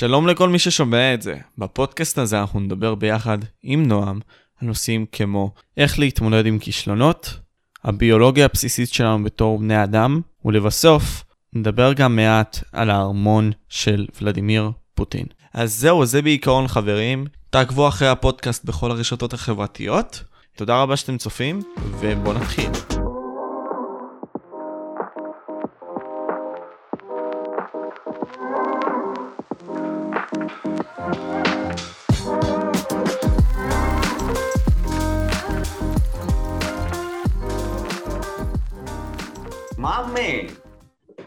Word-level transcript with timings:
שלום 0.00 0.26
לכל 0.26 0.48
מי 0.48 0.58
ששומע 0.58 1.14
את 1.14 1.22
זה. 1.22 1.34
בפודקאסט 1.58 2.18
הזה 2.18 2.40
אנחנו 2.40 2.60
נדבר 2.60 2.94
ביחד 2.94 3.38
עם 3.62 3.86
נועם 3.86 4.20
על 4.60 4.68
נושאים 4.68 5.06
כמו 5.12 5.54
איך 5.76 5.98
להתמודד 5.98 6.46
עם 6.46 6.58
כישלונות, 6.58 7.38
הביולוגיה 7.84 8.44
הבסיסית 8.44 8.92
שלנו 8.92 9.24
בתור 9.24 9.58
בני 9.58 9.84
אדם, 9.84 10.20
ולבסוף 10.44 11.24
נדבר 11.52 11.92
גם 11.92 12.16
מעט 12.16 12.58
על 12.72 12.90
הארמון 12.90 13.50
של 13.68 14.06
ולדימיר 14.20 14.70
פוטין. 14.94 15.26
אז 15.54 15.74
זהו, 15.74 16.06
זה 16.06 16.22
בעיקרון 16.22 16.68
חברים. 16.68 17.26
תעקבו 17.50 17.88
אחרי 17.88 18.08
הפודקאסט 18.08 18.64
בכל 18.64 18.90
הרשתות 18.90 19.32
החברתיות. 19.32 20.22
תודה 20.56 20.82
רבה 20.82 20.96
שאתם 20.96 21.18
צופים, 21.18 21.60
ובואו 22.00 22.32
נתחיל. 22.32 22.99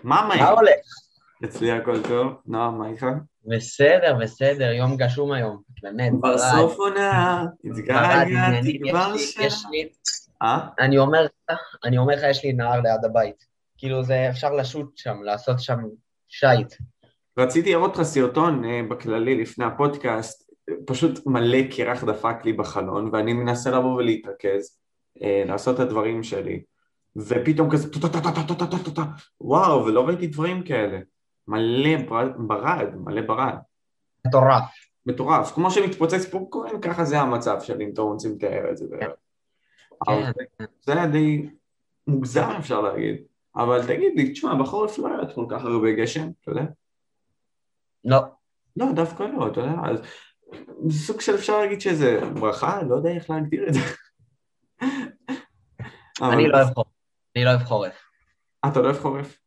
מאמי! 0.03 0.35
מה 0.39 0.49
הולך? 0.49 0.85
אצלי 1.45 1.71
הכל 1.71 2.03
טוב. 2.03 2.33
נועם, 2.45 2.77
מה 2.77 2.89
איתך? 2.89 3.05
בסדר, 3.45 4.17
בסדר, 4.21 4.71
יום 4.71 4.97
גשום 4.97 5.31
היום, 5.31 5.61
באמת. 5.81 6.11
בסוף 6.23 6.77
עונה, 6.77 7.45
ברד, 7.63 7.77
התגעגעתי 7.77 8.79
כבר 8.89 9.13
אה? 10.41 10.67
אני 10.79 10.97
אומר 10.97 11.23
לך, 11.23 11.57
אני 11.83 11.97
אומר 11.97 12.15
לך, 12.15 12.23
יש 12.29 12.43
לי 12.43 12.53
נהר 12.53 12.81
ליד 12.81 13.05
הבית. 13.05 13.45
כאילו, 13.77 14.03
זה 14.03 14.29
אפשר 14.29 14.53
לשוט 14.53 14.97
שם, 14.97 15.23
לעשות 15.23 15.59
שם 15.59 15.79
שייט. 16.27 16.73
רציתי 17.39 17.71
לראות 17.71 17.97
לך 17.97 18.03
סרטון 18.03 18.65
אה, 18.65 18.81
בכללי 18.89 19.41
לפני 19.41 19.65
הפודקאסט, 19.65 20.51
פשוט 20.85 21.19
מלא 21.25 21.57
קרח 21.75 22.03
דפק 22.03 22.45
לי 22.45 22.53
בחלון, 22.53 23.09
ואני 23.13 23.33
מנסה 23.33 23.71
לבוא 23.71 23.95
ולהתרכז, 23.95 24.77
אה, 25.23 25.43
לעשות 25.47 25.75
את 25.75 25.79
הדברים 25.79 26.23
שלי, 26.23 26.63
ופתאום 27.15 27.71
כזה 27.71 27.91
טו-טו-טו-טו-טו-טו-טו-טו, 27.93 29.01
וואו, 29.41 29.85
ולא 29.85 30.07
ראיתי 30.07 30.27
דברים 30.27 30.63
כאלה. 30.63 30.99
מלא 31.47 31.97
בר- 32.09 32.37
ברד, 32.37 32.87
מלא 32.95 33.21
ברד. 33.21 33.55
מטורף. 34.27 34.63
מטורף. 35.05 35.51
כמו 35.51 35.71
שמתפוצץ 35.71 36.25
פופקורן, 36.25 36.81
ככה 36.81 37.05
זה 37.05 37.19
המצב 37.19 37.61
שלי, 37.61 37.85
אם 37.85 37.89
אתם 37.93 38.01
רוצים 38.01 38.35
לתאר 38.35 38.71
את 38.71 38.77
זה. 38.77 38.85
אבל 40.07 40.23
כן. 40.59 40.65
זה 40.81 40.93
היה 40.93 41.07
די 41.07 41.49
מוגזם 42.07 42.49
אפשר 42.59 42.81
להגיד. 42.81 43.15
אבל 43.55 43.87
תגיד 43.87 44.13
לי, 44.15 44.31
תשמע, 44.31 44.55
בחורף 44.55 44.97
לא 44.97 45.07
היה 45.07 45.33
כל 45.35 45.45
כך 45.49 45.65
הרבה 45.65 45.91
גשם, 45.91 46.29
אתה 46.41 46.51
יודע? 46.51 46.63
לא, 48.05 48.19
לא, 48.77 48.91
דווקא 48.91 49.23
לא, 49.23 49.47
אתה 49.47 49.59
יודע, 49.59 49.73
אז 49.83 49.99
זה 50.87 50.99
סוג 50.99 51.21
של 51.21 51.35
אפשר 51.35 51.59
להגיד 51.59 51.81
שזה 51.81 52.19
ברכה, 52.33 52.83
לא 52.83 52.95
יודע 52.95 53.09
איך 53.09 53.29
להגדיר 53.29 53.67
את 53.67 53.73
זה. 53.73 53.79
אני 56.21 56.47
לא 56.47 56.57
אוהב 56.57 56.73
חורף. 56.73 56.92
אני 57.35 57.45
לא 57.45 57.49
אוהב 57.49 57.63
חורף. 57.63 57.93
אתה 58.65 58.79
לא 58.79 58.85
אוהב 58.85 58.99
חורף? 59.01 59.39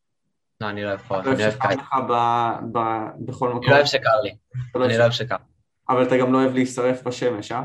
לא, 0.60 0.70
אני 0.70 0.82
לא 0.82 0.88
אוהב 0.88 0.98
אתה 1.00 1.08
חורף, 1.08 1.26
אוהב 1.26 1.34
אני 1.36 1.44
אוהב 1.44 1.54
שקר 1.56 1.68
קיץ. 1.68 1.78
לך 1.78 1.94
ב- 2.08 2.78
ב- 2.78 3.26
בכל 3.26 3.48
מקום? 3.48 3.62
אני 3.62 3.70
לא 3.70 3.74
אוהב 3.76 3.86
שקר 3.86 4.20
לי. 4.22 4.36
אתה 4.70 4.78
לא 4.78 4.84
אני 4.84 4.92
אוהב 4.92 4.98
לא 4.98 5.02
אוהב 5.02 5.12
שקר. 5.12 5.36
אבל 5.88 6.06
אתה 6.06 6.16
גם 6.16 6.32
לא 6.32 6.38
אוהב 6.42 6.52
להישרף 6.54 7.02
בשמש, 7.02 7.52
אה? 7.52 7.62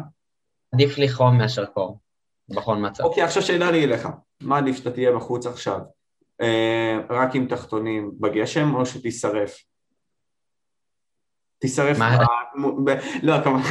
עדיף 0.74 0.98
לי 0.98 1.10
חום 1.10 1.38
מאשר 1.38 1.66
קור. 1.66 2.00
בכל 2.50 2.76
מצב. 2.76 3.04
אוקיי, 3.04 3.24
עכשיו 3.24 3.44
שאלה 3.44 3.72
לי 3.72 3.84
אליך. 3.84 4.08
מה 4.42 4.58
עדיף 4.58 4.76
שאתה 4.78 4.92
תהיה 4.92 5.12
בחוץ 5.16 5.46
עכשיו? 5.46 5.80
אה, 6.42 6.98
רק 7.10 7.36
עם 7.36 7.48
תחתונים 7.48 8.12
בגשם 8.20 8.76
או 8.76 8.86
שתישרף? 8.86 9.58
תישרף 11.60 11.98
מה? 12.00 12.18
ב... 12.18 12.90
ב... 12.90 12.96
לא, 13.24 13.44
כמובן, 13.44 13.62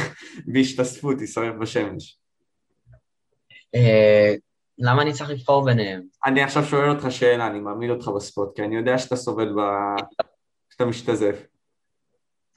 בהשתספות, 0.53 1.17
תישרף 1.17 1.55
בשמש. 1.61 2.19
למה 4.77 5.01
אני 5.01 5.13
צריך 5.13 5.29
לבחור 5.29 5.65
ביניהם? 5.65 6.01
אני 6.25 6.43
עכשיו 6.43 6.63
שואל 6.63 6.89
אותך 6.89 7.05
שאלה, 7.11 7.47
אני 7.47 7.59
מעמיד 7.59 7.89
אותך 7.89 8.07
בספוט, 8.07 8.55
כי 8.55 8.61
אני 8.63 8.75
יודע 8.75 8.97
שאתה 8.97 9.15
סובל 9.15 9.53
ב... 9.53 9.59
שאתה 10.69 10.85
משתזף. 10.85 11.45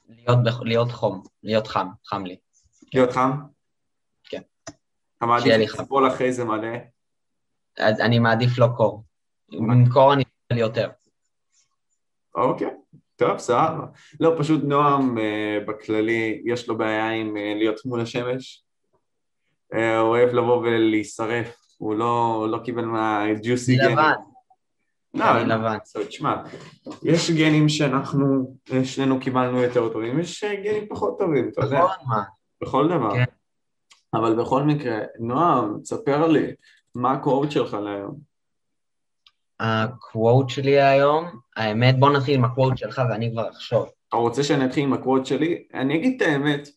להיות 0.09 0.37
בח- 0.45 0.61
להיות 0.61 0.91
חום, 0.91 1.23
להיות 1.43 1.67
חם, 1.67 1.87
חם 2.05 2.25
לי. 2.25 2.37
להיות 2.93 3.11
חם? 3.11 3.31
כן. 4.23 4.41
אתה 5.17 5.25
מעדיף. 5.25 5.73
לסבול 5.79 6.07
אחרי 6.07 6.33
זה 6.33 6.43
מלא? 6.45 6.77
אז 7.77 7.99
אני 7.99 8.19
מעדיף 8.19 8.57
לא 8.57 8.67
קור. 8.77 9.03
עם 9.51 9.89
קור 9.93 10.13
אני 10.13 10.23
אוכל 10.51 10.59
יותר. 10.59 10.89
אוקיי, 12.35 12.67
טוב, 13.15 13.37
סבבה. 13.37 13.85
לא, 14.19 14.35
פשוט 14.39 14.61
נועם 14.63 15.17
אה, 15.17 15.57
בכללי, 15.67 16.41
יש 16.45 16.67
לו 16.67 16.77
בעיה 16.77 17.09
עם 17.11 17.37
אה, 17.37 17.53
להיות 17.55 17.85
מול 17.85 18.01
השמש. 18.01 18.65
אה, 19.73 19.97
הוא 19.99 20.09
אוהב 20.09 20.29
לבוא 20.29 20.57
ולהישרף, 20.57 21.55
הוא 21.77 21.95
לא, 21.95 22.47
לא 22.51 22.57
קיבל 22.57 22.85
מהג'וסי 22.85 23.79
אני 23.81 23.93
לבן, 23.93 24.13
לא, 25.13 25.31
אני 25.31 25.45
מה 25.45 25.55
לבן. 25.55 25.77
תשמע, 26.07 26.35
יש 27.03 27.31
גנים 27.31 27.69
שאנחנו, 27.69 28.55
שנינו 28.83 29.19
קיבלנו 29.19 29.61
יותר 29.61 29.89
טובים, 29.93 30.19
יש 30.19 30.43
גנים 30.43 30.87
פחות 30.89 31.19
טובים, 31.19 31.49
אתה 31.49 31.65
יודע, 31.65 31.77
נכון, 31.79 31.95
מה? 32.07 32.23
בכל 32.63 32.87
דבר. 32.87 33.13
כן. 33.13 33.23
אבל 34.13 34.35
בכל 34.35 34.63
מקרה, 34.63 34.99
נועם, 35.19 35.79
תספר 35.81 36.27
לי, 36.27 36.47
מה 36.95 37.11
הקורט 37.11 37.51
שלך 37.51 37.73
להיום? 37.73 38.15
הקוואט 39.59 40.49
שלי 40.49 40.81
היום, 40.81 41.25
האמת, 41.55 41.99
בוא 41.99 42.09
נתחיל 42.09 42.35
עם 42.35 42.45
הקוואט 42.45 42.77
שלך 42.77 43.01
ואני 43.09 43.31
כבר 43.31 43.49
אחשוב. 43.49 43.89
אתה 44.09 44.17
רוצה 44.17 44.43
שאני 44.43 44.65
אתחיל 44.65 44.83
עם 44.83 44.93
הקוואט 44.93 45.25
שלי? 45.25 45.67
אני 45.73 45.95
אגיד 45.95 46.21
את 46.21 46.27
האמת, 46.27 46.69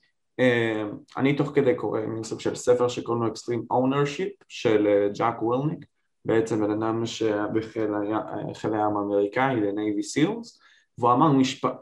אני 1.16 1.36
תוך 1.36 1.50
כדי 1.54 1.74
קורא 1.74 2.00
מין 2.00 2.24
סוג 2.24 2.40
של 2.40 2.54
ספר 2.54 2.88
שקוראים 2.88 3.22
לו 3.22 3.28
Extreme 3.28 3.72
Ownership 3.72 4.44
של 4.48 4.86
אה, 4.86 5.08
ג'אק 5.18 5.42
וילניק, 5.42 5.84
בעצם 6.24 6.60
בן 6.60 6.70
אדם 6.70 7.06
שהיה 7.06 7.46
בחיל 7.54 7.94
היה- 8.02 8.18
אה, 8.18 8.78
הים 8.78 8.96
האמריקאי, 8.96 9.56
ל-Navy 9.56 10.02
Seals, 10.02 10.60
והוא 10.98 11.12
אמר 11.12 11.32
משפט, 11.32 11.72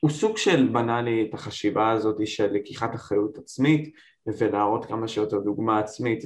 הוא 0.00 0.10
סוג 0.10 0.36
של 0.36 0.68
בנה 0.72 1.02
לי 1.02 1.26
את 1.28 1.34
החשיבה 1.34 1.90
הזאת 1.90 2.26
של 2.26 2.52
לקיחת 2.52 2.94
אחריות 2.94 3.38
עצמית 3.38 3.92
ולהראות 4.38 4.84
כמה 4.84 5.08
שיותר 5.08 5.38
דוגמה 5.38 5.78
עצמית 5.78 6.24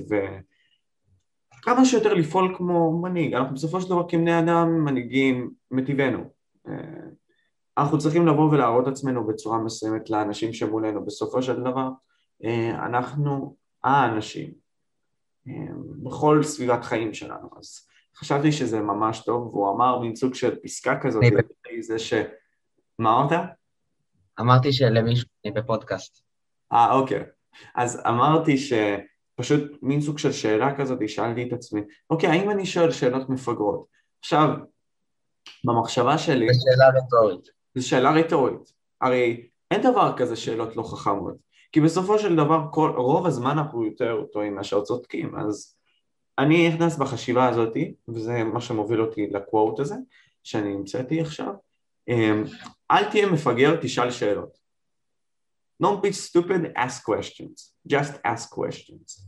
וכמה 1.60 1.84
שיותר 1.84 2.14
לפעול 2.14 2.54
כמו 2.56 3.00
מנהיג. 3.02 3.34
אנחנו 3.34 3.54
בסופו 3.54 3.80
של 3.80 3.88
דבר 3.90 4.08
כבני 4.08 4.38
אדם 4.38 4.84
מנהיגים 4.84 5.50
מטבענו. 5.70 6.24
אנחנו 7.78 7.98
צריכים 7.98 8.26
לבוא 8.26 8.50
ולהראות 8.50 8.86
עצמנו 8.86 9.26
בצורה 9.26 9.58
מסוימת 9.58 10.10
לאנשים 10.10 10.52
שמולנו. 10.52 11.04
בסופו 11.06 11.42
של 11.42 11.60
דבר, 11.60 11.88
אה, 12.44 12.86
אנחנו 12.86 13.56
האנשים 13.84 14.52
אה, 15.48 15.52
בכל 16.02 16.42
סביבת 16.42 16.84
חיים 16.84 17.14
שלנו. 17.14 17.48
אז 17.58 17.86
חשבתי 18.16 18.52
שזה 18.52 18.80
ממש 18.80 19.24
טוב, 19.24 19.46
והוא 19.46 19.76
אמר 19.76 19.98
מין 19.98 20.16
סוג 20.16 20.34
של 20.34 20.56
פסקה 20.62 21.00
כזאת, 21.02 21.22
לגבי 21.24 21.82
זה 21.82 21.98
ש... 21.98 22.14
מה 22.98 23.20
אמרת? 23.20 23.40
אמרתי 24.40 24.72
שלמישהו, 24.72 25.28
אני 25.44 25.52
בפודקאסט. 25.52 26.22
אה, 26.72 26.92
אוקיי. 26.92 27.24
אז 27.74 28.02
אמרתי 28.08 28.56
שפשוט 28.58 29.82
מין 29.82 30.00
סוג 30.00 30.18
של 30.18 30.32
שאלה 30.32 30.76
כזאת, 30.76 30.98
שאלתי 31.08 31.48
את 31.48 31.52
עצמי, 31.52 31.80
אוקיי, 32.10 32.28
האם 32.28 32.50
אני 32.50 32.66
שואל 32.66 32.90
שאלות 32.90 33.28
מפגרות? 33.28 33.86
עכשיו, 34.20 34.48
במחשבה 35.64 36.18
שלי, 36.18 36.46
זו 36.52 36.60
שאלה 36.60 36.88
רטורית. 36.98 37.54
זו 37.74 37.88
שאלה 37.88 38.12
רטורית. 38.12 38.72
הרי 39.00 39.48
אין 39.70 39.82
דבר 39.82 40.14
כזה 40.16 40.36
שאלות 40.36 40.76
לא 40.76 40.82
חכמות. 40.82 41.34
כי 41.72 41.80
בסופו 41.80 42.18
של 42.18 42.36
דבר, 42.36 42.64
כל, 42.70 42.92
רוב 42.96 43.26
הזמן 43.26 43.50
אנחנו 43.50 43.84
יותר 43.84 44.24
טועים 44.32 44.54
מאשר 44.54 44.80
צודקים. 44.80 45.36
אז 45.36 45.76
אני 46.38 46.68
נכנס 46.68 46.96
בחשיבה 46.96 47.48
הזאתי, 47.48 47.94
וזה 48.08 48.44
מה 48.44 48.60
שמוביל 48.60 49.00
אותי 49.00 49.26
לקוואט 49.26 49.80
הזה, 49.80 49.94
שאני 50.42 50.74
המצאתי 50.74 51.20
עכשיו. 51.20 51.52
אמ, 52.08 52.44
אל 52.90 53.10
תהיה 53.10 53.26
מפגר, 53.26 53.76
תשאל 53.82 54.10
שאלות. 54.10 54.58
Don't 55.82 56.00
be 56.02 56.12
stupid, 56.12 56.78
ask 56.78 57.02
questions. 57.10 57.72
Just 57.92 58.12
ask 58.26 58.54
questions. 58.54 59.20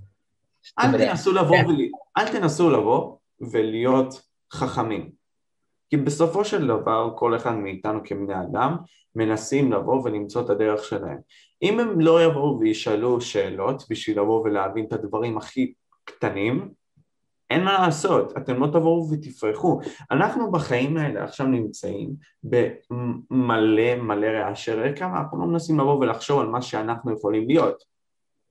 אל. 0.78 0.98
תנסו 0.98 1.32
לבוא, 1.32 1.56
כן. 1.56 1.66
ול... 1.66 1.76
אל 2.18 2.32
תנסו 2.32 2.70
לבוא 2.70 3.16
ולהיות 3.40 4.22
חכמים. 4.52 5.10
כי 5.90 5.96
בסופו 5.96 6.44
של 6.44 6.66
דבר 6.66 7.10
כל 7.16 7.36
אחד 7.36 7.54
מאיתנו 7.54 8.00
כבני 8.04 8.40
אדם 8.40 8.76
מנסים 9.16 9.72
לבוא 9.72 10.02
ולמצוא 10.02 10.42
את 10.42 10.50
הדרך 10.50 10.84
שלהם. 10.84 11.18
אם 11.62 11.80
הם 11.80 12.00
לא 12.00 12.24
יבואו 12.24 12.60
וישאלו 12.60 13.20
שאלות 13.20 13.82
בשביל 13.90 14.20
לבוא 14.20 14.40
ולהבין 14.44 14.84
את 14.84 14.92
הדברים 14.92 15.38
הכי 15.38 15.72
קטנים, 16.04 16.68
אין 17.50 17.64
מה 17.64 17.72
לעשות, 17.72 18.36
אתם 18.36 18.60
לא 18.60 18.66
תבואו 18.66 19.08
ותפרחו. 19.10 19.80
אנחנו 20.10 20.50
בחיים 20.50 20.96
האלה 20.96 21.24
עכשיו 21.24 21.46
נמצאים 21.46 22.10
במלא 22.42 23.94
מלא 23.96 24.26
רעשי 24.26 24.72
רקע, 24.72 25.10
ואנחנו 25.14 25.38
לא 25.38 25.46
מנסים 25.46 25.80
לבוא 25.80 25.94
ולחשוב 25.94 26.40
על 26.40 26.46
מה 26.46 26.62
שאנחנו 26.62 27.12
יכולים 27.12 27.48
להיות, 27.48 27.84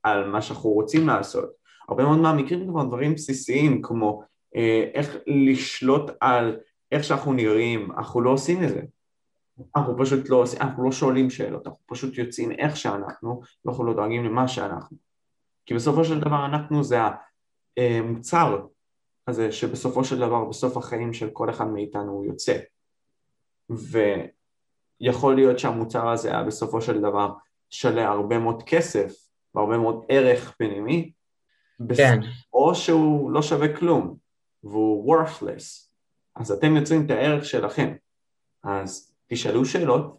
על 0.03 0.29
מה 0.29 0.41
שאנחנו 0.41 0.69
רוצים 0.69 1.07
לעשות. 1.07 1.49
הרבה 1.89 2.03
מאוד 2.03 2.17
מהמקרים 2.17 2.67
כבר 2.69 2.83
דברים 2.83 3.13
בסיסיים 3.13 3.81
כמו 3.81 4.23
אה, 4.55 4.89
איך 4.93 5.17
לשלוט 5.27 6.11
על 6.19 6.57
איך 6.95 7.03
שאנחנו 7.03 7.33
נראים, 7.33 7.91
אנחנו 7.91 8.21
לא 8.21 8.29
עושים 8.29 8.63
את 8.63 8.69
זה. 8.69 8.81
אנחנו 9.75 9.97
פשוט 9.97 10.29
לא, 10.29 10.43
אנחנו 10.59 10.83
לא 10.83 10.91
שואלים 10.91 11.29
שאלות, 11.29 11.67
אנחנו 11.67 11.83
פשוט 11.85 12.17
יוצאים 12.17 12.51
איך 12.51 12.77
שאנחנו, 12.77 13.41
ואנחנו 13.65 13.85
לא 13.85 13.93
דואגים 13.93 14.25
למה 14.25 14.47
שאנחנו. 14.47 14.97
כי 15.65 15.73
בסופו 15.73 16.05
של 16.05 16.19
דבר 16.19 16.45
אנחנו 16.45 16.83
זה 16.83 16.97
המוצר 17.77 18.65
הזה 19.27 19.51
שבסופו 19.51 20.03
של 20.03 20.19
דבר, 20.19 20.45
בסוף 20.45 20.77
החיים 20.77 21.13
של 21.13 21.29
כל 21.29 21.49
אחד 21.49 21.67
מאיתנו 21.67 22.11
הוא 22.11 22.25
יוצא. 22.25 22.57
ויכול 25.01 25.35
להיות 25.35 25.59
שהמוצר 25.59 26.09
הזה 26.09 26.31
היה 26.31 26.43
בסופו 26.43 26.81
של 26.81 27.01
דבר 27.01 27.33
שווה 27.69 28.07
הרבה 28.07 28.39
מאוד 28.39 28.63
כסף 28.63 29.13
והרבה 29.55 29.77
מאוד 29.77 30.05
ערך 30.09 30.55
פנימי, 30.57 31.11
כן. 31.97 32.19
או 32.53 32.75
שהוא 32.75 33.31
לא 33.31 33.41
שווה 33.41 33.77
כלום 33.77 34.17
והוא 34.63 35.15
worthless, 35.15 35.84
אז 36.35 36.51
אתם 36.51 36.75
יוצרים 36.75 37.05
את 37.05 37.11
הערך 37.11 37.45
שלכם. 37.45 37.93
אז 38.63 39.15
תשאלו 39.27 39.65
שאלות, 39.65 40.17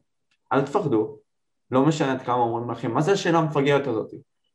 אל 0.52 0.62
תפחדו, 0.62 1.18
לא 1.70 1.86
משנה 1.86 2.12
עד 2.12 2.22
כמה 2.22 2.34
אומרים 2.34 2.70
לכם, 2.70 2.90
מה 2.94 3.00
זה 3.00 3.12
השאלה 3.12 3.38
המפגרת 3.38 3.86
הזאת? 3.86 4.10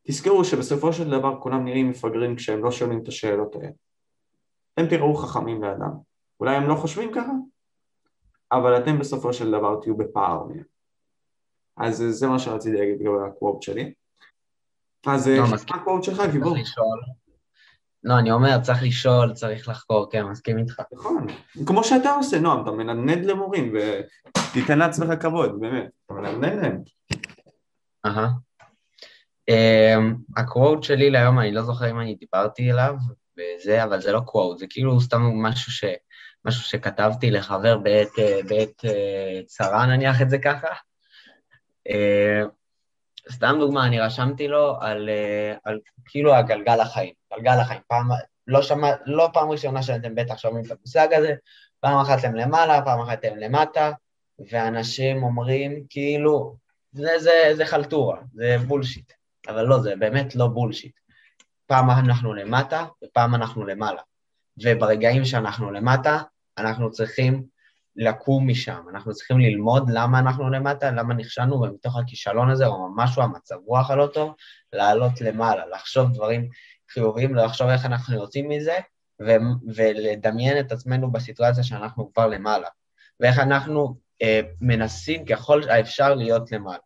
תזכרו 0.08 0.46
שבסופו 0.46 0.94
של 0.94 1.10
דבר 1.10 1.40
כולם 1.42 1.66
נראים 1.66 1.90
מפגרים 1.90 2.36
כשהם 2.36 2.64
לא 2.64 2.72
שואלים 2.72 3.04
את 3.04 3.08
השאלות 3.08 3.56
האלה. 3.56 3.70
אתם 4.74 4.88
תראו 4.88 5.16
חכמים 5.16 5.64
לאדם. 5.64 5.92
אולי 6.40 6.56
הם 6.56 6.70
לא 6.70 6.76
חושבים 6.76 7.12
ככה, 7.14 7.32
אבל 8.52 8.78
אתם 8.78 9.00
בסופו 9.00 9.34
של 9.34 9.52
דבר 9.52 9.80
תהיו 9.82 9.98
בפער 9.98 10.44
מהם. 10.44 10.64
אז 11.78 12.04
זה 12.10 12.28
מה 12.28 12.40
שרציתי 12.40 12.78
להגיד 12.78 12.96
לגבי 12.96 13.28
הקוואט 13.28 13.62
שלי. 13.62 13.94
אז 15.08 15.28
לא, 15.28 15.44
מה. 15.50 15.82
הקוואט 15.82 16.04
שלך, 16.04 16.22
גיבור? 16.32 16.56
לא, 18.04 18.20
אני 18.20 18.32
אומר, 18.32 18.60
צריך 18.62 18.84
לשאול, 18.84 19.34
צריך 19.34 19.68
לחקור, 19.68 20.12
כן, 20.12 20.24
מסכים 20.24 20.58
איתך. 20.58 20.82
נכון. 20.94 21.28
כמו 21.66 21.84
שאתה 21.84 22.12
עושה, 22.12 22.40
נועם, 22.40 22.64
אתה 22.64 22.72
מנדנד 22.72 23.26
למורים 23.26 23.74
ותיתן 23.74 24.80
לעצמך 24.80 25.22
כבוד, 25.22 25.60
באמת. 25.60 25.90
אתה 26.06 26.14
מנדנד 26.14 26.62
להם. 26.62 26.82
אהה. 28.06 28.30
אמ, 29.50 30.16
הקוואט 30.38 30.84
שלי 30.84 31.10
להיום, 31.10 31.40
אני 31.40 31.52
לא 31.52 31.62
זוכר 31.62 31.92
אם 31.92 32.00
אני 32.00 32.16
דיברתי 32.16 32.72
אליו 32.72 32.96
וזה, 33.38 33.84
אבל 33.84 34.02
זה 34.02 34.12
לא 34.12 34.20
קוואט, 34.20 34.58
זה 34.58 34.66
כאילו 34.70 35.02
סתם 35.02 35.22
משהו 35.22 35.72
ש... 35.72 35.84
משהו 36.46 36.64
שכתבתי 36.64 37.32
לחבר 37.32 37.78
בעת, 37.78 38.20
אה, 38.20 38.40
בעת 38.50 38.86
אה, 38.86 39.42
צרה, 39.46 39.86
נניח 39.86 40.22
את 40.22 40.30
זה 40.30 40.38
ככה. 40.38 40.68
אה, 41.90 42.42
סתם 43.32 43.56
דוגמה, 43.60 43.88
אני 43.88 44.00
רשמתי 44.00 44.48
לו 44.48 44.78
על, 44.82 45.10
אה, 45.10 45.56
על 45.64 45.80
כאילו 46.06 46.36
הגלגל 46.36 46.80
החיים, 46.80 47.14
גלגל 47.34 47.60
החיים. 47.60 47.82
פעם, 47.88 48.10
לא, 48.48 48.62
שמע, 48.62 48.92
לא 49.06 49.30
פעם 49.34 49.50
ראשונה 49.50 49.84
שאתם 49.84 50.16
בטח 50.16 50.38
שומעים 50.38 50.66
את 50.66 50.72
המושג 50.72 51.14
הזה, 51.14 51.34
פעם 51.80 52.00
אחת 52.00 52.24
הם 52.24 52.36
למעלה, 52.36 52.82
פעם 52.86 53.00
אחת 53.02 53.26
הם 53.26 53.38
למטה, 53.38 53.92
ואנשים 54.52 55.24
אומרים 55.24 55.84
כאילו, 55.90 56.56
זה, 56.92 57.20
זה, 57.20 57.52
זה 57.54 57.66
חלטורה, 57.66 58.18
זה 58.34 58.58
בולשיט. 58.68 59.14
אבל 59.48 59.64
לא, 59.64 59.80
זה 59.80 59.96
באמת 59.96 60.36
לא 60.36 60.48
בולשיט. 60.48 61.00
פעם 61.66 61.90
אנחנו 61.90 62.34
למטה 62.34 62.86
ופעם 63.04 63.36
אנחנו 63.36 63.66
למעלה. 63.66 64.02
וברגעים 64.64 65.26
שאנחנו 65.26 65.72
למטה, 65.72 66.22
אנחנו 66.58 66.92
צריכים 66.92 67.44
לקום 67.96 68.48
משם, 68.48 68.82
אנחנו 68.90 69.14
צריכים 69.14 69.40
ללמוד 69.40 69.90
למה 69.90 70.20
אנחנו 70.20 70.50
למטה, 70.50 70.92
למה 70.92 71.14
נכשלנו, 71.14 71.62
ומתוך 71.62 71.98
הכישלון 71.98 72.50
הזה, 72.50 72.66
או 72.68 72.88
משהו, 72.96 73.22
המצב 73.22 73.56
רוח 73.66 73.92
הלא 73.92 74.08
טוב, 74.08 74.34
לעלות 74.74 75.22
למעלה, 75.22 75.68
לחשוב 75.68 76.14
דברים 76.14 76.50
חיוביים, 76.94 77.36
לחשוב 77.36 77.68
איך 77.68 77.86
אנחנו 77.86 78.16
יוצאים 78.16 78.50
מזה, 78.50 78.78
ו- 79.22 79.74
ולדמיין 79.76 80.60
את 80.60 80.72
עצמנו 80.72 81.12
בסיטואציה 81.12 81.64
שאנחנו 81.64 82.14
כבר 82.14 82.28
למעלה, 82.28 82.68
ואיך 83.20 83.40
אנחנו 83.40 83.96
אה, 84.22 84.42
מנסים 84.62 85.26
ככל 85.26 85.62
האפשר 85.70 86.16
להיות 86.16 86.52
למעלה. 86.52 86.84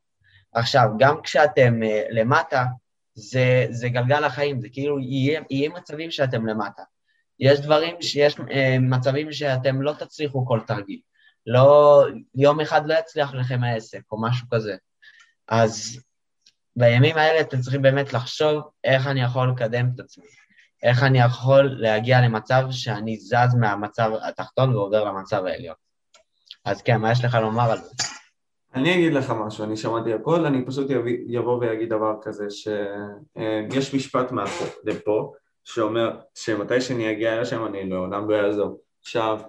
עכשיו, 0.54 0.90
גם 1.00 1.22
כשאתם 1.22 1.84
אה, 1.84 2.04
למטה, 2.10 2.66
זה, 3.14 3.68
זה 3.70 3.90
גלגל 3.90 4.24
החיים, 4.24 4.62
זה 4.62 4.68
כאילו, 4.72 5.00
יהיה, 5.00 5.42
יהיה 5.50 5.70
מצבים 5.70 6.12
שאתם 6.12 6.46
למטה. 6.46 6.84
יש 7.40 7.60
דברים, 7.60 8.02
שיש 8.02 8.36
אה, 8.52 8.78
מצבים 8.80 9.32
שאתם 9.32 9.82
לא 9.82 9.94
תצליחו 10.00 10.46
כל 10.46 10.60
תרגיל. 10.68 11.00
לא, 11.48 12.04
יום 12.36 12.60
אחד 12.60 12.88
לא 12.88 12.94
יצליח 12.94 13.34
לכם 13.34 13.64
העסק 13.64 14.02
או 14.12 14.22
משהו 14.22 14.48
כזה. 14.52 14.76
אז 15.48 16.00
בימים 16.76 17.18
האלה 17.18 17.42
אתם 17.42 17.62
צריכים 17.62 17.82
באמת 17.82 18.14
לחשוב 18.14 18.64
איך 18.84 19.08
אני 19.08 19.22
יכול 19.22 19.50
לקדם 19.50 19.90
את 19.96 20.00
עצמי. 20.00 20.26
איך 20.84 21.04
אני 21.04 21.20
יכול 21.20 21.76
להגיע 21.80 22.22
למצב 22.22 22.64
שאני 22.72 23.18
זז 23.18 23.56
מהמצב 23.60 24.12
התחתון 24.28 24.76
ועובר 24.76 25.04
למצב 25.04 25.46
העליון. 25.46 25.76
אז 26.66 26.82
כן, 26.82 26.98
מה 26.98 27.12
יש 27.12 27.26
לך 27.26 27.38
לומר 27.42 27.72
על 27.72 27.78
זה? 27.78 27.94
אני 28.76 28.94
אגיד 28.94 29.14
לך 29.14 29.30
משהו, 29.30 29.64
אני 29.64 29.78
שמעתי 29.78 30.14
הכל, 30.14 30.46
אני 30.46 30.66
פשוט 30.66 30.90
יביא, 30.90 31.18
יבוא 31.28 31.60
ויגיד 31.60 31.90
דבר 31.90 32.14
כזה 32.22 32.46
שיש 32.50 33.96
משפט 33.96 34.32
מאחור 34.32 34.68
לפה 34.84 35.34
שאומר 35.64 36.20
שמתי 36.36 36.82
שאני 36.82 37.12
אגיע 37.12 37.42
לשם 37.42 37.66
אני 37.66 37.90
לעולם 37.90 38.30
לא 38.30 38.36
אעזוב. 38.36 38.78
עכשיו, 39.02 39.40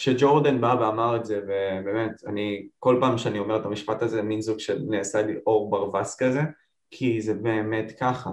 כשג'ורדן 0.00 0.60
בא 0.60 0.76
ואמר 0.80 1.16
את 1.16 1.24
זה, 1.24 1.40
ובאמת, 1.44 2.10
אני, 2.26 2.68
כל 2.78 2.96
פעם 3.00 3.18
שאני 3.18 3.38
אומר 3.38 3.56
את 3.56 3.66
המשפט 3.66 4.02
הזה, 4.02 4.22
מין 4.22 4.40
זוג 4.40 4.58
של 4.58 4.82
נעשה 4.88 5.22
לי 5.22 5.34
אור 5.46 5.70
ברווז 5.70 6.16
כזה, 6.16 6.40
כי 6.90 7.20
זה 7.20 7.34
באמת 7.34 7.92
ככה. 8.00 8.30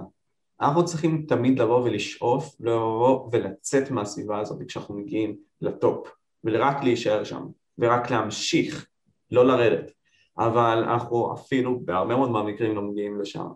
אנחנו 0.60 0.84
צריכים 0.84 1.24
תמיד 1.28 1.58
לבוא 1.58 1.84
ולשאוף, 1.84 2.56
לבוא 2.60 3.28
ולצאת 3.32 3.90
מהסביבה 3.90 4.40
הזאת 4.40 4.58
כשאנחנו 4.68 4.94
מגיעים 4.94 5.36
לטופ, 5.60 6.08
ורק 6.44 6.82
להישאר 6.82 7.24
שם, 7.24 7.46
ורק 7.78 8.10
להמשיך, 8.10 8.86
לא 9.30 9.46
לרדת. 9.46 9.92
אבל 10.38 10.84
אנחנו 10.88 11.34
אפילו 11.34 11.80
בהרבה 11.84 12.16
מאוד 12.16 12.30
מהמקרים 12.30 12.76
לא 12.76 12.82
מגיעים 12.82 13.20
לשם. 13.20 13.46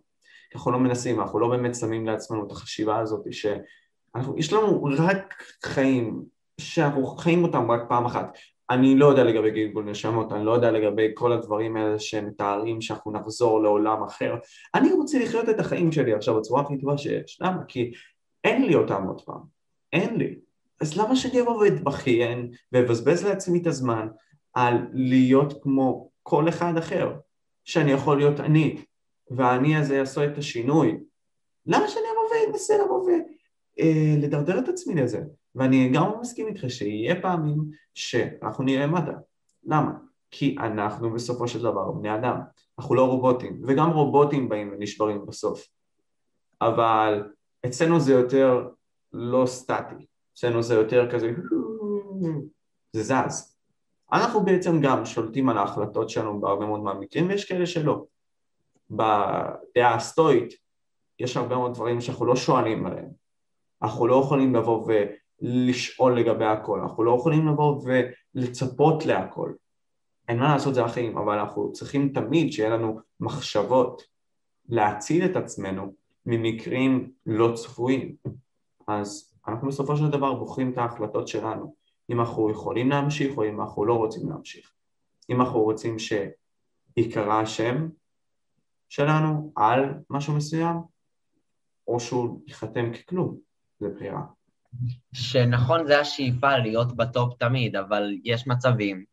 אנחנו 0.54 0.72
לא 0.72 0.78
מנסים, 0.78 1.20
אנחנו 1.20 1.38
לא 1.38 1.48
באמת 1.48 1.74
שמים 1.74 2.06
לעצמנו 2.06 2.46
את 2.46 2.52
החשיבה 2.52 2.98
הזאת 2.98 3.26
שיש 3.30 4.52
לנו 4.52 4.84
רק 4.98 5.42
חיים, 5.64 6.31
שאנחנו 6.62 7.06
חיים 7.06 7.44
אותם 7.44 7.70
רק 7.70 7.80
פעם 7.88 8.04
אחת. 8.04 8.38
אני 8.70 8.94
לא 8.94 9.06
יודע 9.06 9.24
לגבי 9.24 9.50
גלגול 9.50 9.84
נשמות, 9.84 10.32
אני 10.32 10.44
לא 10.44 10.50
יודע 10.50 10.70
לגבי 10.70 11.08
כל 11.14 11.32
הדברים 11.32 11.76
האלה 11.76 11.98
שמתארים 11.98 12.80
שאנחנו 12.80 13.12
נחזור 13.12 13.62
לעולם 13.62 14.02
אחר. 14.02 14.34
אני 14.74 14.92
רוצה 14.92 15.18
לחיות 15.18 15.48
את 15.48 15.60
החיים 15.60 15.92
שלי 15.92 16.14
עכשיו 16.14 16.38
בצורה 16.38 16.62
הכי 16.62 16.78
טובה 16.78 16.98
שיש. 16.98 17.38
למה? 17.40 17.64
כי 17.68 17.92
אין 18.44 18.66
לי 18.66 18.74
אותם 18.74 19.04
עוד 19.06 19.20
פעם. 19.20 19.40
אין 19.92 20.16
לי. 20.16 20.34
אז 20.80 20.98
למה 20.98 21.16
שאני 21.16 21.40
אבוא 21.40 21.56
ואתבכיין 21.56 22.50
ואבזבז 22.72 23.24
לעצמי 23.24 23.58
את 23.58 23.66
הזמן 23.66 24.08
על 24.54 24.74
להיות 24.92 25.62
כמו 25.62 26.10
כל 26.22 26.48
אחד 26.48 26.76
אחר, 26.76 27.12
שאני 27.64 27.92
יכול 27.92 28.16
להיות 28.16 28.40
אני, 28.40 28.82
והאני 29.30 29.76
הזה 29.76 29.96
יעשו 29.96 30.24
את 30.24 30.38
השינוי. 30.38 30.98
למה 31.66 31.88
שאני 31.88 32.04
אבוא 32.12 32.46
ואנסה 32.46 32.74
לבוא 32.84 33.10
ולדרדר 33.78 34.58
את 34.58 34.68
עצמי 34.68 34.94
לזה? 34.94 35.22
ואני 35.54 35.90
גם 35.94 36.10
מסכים 36.20 36.46
איתך 36.46 36.64
שיהיה 36.68 37.22
פעמים 37.22 37.58
שאנחנו 37.94 38.64
נהיה 38.64 38.86
למטה. 38.86 39.12
למה? 39.64 39.92
כי 40.30 40.56
אנחנו 40.58 41.12
בסופו 41.12 41.48
של 41.48 41.62
דבר 41.62 41.90
בני 41.90 42.14
אדם, 42.14 42.40
אנחנו 42.78 42.94
לא 42.94 43.04
רובוטים, 43.04 43.62
וגם 43.66 43.90
רובוטים 43.90 44.48
באים 44.48 44.72
ונשברים 44.72 45.26
בסוף. 45.26 45.66
אבל 46.60 47.32
אצלנו 47.66 48.00
זה 48.00 48.12
יותר 48.12 48.68
לא 49.12 49.46
סטטי, 49.46 50.06
אצלנו 50.34 50.62
זה 50.62 50.74
יותר 50.74 51.10
כזה, 51.10 51.32
זה 52.92 53.02
זז. 53.02 53.56
אנחנו 54.12 54.44
בעצם 54.44 54.80
גם 54.80 55.04
שולטים 55.04 55.48
על 55.48 55.58
ההחלטות 55.58 56.10
שלנו 56.10 56.40
בהרבה 56.40 56.66
מאוד 56.66 56.80
מהמקרים, 56.80 57.28
ויש 57.28 57.44
כאלה 57.44 57.66
שלא. 57.66 58.04
בדעה 58.90 59.94
הסטואית 59.94 60.54
יש 61.18 61.36
הרבה 61.36 61.56
מאוד 61.56 61.74
דברים 61.74 62.00
שאנחנו 62.00 62.26
לא 62.26 62.36
שואלים 62.36 62.86
עליהם. 62.86 63.21
אנחנו 63.82 64.06
לא 64.06 64.20
יכולים 64.24 64.54
לבוא 64.54 64.88
ולשאול 65.42 66.20
לגבי 66.20 66.44
הכל, 66.44 66.80
אנחנו 66.80 67.04
לא 67.04 67.16
יכולים 67.20 67.48
לבוא 67.48 67.82
ולצפות 68.34 69.06
להכל. 69.06 69.52
אין 70.28 70.38
מה 70.38 70.52
לעשות 70.52 70.74
זה 70.74 70.84
החיים, 70.84 71.18
אבל 71.18 71.38
אנחנו 71.38 71.72
צריכים 71.72 72.08
תמיד 72.08 72.52
שיהיה 72.52 72.70
לנו 72.70 73.00
מחשבות 73.20 74.02
להציל 74.68 75.24
את 75.24 75.36
עצמנו 75.36 75.94
ממקרים 76.26 77.12
לא 77.26 77.52
צפויים. 77.54 78.16
אז 78.88 79.34
אנחנו 79.48 79.68
בסופו 79.68 79.96
של 79.96 80.10
דבר 80.10 80.34
בוחרים 80.34 80.72
את 80.72 80.78
ההחלטות 80.78 81.28
שלנו, 81.28 81.74
אם 82.10 82.20
אנחנו 82.20 82.50
יכולים 82.50 82.90
להמשיך 82.90 83.36
או 83.36 83.44
אם 83.44 83.60
אנחנו 83.60 83.84
לא 83.84 83.94
רוצים 83.94 84.28
להמשיך. 84.28 84.72
אם 85.30 85.40
אנחנו 85.40 85.60
רוצים 85.60 85.96
שיקרא 85.98 87.40
השם, 87.40 87.88
שלנו 88.88 89.52
על 89.56 89.94
משהו 90.10 90.34
מסוים, 90.34 90.76
או 91.88 92.00
שהוא 92.00 92.40
ייחתם 92.46 92.92
ככלום, 92.92 93.38
זה 93.82 93.88
בחירה. 93.96 94.20
שנכון, 95.12 95.86
זה 95.86 96.00
השאיפה 96.00 96.56
להיות 96.56 96.96
בטופ 96.96 97.34
תמיד, 97.38 97.76
אבל 97.76 98.12
יש 98.24 98.46
מצבים, 98.46 99.04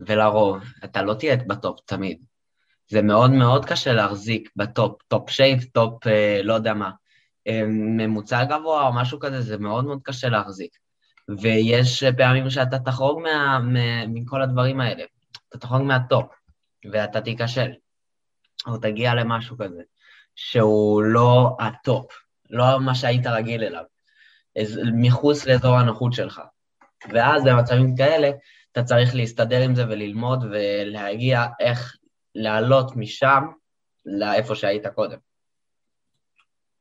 ולרוב, 0.00 0.64
אתה 0.84 1.02
לא 1.02 1.14
תהיה 1.14 1.36
בטופ 1.36 1.80
תמיד. 1.84 2.18
זה 2.88 3.02
מאוד 3.02 3.30
מאוד 3.30 3.64
קשה 3.64 3.92
להחזיק 3.92 4.50
בטופ, 4.56 5.02
top 5.08 5.30
shape, 5.30 5.64
טופ 5.64 6.06
אה, 6.06 6.40
לא 6.44 6.54
יודע 6.54 6.74
מה, 6.74 6.90
אה, 7.46 7.62
ממוצע 7.66 8.44
גבוה 8.44 8.86
או 8.86 8.92
משהו 8.92 9.20
כזה, 9.20 9.40
זה 9.40 9.58
מאוד 9.58 9.84
מאוד 9.84 10.00
קשה 10.02 10.28
להחזיק. 10.28 10.76
ויש 11.40 12.04
פעמים 12.04 12.50
שאתה 12.50 12.78
תחרוג 12.78 13.22
מה, 13.22 13.58
מה, 13.58 14.06
מכל 14.06 14.42
הדברים 14.42 14.80
האלה. 14.80 15.04
אתה 15.48 15.58
תחרוג 15.58 15.82
מהטופ, 15.82 16.26
ואתה 16.92 17.20
תיכשל, 17.20 17.70
או 18.66 18.78
תגיע 18.78 19.14
למשהו 19.14 19.56
כזה, 19.58 19.82
שהוא 20.34 21.02
לא 21.02 21.56
הטופ, 21.60 22.06
לא 22.50 22.80
מה 22.80 22.94
שהיית 22.94 23.26
רגיל 23.26 23.64
אליו, 23.64 23.84
מחוץ 24.94 25.46
לאזור 25.46 25.76
הנוחות 25.76 26.12
שלך. 26.12 26.40
ואז 27.08 27.44
במצבים 27.44 27.96
כאלה, 27.96 28.30
אתה 28.72 28.82
צריך 28.82 29.14
להסתדר 29.14 29.62
עם 29.62 29.74
זה 29.74 29.84
וללמוד 29.88 30.44
ולהגיע 30.50 31.44
איך 31.60 31.96
לעלות 32.34 32.96
משם 32.96 33.42
לאיפה 34.06 34.54
שהיית 34.54 34.86
קודם. 34.86 35.18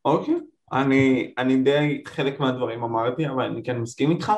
אוקיי, 0.06 0.36
okay. 0.36 0.78
אני, 0.78 1.34
אני 1.38 1.58
די 1.58 2.04
חלק 2.08 2.40
מהדברים 2.40 2.84
אמרתי, 2.84 3.28
אבל 3.28 3.44
אני 3.44 3.64
כן 3.64 3.78
מסכים 3.78 4.12
איתך. 4.12 4.32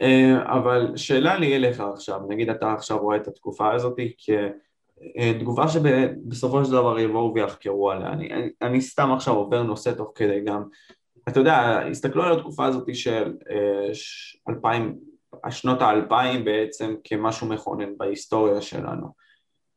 אה, 0.00 0.56
אבל 0.58 0.96
שאלה 0.96 1.38
לי 1.38 1.56
אליך 1.56 1.80
עכשיו, 1.80 2.20
נגיד 2.28 2.50
אתה 2.50 2.72
עכשיו 2.72 2.98
רואה 2.98 3.16
את 3.16 3.28
התקופה 3.28 3.72
הזאת 3.72 3.96
כתגובה 5.18 5.68
שבסופו 5.68 6.64
של 6.64 6.72
דבר 6.72 6.98
יבואו 6.98 7.34
ויחקרו 7.34 7.90
עליה, 7.90 8.12
אני, 8.12 8.32
אני, 8.32 8.50
אני 8.62 8.80
סתם 8.80 9.12
עכשיו 9.12 9.34
עובר 9.34 9.62
נושא 9.62 9.92
תוך 9.92 10.12
כדי 10.14 10.40
גם, 10.44 10.62
אתה 11.28 11.40
יודע, 11.40 11.80
הסתכלו 11.90 12.22
על 12.22 12.38
התקופה 12.38 12.66
הזאת 12.66 12.94
של 12.94 13.34
אה, 13.50 13.92
אלפיים, 14.48 14.98
שנות 15.50 15.82
האלפיים 15.82 16.44
בעצם 16.44 16.94
כמשהו 17.04 17.46
מכונן 17.46 17.98
בהיסטוריה 17.98 18.60
שלנו, 18.62 19.06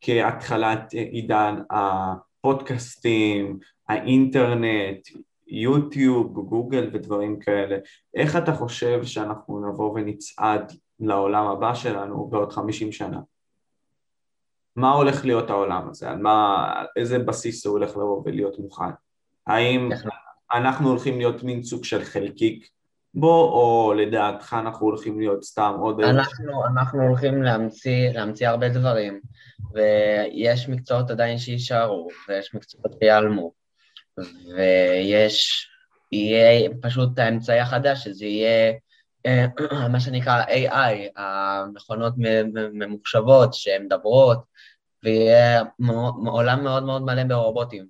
כהתחלת 0.02 0.94
עידן 0.94 1.56
הפודקאסטים, 1.70 3.60
האינטרנט, 3.90 5.08
יוטיוב, 5.48 6.40
גוגל 6.40 6.90
ודברים 6.94 7.40
כאלה. 7.40 7.78
איך 8.16 8.36
אתה 8.36 8.54
חושב 8.54 9.04
שאנחנו 9.04 9.70
נבוא 9.70 9.92
ונצעד 9.96 10.74
לעולם 11.00 11.48
הבא 11.48 11.74
שלנו 11.74 12.28
בעוד 12.28 12.52
50 12.52 12.92
שנה? 12.92 13.20
מה 14.76 14.92
הולך 14.92 15.26
להיות 15.26 15.50
העולם 15.50 15.90
הזה? 15.90 16.10
על 16.10 16.18
מה, 16.18 16.68
איזה 16.96 17.20
בסיס 17.20 17.66
הוא 17.66 17.72
הולך 17.72 17.90
לבוא 17.90 18.22
ולהיות 18.26 18.60
מוכן? 18.60 18.92
האם 19.48 19.90
אנחנו 20.58 20.90
הולכים 20.90 21.18
להיות 21.18 21.44
מין 21.44 21.64
סוג 21.64 21.84
של 21.84 22.04
חלקיק 22.04 22.70
בו, 23.14 23.52
או 23.52 23.94
לדעתך 23.94 24.56
אנחנו 24.60 24.86
הולכים 24.86 25.20
להיות 25.20 25.44
סתם 25.44 25.74
עוד... 25.80 26.02
אנחנו, 26.02 26.66
אנחנו 26.66 27.02
הולכים 27.02 27.44
להמציא, 27.44 28.10
להמציא 28.10 28.50
הרבה 28.50 28.70
דברים, 28.70 29.20
ויש 29.74 30.70
מקצועות 30.70 31.12
עדיין 31.12 31.38
שיישארו, 31.38 32.08
ויש 32.30 32.56
מקצועות 32.56 32.96
שיעלמו. 33.00 33.52
ויש, 34.56 35.68
יהיה 36.12 36.70
פשוט 36.82 37.20
האמצעי 37.20 37.60
החדש, 37.60 38.04
שזה 38.04 38.26
יהיה 38.26 38.74
אה, 39.26 39.46
מה 39.92 40.00
שנקרא 40.00 40.44
AI, 40.44 41.12
המכונות 41.16 42.14
ממוחשבות 42.74 43.54
שהן 43.54 43.86
מדברות, 43.86 44.44
ויהיה 45.04 45.64
עולם 46.26 46.64
מאוד 46.64 46.84
מאוד 46.84 47.02
מלא 47.02 47.24
ברובוטים, 47.24 47.86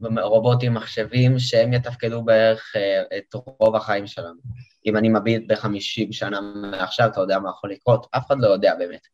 ורובוטים 0.00 0.74
מחשבים 0.74 1.38
שהם 1.38 1.72
יתפקדו 1.72 2.22
בערך 2.22 2.72
אה, 2.76 3.02
את 3.18 3.34
רוב 3.34 3.76
החיים 3.76 4.06
שלנו. 4.06 4.40
אם 4.86 4.96
אני 4.96 5.08
מביט 5.08 5.42
בחמישים 5.48 6.12
שנה 6.12 6.40
מעכשיו, 6.40 7.08
אתה 7.08 7.20
יודע 7.20 7.38
מה 7.38 7.50
יכול 7.50 7.70
לקרות? 7.70 8.06
אף 8.10 8.26
אחד 8.26 8.36
לא 8.38 8.48
יודע 8.48 8.74
באמת, 8.74 9.06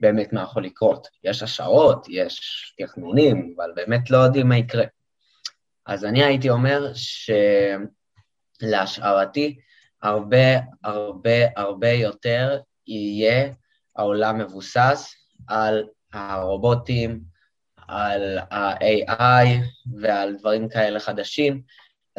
באמת 0.00 0.32
מה 0.32 0.42
יכול 0.42 0.64
לקרות. 0.64 1.08
יש 1.24 1.42
השערות, 1.42 2.06
יש 2.08 2.74
תכנונים, 2.78 3.54
אבל 3.56 3.72
באמת 3.76 4.10
לא 4.10 4.18
יודעים 4.18 4.48
מה 4.48 4.56
יקרה. 4.56 4.84
אז 5.86 6.04
אני 6.04 6.24
הייתי 6.24 6.50
אומר 6.50 6.92
שלהשערתי, 8.62 9.58
הרבה 10.02 10.58
הרבה 10.84 11.46
הרבה 11.56 11.90
יותר 11.90 12.60
יהיה 12.86 13.52
העולם 13.96 14.38
מבוסס 14.38 15.14
על 15.48 15.84
הרובוטים, 16.12 17.20
על 17.88 18.38
ה-AI 18.50 19.46
ועל 20.00 20.36
דברים 20.36 20.68
כאלה 20.68 21.00
חדשים. 21.00 21.62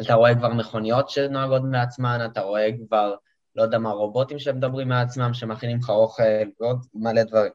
אתה 0.00 0.14
רואה 0.14 0.34
כבר 0.34 0.54
מכוניות 0.54 1.10
שנוהגות 1.10 1.62
מעצמן, 1.70 2.18
אתה 2.32 2.40
רואה 2.40 2.68
כבר, 2.86 3.14
לא 3.56 3.62
יודע 3.62 3.78
מה, 3.78 3.90
רובוטים 3.90 4.38
שמדברים 4.38 4.88
מעצמם, 4.88 5.34
שמכינים 5.34 5.78
לך 5.78 5.90
אוכל 5.90 6.22
ועוד 6.60 6.78
מלא 6.94 7.22
דברים. 7.22 7.52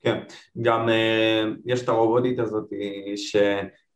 כן, 0.00 0.20
גם 0.62 0.88
uh, 0.88 1.56
יש 1.66 1.82
את 1.82 1.88
הרובוטית 1.88 2.38
הזאת 2.38 2.68
ש... 3.16 3.36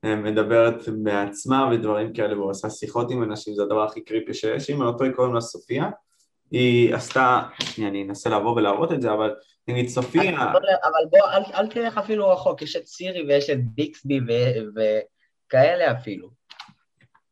מדברת 0.05 0.89
בעצמה 1.03 1.71
ודברים 1.73 2.13
כאלה 2.13 2.39
והוא 2.39 2.51
עשה 2.51 2.71
שיחות 2.71 3.11
עם 3.11 3.23
אנשים 3.23 3.55
זה 3.55 3.63
הדבר 3.63 3.85
הכי 3.85 4.05
קריפי 4.05 4.35
שיש 4.35 4.71
אם 4.71 4.83
אותו 4.83 5.05
קוראים 5.17 5.35
לה 5.35 5.41
סופיה 5.41 5.91
היא 6.51 6.95
עשתה, 6.95 7.41
אני 7.79 8.05
אנסה 8.05 8.31
לבוא 8.31 8.57
ולהראות 8.57 8.93
את 8.93 9.03
זה 9.03 9.13
אבל 9.13 9.35
נגיד 9.69 9.89
סופיה 9.89 10.53
אבל 10.53 11.05
בוא 11.11 11.19
אל, 11.33 11.43
אל 11.55 11.67
תלך 11.67 11.99
אפילו 11.99 12.29
רחוק. 12.29 12.63
יש 12.63 12.77
את 12.77 12.87
סירי 12.87 13.23
ויש 13.23 13.51
את 13.51 13.65
ביקסבי 13.65 14.21
וכאלה 14.75 15.93
אפילו. 15.93 16.31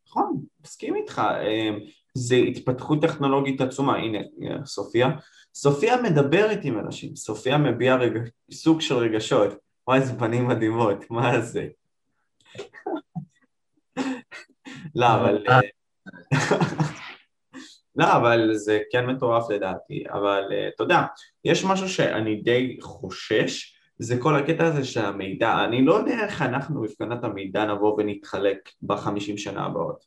נכון, 0.08 0.42
מסכים 0.64 0.96
איתך. 0.96 1.22
אמ, 1.42 1.78
זה 2.14 2.36
התפתחות 2.36 3.02
טכנולוגית 3.02 3.60
עצומה. 3.60 3.96
הנה 3.96 4.18
סופיה. 4.64 5.10
סופיה 5.54 6.02
מדברת 6.02 6.58
עם 6.62 6.78
אנשים. 6.78 7.16
סופיה 7.16 7.58
מביעה 7.58 7.96
רגע, 7.96 8.20
סוג 8.52 8.80
של 8.80 8.94
רגשות. 8.94 9.54
וואי 9.88 10.00
איזה 10.00 10.18
פנים 10.18 10.48
מדהימות. 10.48 11.10
מה 11.10 11.40
זה? 11.40 11.66
לא, 14.94 15.06
אבל... 15.14 15.44
אה. 18.00 18.06
לא, 18.06 18.16
אבל 18.16 18.54
זה 18.54 18.80
כן 18.92 19.06
מטורף 19.06 19.50
לדעתי, 19.50 20.04
אבל 20.12 20.42
uh, 20.50 20.74
אתה 20.74 20.82
יודע, 20.82 21.02
יש 21.44 21.64
משהו 21.64 21.88
שאני 21.88 22.36
די 22.36 22.78
חושש, 22.80 23.76
זה 23.98 24.18
כל 24.18 24.36
הקטע 24.36 24.66
הזה 24.66 24.84
של 24.84 25.04
המידע, 25.04 25.64
אני 25.64 25.84
לא 25.84 25.94
יודע 25.94 26.24
איך 26.24 26.42
אנחנו 26.42 26.82
מבחינת 26.82 27.24
המידע 27.24 27.64
נבוא 27.64 27.94
ונתחלק 27.98 28.58
בחמישים 28.82 29.38
שנה 29.38 29.64
הבאות. 29.66 30.04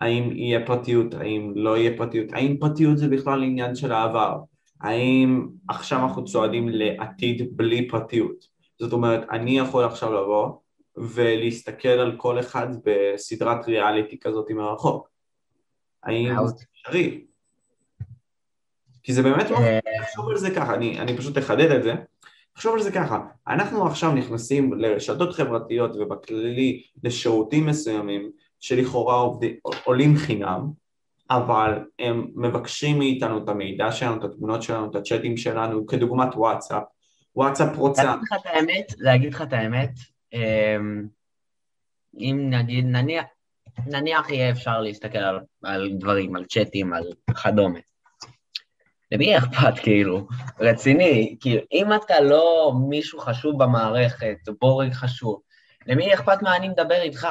האם 0.00 0.32
יהיה 0.36 0.66
פרטיות, 0.66 1.14
האם 1.14 1.52
לא 1.56 1.76
יהיה 1.76 1.96
פרטיות, 1.96 2.32
האם 2.32 2.56
פרטיות 2.60 2.98
זה 2.98 3.08
בכלל 3.08 3.42
עניין 3.42 3.74
של 3.74 3.92
העבר, 3.92 4.38
האם 4.80 5.46
עכשיו 5.68 5.98
אנחנו 5.98 6.24
צועדים 6.24 6.68
לעתיד 6.68 7.56
בלי 7.56 7.88
פרטיות. 7.88 8.44
זאת 8.78 8.92
אומרת, 8.92 9.28
אני 9.30 9.58
יכול 9.58 9.84
עכשיו 9.84 10.12
לבוא 10.12 10.52
ולהסתכל 10.96 11.88
על 11.88 12.16
כל 12.16 12.40
אחד 12.40 12.66
בסדרת 12.84 13.68
ריאליטי 13.68 14.18
כזאת 14.20 14.50
מרחוק. 14.50 15.08
האם 16.02 16.32
אפשרי? 16.86 17.24
כי 19.02 19.12
זה 19.12 19.22
באמת 19.22 19.50
לא... 19.50 19.58
תחשוב 20.02 20.28
על 20.28 20.36
זה 20.36 20.50
ככה, 20.50 20.74
אני, 20.74 21.00
אני 21.00 21.16
פשוט 21.16 21.38
אחדד 21.38 21.70
את 21.70 21.82
זה. 21.82 21.94
תחשוב 22.52 22.74
על 22.74 22.82
זה 22.82 22.92
ככה, 22.92 23.20
אנחנו 23.48 23.86
עכשיו 23.86 24.12
נכנסים 24.12 24.72
לרשתות 24.72 25.34
חברתיות 25.34 25.96
ובכללי 25.96 26.82
לשירותים 27.04 27.66
מסוימים 27.66 28.30
שלכאורה 28.60 29.28
עולים 29.84 30.16
חינם, 30.16 30.70
אבל 31.30 31.84
הם 31.98 32.30
מבקשים 32.34 32.98
מאיתנו 32.98 33.44
את 33.44 33.48
המידע 33.48 33.92
שלנו, 33.92 34.16
את 34.18 34.24
התמונות 34.24 34.62
שלנו, 34.62 34.90
את 34.90 34.94
הצ'אטים 34.94 35.36
שלנו, 35.36 35.86
כדוגמת 35.86 36.34
וואטסאפ. 36.34 36.82
וואטסאפ 37.36 37.76
רוצה... 37.76 38.04
להגיד 38.04 38.22
לך 38.22 38.32
את 38.40 38.46
האמת, 38.46 38.92
להגיד 38.98 39.34
לך 39.34 39.42
את 39.42 39.52
האמת, 39.52 39.90
אמ, 40.32 41.06
אם 42.18 42.46
נגיד, 42.50 42.84
נניח, 42.84 43.24
נניח 43.86 44.30
יהיה 44.30 44.50
אפשר 44.50 44.80
להסתכל 44.80 45.18
על, 45.18 45.40
על 45.62 45.90
דברים, 45.98 46.36
על 46.36 46.44
צ'אטים, 46.44 46.92
על 46.92 47.04
כדומה. 47.42 47.78
למי 49.12 49.38
אכפת, 49.38 49.78
כאילו? 49.82 50.26
רציני, 50.60 51.36
כאילו, 51.40 51.62
אם 51.72 51.92
אתה 51.92 52.20
לא 52.20 52.72
מישהו 52.88 53.18
חשוב 53.18 53.62
במערכת, 53.62 54.36
בורג 54.60 54.92
חשוב, 54.92 55.40
למי 55.86 56.14
אכפת 56.14 56.42
מה 56.42 56.56
אני 56.56 56.68
מדבר 56.68 57.02
איתך? 57.02 57.28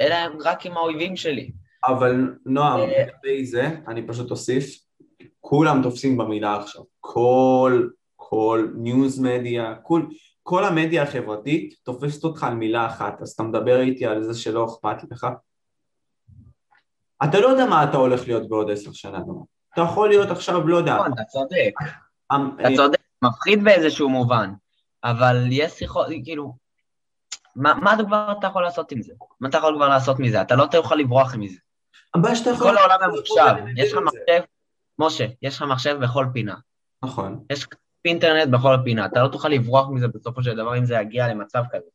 אלא 0.00 0.16
רק 0.44 0.66
עם 0.66 0.76
האויבים 0.76 1.16
שלי. 1.16 1.50
אבל 1.84 2.34
נועם, 2.46 2.80
אה, 2.80 3.04
לגבי 3.06 3.46
זה, 3.46 3.68
אני 3.88 4.06
פשוט 4.06 4.30
אוסיף, 4.30 4.78
כולם 5.40 5.82
תופסים 5.82 6.16
במילה 6.16 6.56
עכשיו. 6.56 6.82
כל, 7.00 7.88
כל 8.16 8.68
ניוז 8.76 9.20
מדיה, 9.20 9.74
כול, 9.82 10.08
כל 10.42 10.64
המדיה 10.64 11.02
החברתית 11.02 11.74
תופסת 11.82 12.24
אותך 12.24 12.44
על 12.44 12.54
מילה 12.54 12.86
אחת, 12.86 13.22
אז 13.22 13.30
אתה 13.30 13.42
מדבר 13.42 13.80
איתי 13.80 14.06
על 14.06 14.22
זה 14.22 14.34
שלא 14.34 14.64
אכפת 14.64 15.10
לך? 15.10 15.26
אתה 17.24 17.40
לא 17.40 17.46
יודע 17.46 17.66
מה 17.66 17.84
אתה 17.84 17.96
הולך 17.96 18.26
להיות 18.26 18.48
בעוד 18.48 18.70
עשר 18.70 18.92
שנה, 18.92 19.18
אתה 19.72 19.80
יכול 19.80 20.08
להיות 20.08 20.30
עכשיו, 20.30 20.68
לא 20.68 20.76
יודע. 20.76 20.94
נכון, 20.94 21.12
אתה 21.12 21.24
צודק. 21.24 21.72
אמ, 22.32 22.50
אתה 22.60 22.68
צודק, 22.76 22.98
מפחיד 23.22 23.64
באיזשהו 23.64 24.08
מובן, 24.08 24.52
אבל 25.04 25.44
יש 25.50 25.72
שיחות, 25.72 26.06
כאילו, 26.24 26.56
מה, 27.56 27.74
מה 27.74 27.96
כבר 28.06 28.32
אתה 28.38 28.46
יכול 28.46 28.62
לעשות 28.62 28.92
עם 28.92 29.02
זה? 29.02 29.12
מה 29.40 29.48
אתה 29.48 29.58
יכול 29.58 29.74
כבר 29.76 29.88
לעשות 29.88 30.18
מזה? 30.18 30.40
אתה 30.40 30.56
לא 30.56 30.66
תוכל 30.66 30.94
לברוח 30.94 31.34
מזה. 31.34 31.58
הבעיה 32.14 32.36
שאתה 32.36 32.50
יכול... 32.50 32.70
כל 32.70 32.78
העולם 32.78 33.10
ממוחשב, 33.10 33.54
יש 33.76 33.92
לך 33.92 33.98
מחשב, 33.98 34.42
משה, 34.98 35.26
יש 35.42 35.56
לך 35.56 35.62
מחשב 35.62 35.98
בכל 36.02 36.26
פינה. 36.32 36.54
נכון. 37.02 37.44
יש 37.52 37.66
אינטרנט 38.04 38.48
בכל 38.48 38.76
פינה, 38.84 39.06
אתה 39.06 39.22
לא 39.22 39.28
תוכל 39.28 39.48
לברוח 39.48 39.88
מזה 39.88 40.08
בסופו 40.08 40.42
של 40.42 40.56
דבר 40.56 40.78
אם 40.78 40.84
זה 40.84 40.94
יגיע 40.94 41.28
למצב 41.28 41.62
כזה. 41.70 41.86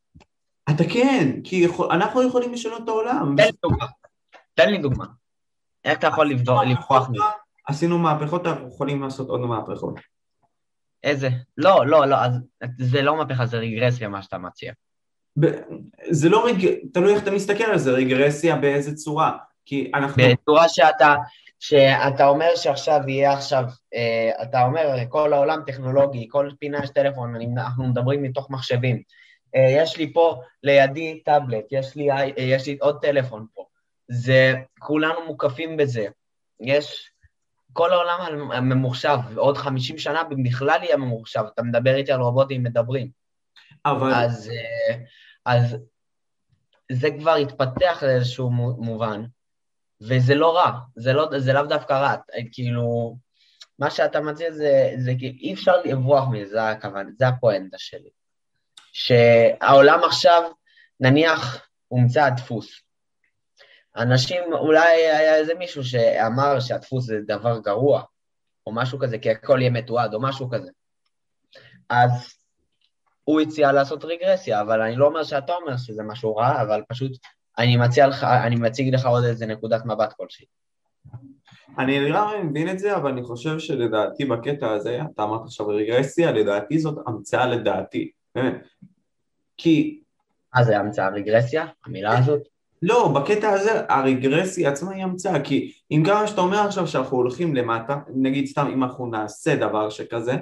אתה 0.69 0.83
כן, 0.93 1.41
כי 1.43 1.55
יכול, 1.55 1.91
אנחנו 1.91 2.27
יכולים 2.27 2.53
לשנות 2.53 2.83
את 2.83 2.87
העולם. 2.87 3.35
תן 3.37 3.43
לי 3.43 3.51
דוגמה. 3.61 3.85
תן 4.53 4.69
לי 4.69 4.77
דוגמה. 4.77 5.05
איך 5.85 5.99
אתה 5.99 6.07
יכול 6.07 6.29
לברוח 6.29 7.09
מזה? 7.09 7.23
עשינו 7.67 7.97
מהפכות, 7.97 8.45
אנחנו 8.45 8.67
יכולים 8.67 9.01
לעשות 9.01 9.29
עוד 9.29 9.41
מהפכות. 9.41 9.99
איזה? 11.03 11.29
לא, 11.57 11.85
לא, 11.85 12.05
לא, 12.05 12.15
אז 12.15 12.39
זה 12.77 13.01
לא 13.01 13.17
מהפכה, 13.17 13.45
זה 13.45 13.57
רגרסיה 13.57 14.09
מה 14.09 14.21
שאתה 14.21 14.37
מציע. 14.37 14.73
זה 16.09 16.29
לא 16.29 16.45
רג... 16.47 16.67
תלוי 16.93 17.13
איך 17.13 17.23
אתה 17.23 17.31
מסתכל 17.31 17.63
על 17.63 17.77
זה, 17.77 17.91
רגרסיה 17.91 18.55
באיזה 18.55 18.95
צורה. 18.95 19.37
כי 19.65 19.91
אנחנו... 19.95 20.23
בצורה 20.31 20.69
שאתה, 20.69 21.15
שאתה 21.59 22.27
אומר 22.27 22.55
שעכשיו 22.55 23.01
יהיה 23.07 23.33
עכשיו, 23.33 23.63
אה, 23.93 24.43
אתה 24.43 24.63
אומר, 24.63 24.97
כל 25.09 25.33
העולם 25.33 25.59
טכנולוגי, 25.65 26.27
כל 26.29 26.49
פינה 26.59 26.79
יש 26.83 26.89
טלפון, 26.89 27.35
אני, 27.35 27.47
אנחנו 27.57 27.87
מדברים 27.87 28.23
מתוך 28.23 28.49
מחשבים. 28.49 29.01
אה, 29.55 29.83
יש 29.83 29.97
לי 29.97 30.13
פה 30.13 30.41
לידי 30.63 31.21
טאבלט, 31.25 31.65
יש 31.71 31.95
לי, 31.95 32.11
אה, 32.11 32.25
יש 32.37 32.67
לי 32.67 32.77
עוד 32.81 33.01
טלפון 33.01 33.45
פה. 33.53 33.65
זה, 34.07 34.53
כולנו 34.79 35.25
מוקפים 35.25 35.77
בזה. 35.77 36.05
יש, 36.59 37.11
כל 37.73 37.93
העולם 37.93 38.51
הממוחשב, 38.51 39.17
עוד 39.35 39.57
50 39.57 39.97
שנה 39.97 40.23
בכלל 40.43 40.83
יהיה 40.83 40.97
ממוחשב, 40.97 41.43
אתה 41.53 41.63
מדבר 41.63 41.95
איתי 41.95 42.11
על 42.11 42.21
רובוטים 42.21 42.63
מדברים. 42.63 43.09
אבל... 43.85 44.13
אז, 44.13 44.49
אה, 44.49 44.95
אז 45.45 45.77
זה 46.91 47.09
כבר 47.19 47.35
התפתח 47.35 48.03
לאיזשהו 48.03 48.49
מו- 48.49 48.77
מובן, 48.77 49.23
וזה 50.01 50.35
לא 50.35 50.57
רע, 50.57 50.79
זה, 50.95 51.13
לא, 51.13 51.29
זה 51.37 51.53
לאו 51.53 51.63
דווקא 51.63 51.93
רע, 51.93 52.15
כאילו, 52.51 53.17
מה 53.79 53.89
שאתה 53.89 54.21
מציע 54.21 54.51
זה, 54.51 54.91
זה 54.97 55.13
כאילו, 55.19 55.35
אי 55.39 55.53
אפשר 55.53 55.81
לברוח 55.85 56.23
מזה, 56.31 56.49
זה 56.49 56.69
הכוונה, 56.69 57.09
זה 57.17 57.27
הפואנטה 57.27 57.77
שלי. 57.79 58.09
שהעולם 58.93 59.99
עכשיו, 60.03 60.51
נניח, 60.99 61.67
הומצא 61.87 62.23
הדפוס. 62.23 62.81
אנשים, 63.97 64.43
אולי 64.53 64.89
היה 64.89 65.35
איזה 65.35 65.53
מישהו 65.53 65.83
שאמר 65.83 66.59
שהדפוס 66.59 67.05
זה 67.05 67.19
דבר 67.27 67.59
גרוע, 67.59 68.03
או 68.67 68.71
משהו 68.73 68.99
כזה, 68.99 69.17
כי 69.17 69.29
הכל 69.29 69.61
יהיה 69.61 69.71
מתועד, 69.71 70.13
או 70.13 70.21
משהו 70.21 70.49
כזה. 70.49 70.69
אז 71.89 72.11
הוא 73.23 73.41
הציע 73.41 73.71
לעשות 73.71 74.05
רגרסיה, 74.05 74.61
אבל 74.61 74.81
אני 74.81 74.95
לא 74.95 75.05
אומר 75.07 75.23
שאתה 75.23 75.53
אומר 75.53 75.77
שזה 75.77 76.03
משהו 76.03 76.35
רע, 76.35 76.61
אבל 76.61 76.81
פשוט 76.87 77.11
אני 77.57 77.77
מציע 77.77 78.07
לך, 78.07 78.23
אני 78.23 78.55
מציג 78.55 78.93
לך 78.93 79.05
עוד 79.05 79.23
איזה 79.23 79.45
נקודת 79.45 79.85
מבט 79.85 80.13
כלשהי. 80.13 80.45
אני 81.77 81.99
לגמרי 81.99 82.43
מבין 82.43 82.69
את 82.69 82.79
זה, 82.79 82.95
אבל 82.95 83.11
אני 83.11 83.23
חושב 83.23 83.59
שלדעתי 83.59 84.25
בקטע 84.25 84.71
הזה, 84.71 84.99
אתה 85.13 85.23
אמרת 85.23 85.41
עכשיו 85.43 85.67
רגרסיה, 85.67 86.31
לדעתי 86.31 86.79
זאת 86.79 86.97
המצאה 87.07 87.47
לדעתי, 87.47 88.11
באמת. 88.35 88.67
כי 89.57 90.01
מה 90.55 90.63
זה 90.63 90.77
המצאה 90.77 91.09
רגרסיה, 91.09 91.65
המילה 91.85 92.17
הזאת? 92.17 92.50
לא, 92.81 93.07
בקטע 93.07 93.49
הזה 93.49 93.81
הרגרסיה 93.89 94.69
עצמה 94.69 94.91
היא 94.91 95.03
המצאה, 95.03 95.39
כי 95.39 95.71
אם 95.91 96.03
גם 96.05 96.27
שאתה 96.27 96.41
אומר 96.41 96.57
עכשיו 96.59 96.87
שאנחנו 96.87 97.17
הולכים 97.17 97.55
למטה, 97.55 97.97
נגיד 98.15 98.45
סתם 98.45 98.67
אם 98.73 98.83
אנחנו 98.83 99.05
נעשה 99.07 99.55
דבר 99.55 99.89
שכזה, 99.89 100.35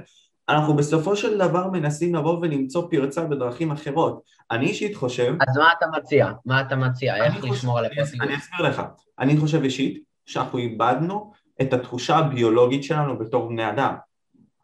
אנחנו 0.50 0.74
בסופו 0.74 1.15
של 1.15 1.38
דבר 1.38 1.67
מנסים 1.69 2.15
לבוא 2.15 2.38
ולמצוא 2.41 2.88
פרצה 2.91 3.25
בדרכים 3.25 3.72
אחרות. 3.72 4.22
אני 4.51 4.65
אישית 4.65 4.96
חושב... 4.96 5.36
אז 5.50 5.58
מה 5.58 5.67
אתה 5.77 5.86
מציע? 5.98 6.31
מה 6.46 6.62
אתה 6.62 6.75
מציע? 6.75 7.25
איך 7.25 7.39
חושב- 7.39 7.53
לשמור 7.53 7.79
על 7.79 7.86
הפרטיות? 7.86 8.22
אני 8.22 8.36
אסביר 8.36 8.62
לך. 8.69 8.81
אני 9.19 9.38
חושב 9.38 9.63
אישית 9.63 10.03
שאנחנו 10.25 10.60
איבדנו 10.60 11.31
את 11.62 11.74
התחושה 11.74 12.17
הביולוגית 12.17 12.84
שלנו 12.84 13.19
בתור 13.19 13.50
בני 13.50 13.69
אדם. 13.69 13.93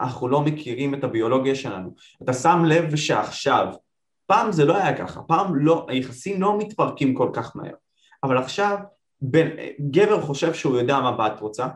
אנחנו 0.01 0.27
לא 0.27 0.41
מכירים 0.41 0.93
את 0.93 1.03
הביולוגיה 1.03 1.55
שלנו. 1.55 1.89
אתה 2.23 2.33
שם 2.33 2.63
לב 2.65 2.95
שעכשיו, 2.95 3.67
פעם 4.25 4.51
זה 4.51 4.65
לא 4.65 4.77
היה 4.77 4.97
ככה, 4.97 5.21
פעם 5.21 5.55
לא, 5.55 5.85
היחסים 5.89 6.41
לא 6.41 6.57
מתפרקים 6.57 7.15
כל 7.15 7.29
כך 7.33 7.55
מהר. 7.55 7.73
אבל 8.23 8.37
עכשיו, 8.37 8.77
בין, 9.21 9.49
גבר 9.91 10.21
חושב 10.21 10.53
שהוא 10.53 10.77
יודע 10.77 10.99
מה 10.99 11.11
בת 11.11 11.39
רוצה, 11.39 11.67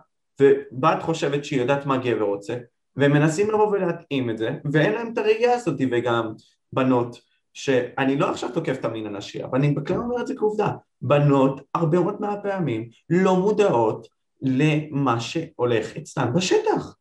ובת 0.42 1.04
חושבת 1.04 1.46
שהיא 1.46 1.62
יודעת 1.62 1.86
מה 1.86 1.98
גבר 1.98 2.26
רוצה, 2.26 2.58
והם 2.96 3.12
מנסים 3.12 3.48
לבוא 3.48 3.68
ולהתאים 3.68 4.30
את 4.30 4.38
זה, 4.38 4.52
ואין 4.74 4.94
להם 4.94 5.14
את 5.14 5.18
הראייה 5.18 5.54
הזאת, 5.54 5.82
וגם 5.92 6.34
בנות, 6.74 7.20
שאני 7.54 8.18
לא 8.18 8.30
עכשיו 8.30 8.50
תוקף 8.54 8.78
את 8.80 8.86
המין 8.86 9.06
הנשי, 9.06 9.44
אבל 9.44 9.58
אני 9.58 9.72
בכלל 9.72 9.98
אומר 9.98 10.22
את 10.22 10.28
זה 10.28 10.36
כעובדה, 10.36 10.72
בנות 11.02 11.62
הרבה 11.76 12.00
מאוד 12.00 12.22
מהפעמים 12.22 12.90
לא 13.10 13.36
מודעות 13.36 14.08
למה 14.42 15.20
שהולך 15.20 15.98
אצלן 15.98 16.34
בשטח. 16.34 16.96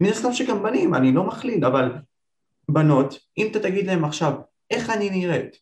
מן 0.00 0.08
הסתם 0.08 0.32
שגם 0.32 0.62
בנים, 0.62 0.94
אני 0.94 1.12
לא 1.12 1.24
מכליל, 1.24 1.64
אבל 1.64 1.92
בנות, 2.68 3.18
אם 3.38 3.48
אתה 3.50 3.60
תגיד 3.60 3.86
להם 3.86 4.04
עכשיו, 4.04 4.32
איך 4.70 4.90
אני 4.90 5.10
נראית? 5.10 5.56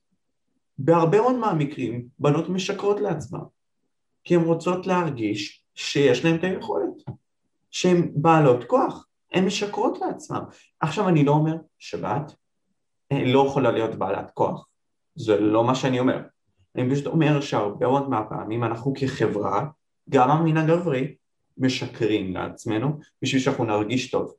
בהרבה 0.78 1.20
מאוד 1.20 1.36
מהמקרים 1.36 2.06
בנות 2.18 2.48
משקרות 2.48 3.00
לעצמן, 3.00 3.40
כי 4.24 4.34
הן 4.34 4.42
רוצות 4.42 4.86
להרגיש 4.86 5.64
שיש 5.74 6.24
להן 6.24 6.36
את 6.36 6.44
היכולת, 6.44 6.92
שהן 7.70 8.10
בעלות 8.14 8.64
כוח, 8.64 9.06
הן 9.32 9.46
משקרות 9.46 9.98
לעצמן. 10.00 10.40
עכשיו 10.80 11.08
אני 11.08 11.24
לא 11.24 11.32
אומר 11.32 11.56
שבת 11.78 12.34
אה, 13.12 13.24
לא 13.24 13.44
יכולה 13.46 13.70
להיות 13.70 13.94
בעלת 13.94 14.30
כוח, 14.34 14.66
זה 15.14 15.40
לא 15.40 15.64
מה 15.64 15.74
שאני 15.74 16.00
אומר. 16.00 16.22
אני 16.76 16.90
פשוט 16.90 17.06
אומר 17.06 17.40
שהרבה 17.40 17.86
מאוד 17.86 18.10
מהפעמים 18.10 18.64
אנחנו 18.64 18.92
כחברה, 18.96 19.66
גם 20.10 20.30
המין 20.30 20.56
הגברי, 20.56 21.14
משקרים 21.58 22.34
לעצמנו 22.34 22.98
בשביל 23.22 23.42
שאנחנו 23.42 23.64
נרגיש 23.64 24.10
טוב. 24.10 24.34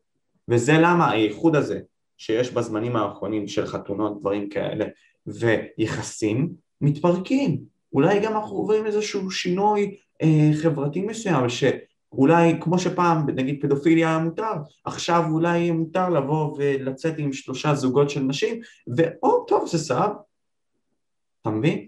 וזה 0.47 0.73
למה 0.73 1.11
הייחוד 1.11 1.55
הזה 1.55 1.79
שיש 2.21 2.51
בזמנים 2.51 2.95
האחרונים 2.95 3.47
של 3.47 3.65
חתונות, 3.65 4.19
דברים 4.19 4.49
כאלה, 4.49 4.85
ויחסים, 5.27 6.53
מתפרקים. 6.81 7.61
אולי 7.93 8.19
גם 8.19 8.35
אנחנו 8.35 8.55
עוברים 8.57 8.85
איזשהו 8.85 9.31
שינוי 9.31 9.97
אה, 10.21 10.27
חברתי 10.63 11.01
מסוים, 11.01 11.45
שאולי 11.49 12.53
כמו 12.61 12.79
שפעם 12.79 13.29
נגיד 13.35 13.61
פדופיליה 13.61 14.07
היה 14.09 14.17
מותר, 14.17 14.51
עכשיו 14.85 15.23
אולי 15.31 15.57
יהיה 15.59 15.73
מותר 15.73 16.09
לבוא 16.09 16.57
ולצאת 16.57 17.13
עם 17.17 17.33
שלושה 17.33 17.73
זוגות 17.73 18.09
של 18.09 18.19
נשים, 18.19 18.61
ואו 18.97 19.45
טוב 19.45 19.67
זה 19.67 19.77
סבב. 19.77 20.09
אתה 21.41 21.49
מבין? 21.49 21.85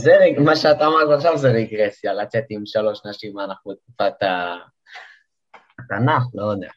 זה 0.00 0.10
רג- 0.16 0.40
מה 0.44 0.56
שאתה 0.56 0.86
אמרת 0.86 1.08
עכשיו 1.16 1.38
זה 1.38 1.48
רגרסיה, 1.48 2.14
לצאת 2.14 2.44
עם 2.50 2.62
שלוש 2.66 3.00
נשים, 3.06 3.38
אנחנו 3.38 3.70
בתקופת 3.72 4.22
ה- 4.22 4.56
התנ"ך, 5.78 6.22
לא 6.34 6.44
יודע. 6.44 6.68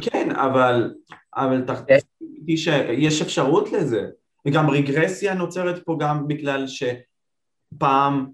כן, 0.00 0.30
אבל, 0.30 0.94
אבל 1.36 1.62
תחתיתי 1.66 2.56
שיש 2.56 3.22
אפשרות 3.22 3.72
לזה. 3.72 4.08
וגם 4.46 4.70
רגרסיה 4.70 5.34
נוצרת 5.34 5.84
פה 5.84 5.96
גם 6.00 6.28
בגלל 6.28 6.64
שפעם 6.66 8.26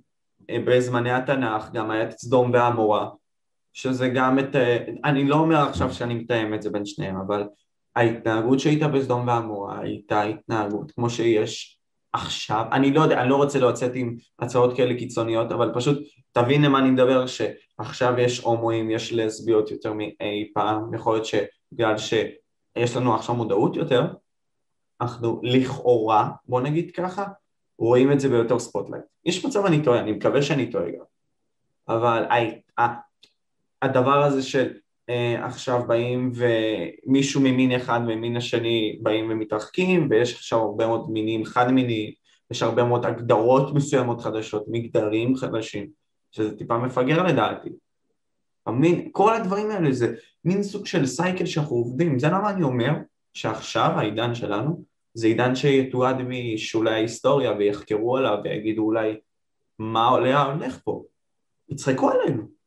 אה, 0.50 0.58
בזמני 0.66 1.12
התנ"ך 1.12 1.70
גם 1.72 1.90
היה 1.90 2.02
את 2.02 2.18
סדום 2.18 2.50
ועמורה, 2.52 3.08
שזה 3.72 4.08
גם 4.08 4.38
את, 4.38 4.56
אה, 4.56 4.84
אני 5.04 5.28
לא 5.28 5.34
אומר 5.34 5.68
עכשיו 5.68 5.92
שאני 5.92 6.14
מתאם 6.14 6.54
את 6.54 6.62
זה 6.62 6.70
בין 6.70 6.86
שניהם, 6.86 7.16
אבל 7.16 7.44
ההתנהגות 7.96 8.60
שהייתה 8.60 8.88
בסדום 8.88 9.28
ועמורה 9.28 9.80
הייתה 9.80 10.22
התנהגות 10.22 10.90
כמו 10.90 11.10
שיש 11.10 11.78
עכשיו, 12.12 12.64
אני 12.72 12.92
לא 12.92 13.00
יודע, 13.00 13.20
אני 13.20 13.28
לא 13.28 13.36
רוצה 13.36 13.58
לצאת 13.58 13.92
עם 13.94 14.16
הצעות 14.38 14.76
כאלה 14.76 14.94
קיצוניות, 14.98 15.52
אבל 15.52 15.70
פשוט 15.74 15.98
תבין 16.32 16.62
למה 16.62 16.78
אני 16.78 16.90
מדבר, 16.90 17.26
שעכשיו 17.78 18.18
יש 18.18 18.38
הומואים, 18.38 18.90
יש 18.90 19.12
לסביות 19.12 19.70
יותר 19.70 19.92
מאי 19.92 20.50
פעם, 20.54 20.94
יכול 20.94 21.14
להיות 21.14 21.26
שבגלל 21.26 21.98
שיש 21.98 22.96
לנו 22.96 23.14
עכשיו 23.14 23.34
מודעות 23.34 23.76
יותר, 23.76 24.06
אנחנו 25.00 25.40
לכאורה, 25.42 26.30
בוא 26.46 26.60
נגיד 26.60 26.90
ככה, 26.90 27.26
רואים 27.78 28.12
את 28.12 28.20
זה 28.20 28.28
ביותר 28.28 28.58
spotlight. 28.58 29.04
יש 29.24 29.44
מצב 29.44 29.66
אני 29.66 29.82
טועה, 29.82 30.00
אני 30.00 30.12
מקווה 30.12 30.42
שאני 30.42 30.70
טועה 30.70 30.90
גם, 30.90 31.04
אבל 31.88 32.24
ה- 32.24 32.80
ה- 32.82 33.00
הדבר 33.82 34.22
הזה 34.22 34.42
של 34.42 34.72
אה, 35.08 35.46
עכשיו 35.46 35.82
באים 35.86 36.32
ומישהו 36.34 37.40
ממין 37.40 37.72
אחד 37.72 38.00
וממין 38.02 38.36
השני 38.36 38.98
באים 39.02 39.30
ומתרחקים 39.30 40.06
ויש 40.10 40.34
עכשיו 40.34 40.58
הרבה 40.58 40.86
מאוד 40.86 41.10
מינים 41.10 41.44
חד 41.44 41.70
מיניים, 41.70 42.12
יש 42.50 42.62
הרבה 42.62 42.84
מאוד 42.84 43.06
הגדרות 43.06 43.74
מסוימות 43.74 44.20
חדשות, 44.20 44.64
מגדרים 44.68 45.36
חדשים, 45.36 45.97
שזה 46.30 46.58
טיפה 46.58 46.78
מפגר 46.78 47.22
לדעתי. 47.22 47.68
המין, 48.66 49.08
כל 49.12 49.34
הדברים 49.34 49.70
האלה 49.70 49.92
זה 49.92 50.14
מין 50.44 50.62
סוג 50.62 50.86
של 50.86 51.06
סייקל 51.06 51.46
שאנחנו 51.46 51.76
עובדים, 51.76 52.18
זה 52.18 52.26
למה 52.28 52.50
אני 52.50 52.62
אומר 52.62 52.90
שעכשיו 53.34 53.90
העידן 53.96 54.34
שלנו 54.34 54.84
זה 55.14 55.26
עידן 55.26 55.54
שיתועד 55.54 56.16
משולי 56.22 56.90
ההיסטוריה 56.90 57.52
ויחקרו 57.52 58.16
עליו 58.16 58.38
ויגידו 58.44 58.82
אולי 58.82 59.20
מה 59.78 60.08
עולה 60.08 60.42
הולך 60.42 60.78
פה, 60.84 61.04
יצחקו 61.68 62.10
עלינו 62.10 62.58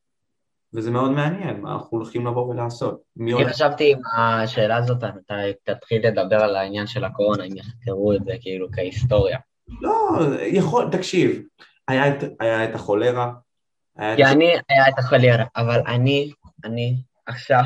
וזה 0.74 0.92
מאוד 0.92 1.12
מעניין 1.12 1.62
מה 1.62 1.74
אנחנו 1.74 1.98
הולכים 1.98 2.28
לבוא 2.28 2.48
ולעשות. 2.48 3.02
אני 3.22 3.32
הולך... 3.32 3.50
חשבתי 3.50 3.92
עם 3.92 4.00
השאלה 4.18 4.78
הזאת, 4.78 4.98
אתה 5.04 5.36
תתחיל 5.64 6.08
לדבר 6.08 6.36
על 6.36 6.56
העניין 6.56 6.88
של 6.88 7.04
הקורונה, 7.04 7.44
אם 7.44 7.58
יחקרו 7.58 8.14
את 8.14 8.26
זה 8.26 8.32
כאילו 8.42 8.68
כהיסטוריה. 8.72 9.40
לא, 9.82 9.92
יכול, 10.42 10.90
תקשיב, 10.92 11.42
היה 11.88 12.08
את, 12.10 12.24
היה 12.40 12.70
את 12.70 12.76
החולרה, 12.76 13.34
כי 14.16 14.24
אני, 14.26 14.54
היה 14.70 14.88
את 14.88 15.00
החולרה, 15.00 15.46
אבל 15.56 15.82
אני, 15.88 16.32
אני 16.66 16.96
עכשיו, 17.26 17.64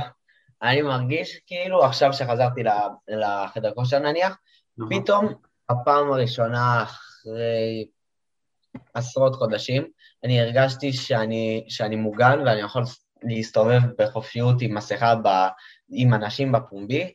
אני 0.61 0.81
מרגיש 0.81 1.39
כאילו 1.47 1.85
עכשיו 1.85 2.13
שחזרתי 2.13 2.61
לחדר 3.07 3.73
כושר 3.73 3.99
נניח, 3.99 4.37
נכון. 4.77 5.03
פתאום 5.03 5.33
הפעם 5.69 6.11
הראשונה 6.11 6.83
אחרי 6.83 7.87
עשרות 8.93 9.35
חודשים, 9.35 9.87
אני 10.23 10.41
הרגשתי 10.41 10.93
שאני, 10.93 11.65
שאני 11.69 11.95
מוגן 11.95 12.39
ואני 12.45 12.61
יכול 12.61 12.83
להסתובב 13.23 13.81
בחופשיות 13.97 14.61
עם 14.61 14.75
מסכה 14.75 15.15
ב, 15.15 15.27
עם 15.89 16.13
אנשים 16.13 16.51
בפומבי, 16.51 17.13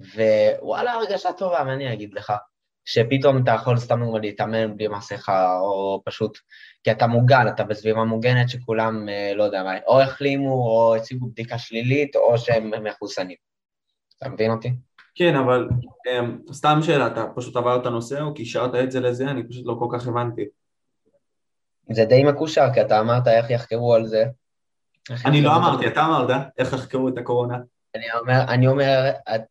ווואלה, 0.00 0.92
הרגשה 0.92 1.32
טובה, 1.32 1.64
מה 1.64 1.72
אני 1.72 1.92
אגיד 1.92 2.14
לך? 2.14 2.32
שפתאום 2.86 3.42
אתה 3.42 3.50
יכול 3.50 3.76
סתם 3.76 4.00
להתאמן 4.22 4.76
בלי 4.76 4.88
מסכה, 4.88 5.58
או 5.58 6.02
פשוט 6.04 6.38
כי 6.84 6.90
אתה 6.90 7.06
מוגן, 7.06 7.48
אתה 7.48 7.64
בסביבה 7.64 8.04
מוגנת 8.04 8.48
שכולם, 8.48 9.08
אה, 9.08 9.32
לא 9.34 9.44
יודע 9.44 9.62
מה, 9.62 9.72
או 9.86 10.00
החלימו, 10.00 10.52
או 10.52 10.94
הציגו 10.96 11.26
בדיקה 11.26 11.58
שלילית, 11.58 12.16
או 12.16 12.38
שהם 12.38 12.84
מחוסנים. 12.84 13.36
אתה 14.18 14.28
מבין 14.28 14.50
אותי? 14.50 14.72
כן, 15.14 15.36
אבל 15.36 15.68
um, 16.08 16.52
סתם 16.52 16.78
שאלה, 16.82 17.06
אתה 17.06 17.24
פשוט 17.36 17.56
עברת 17.56 17.86
נושא 17.86 18.20
או 18.20 18.34
קישרת 18.34 18.74
את 18.74 18.90
זה 18.90 19.00
לזה? 19.00 19.30
אני 19.30 19.48
פשוט 19.48 19.66
לא 19.66 19.76
כל 19.78 19.98
כך 19.98 20.08
הבנתי. 20.08 20.44
זה 21.92 22.04
די 22.04 22.24
מקושר, 22.24 22.66
כי 22.74 22.80
אתה 22.80 23.00
אמרת 23.00 23.28
איך 23.28 23.50
יחקרו 23.50 23.94
על 23.94 24.06
זה. 24.06 24.24
אני 25.24 25.42
לא 25.42 25.56
אמרתי, 25.56 25.86
אתה 25.86 26.04
אמרת 26.06 26.30
איך 26.58 26.72
יחקרו 26.72 27.08
את 27.08 27.18
הקורונה. 27.18 27.58
אני 27.96 28.20
אומר, 28.20 28.40
אני 28.48 28.66
אומר, 28.66 29.10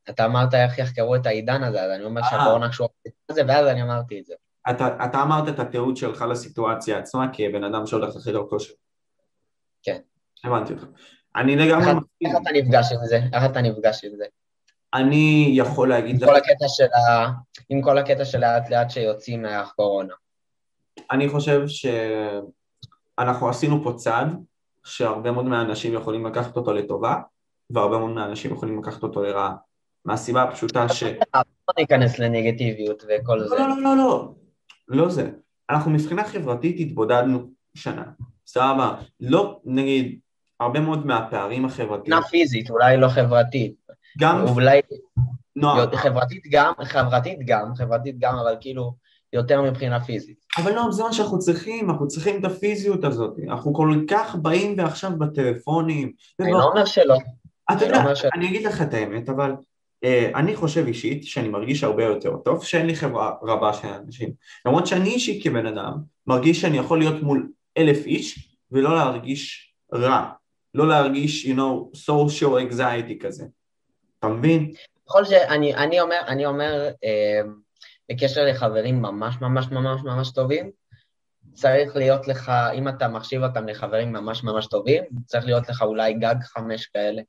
אתה 0.10 0.25
אמרת 0.25 0.53
איך 0.53 0.77
יחקרו 0.77 1.15
את 1.15 1.25
העידן 1.25 1.63
הזה, 1.63 1.84
אז 1.84 1.91
אני 1.91 2.03
אומר 2.03 2.21
אה. 2.21 2.29
שהקורונה 2.29 2.69
קשורה 2.69 2.89
לזה, 3.31 3.41
ואז 3.47 3.67
אני 3.67 3.81
אמרתי 3.81 4.19
את 4.19 4.25
זה. 4.25 4.34
אתה, 4.69 5.05
אתה 5.05 5.21
אמרת 5.21 5.49
את 5.49 5.60
התיעוד 5.60 5.97
שלך 5.97 6.21
לסיטואציה 6.21 6.97
עצמה 6.97 7.27
כבן 7.34 7.63
אדם 7.63 7.86
שהולך 7.86 8.15
לחדר 8.15 8.43
כושר. 8.49 8.73
כן. 9.84 9.99
הבנתי 10.43 10.73
אותך. 10.73 10.86
אני 11.36 11.55
לגמרי... 11.55 11.91
איך 12.25 12.36
אתה 12.41 12.49
נפגש 12.53 12.91
עם 12.91 13.05
זה? 13.05 13.19
איך 13.34 13.45
אתה 13.45 13.62
נפגש 13.62 14.05
עם 14.05 14.12
זה? 14.17 14.25
אני 14.93 15.53
יכול 15.55 15.89
להגיד 15.89 16.21
לך... 16.21 16.29
הקטע 16.29 16.65
של 16.67 16.84
ה... 16.93 17.31
עם 17.69 17.81
כל 17.81 17.97
הקטע 17.97 18.25
של 18.25 18.39
לאט 18.39 18.69
לאט 18.69 18.89
שיוצאים 18.89 19.41
מהקורונה. 19.41 20.13
אני 21.12 21.29
חושב 21.29 21.62
שאנחנו 23.17 23.49
עשינו 23.49 23.84
פה 23.84 23.93
צעד 23.95 24.27
שהרבה 24.84 25.31
מאוד 25.31 25.45
מהאנשים 25.45 25.93
יכולים 25.93 26.25
לקחת 26.25 26.58
אותו 26.58 26.73
לטובה 26.73 27.15
והרבה 27.69 27.97
מאוד 27.97 28.12
מהאנשים 28.12 28.54
יכולים 28.54 28.80
לקחת 28.80 29.04
אותו 29.04 29.23
לרעה 29.23 29.56
מהסיבה 30.06 30.43
הפשוטה 30.43 30.89
ש... 30.89 31.04
לא 31.04 31.73
ניכנס 31.80 32.19
לנגטיביות 32.19 33.04
וכל 33.04 33.36
לא, 33.36 33.47
זה. 33.47 33.56
לא, 33.56 33.69
לא, 33.69 33.82
לא, 33.84 33.97
לא, 33.97 34.34
לא 34.88 35.10
זה. 35.10 35.30
אנחנו 35.69 35.91
מבחינה 35.91 36.23
חברתית 36.23 36.75
התבודדנו 36.80 37.49
שנה, 37.73 38.04
סבבה. 38.47 38.95
לא, 39.19 39.60
נגיד, 39.65 40.19
הרבה 40.60 40.80
מאוד 40.80 41.06
מהפערים 41.06 41.65
החברתיים... 41.65 41.99
מבחינה 41.99 42.21
פיזית, 42.21 42.69
אולי 42.69 42.97
לא 42.97 43.08
חברתית. 43.08 43.75
גם... 44.19 44.47
אולי... 44.47 44.82
לא. 45.56 45.86
חברתית 45.95 46.43
גם, 46.51 46.73
חברתית 46.84 47.39
גם, 47.45 47.75
חברתית 47.75 48.19
גם, 48.19 48.36
אבל 48.36 48.56
כאילו 48.62 48.95
יותר 49.34 49.62
מבחינה 49.62 50.04
פיזית. 50.04 50.45
אבל 50.58 50.73
לא, 50.75 50.91
זה 50.91 51.04
מה 51.04 51.13
שאנחנו 51.13 51.39
צריכים, 51.39 51.89
אנחנו 51.89 52.08
צריכים 52.08 52.39
את 52.39 52.45
הפיזיות 52.45 53.04
הזאת. 53.04 53.34
אנחנו 53.49 53.73
כל 53.73 54.04
כך 54.08 54.36
באים 54.36 54.75
ועכשיו 54.78 55.12
בטלפונים. 55.17 56.12
אני 56.39 56.51
לא 56.51 56.63
אומר 56.63 56.86
שלא. 56.86 57.15
אתה 57.71 57.86
יודע, 57.86 58.04
לא 58.04 58.30
אני 58.36 58.47
אגיד 58.47 58.63
לך 58.63 58.82
את 58.82 58.93
האמת, 58.93 59.30
אבל 59.30 59.51
uh, 60.06 60.08
אני 60.36 60.56
חושב 60.56 60.86
אישית 60.88 61.23
שאני 61.23 61.47
מרגיש 61.47 61.84
הרבה 61.84 62.04
יותר 62.04 62.38
טוב, 62.38 62.63
שאין 62.63 62.86
לי 62.86 62.95
חברה 62.95 63.34
רבה 63.41 63.73
של 63.73 63.88
אנשים. 63.88 64.30
למרות 64.65 64.88
שאני 64.88 65.10
אישית 65.10 65.43
כבן 65.43 65.65
אדם, 65.65 65.93
מרגיש 66.28 66.62
שאני 66.62 66.78
יכול 66.78 66.99
להיות 66.99 67.23
מול 67.23 67.51
אלף 67.78 68.06
איש 68.06 68.58
ולא 68.71 68.95
להרגיש 68.95 69.73
רע. 69.93 70.32
לא 70.73 70.88
להרגיש, 70.88 71.45
you 71.45 71.56
know, 71.58 71.97
social 71.97 72.71
anxiety 72.71 73.19
כזה. 73.19 73.45
אתה 74.19 74.28
מבין? 74.28 74.71
בכל 75.06 75.25
שאני 75.25 75.75
אני 75.75 76.01
אומר, 76.01 76.21
אני 76.28 76.45
אומר 76.45 76.89
אה, 77.04 77.41
בקשר 78.12 78.45
לחברים 78.45 79.01
ממש 79.01 79.36
ממש 79.41 79.65
ממש 79.71 80.01
ממש 80.04 80.32
טובים, 80.32 80.71
צריך 81.54 81.95
להיות 81.95 82.28
לך, 82.28 82.51
אם 82.73 82.88
אתה 82.88 83.08
מחשיב 83.08 83.43
אותם 83.43 83.67
לחברים 83.67 84.12
ממש 84.12 84.43
ממש 84.43 84.67
טובים, 84.67 85.04
צריך 85.25 85.45
להיות 85.45 85.69
לך 85.69 85.82
אולי 85.82 86.13
גג 86.13 86.36
חמש 86.43 86.86
כאלה. 86.86 87.21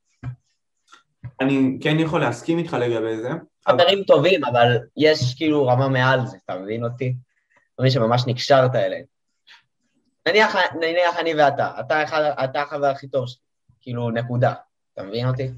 אני 1.41 1.79
כן 1.81 1.99
יכול 1.99 2.21
להסכים 2.21 2.59
איתך 2.59 2.77
לגבי 2.81 3.17
זה. 3.17 3.31
חברים. 3.69 4.05
טובים, 4.05 4.45
אבל 4.45 4.79
יש 4.97 5.35
כאילו 5.37 5.67
רמה 5.67 5.89
מעל 5.89 6.27
זה, 6.27 6.37
אתה 6.45 6.59
מבין 6.59 6.85
אותי? 6.85 7.15
מבין 7.79 7.91
שממש 7.91 8.23
נקשרת 8.27 8.75
אליהם. 8.75 9.05
נניח, 10.29 10.57
נניח 10.81 11.19
אני 11.19 11.35
ואתה, 11.35 11.81
אתה, 11.81 12.03
אתה 12.45 12.63
החבר 12.63 12.87
הכי 12.87 13.09
טוב 13.09 13.27
שלי, 13.27 13.41
כאילו 13.81 14.11
נקודה, 14.11 14.55
אתה 14.95 15.03
מבין 15.03 15.29
אותי? 15.29 15.49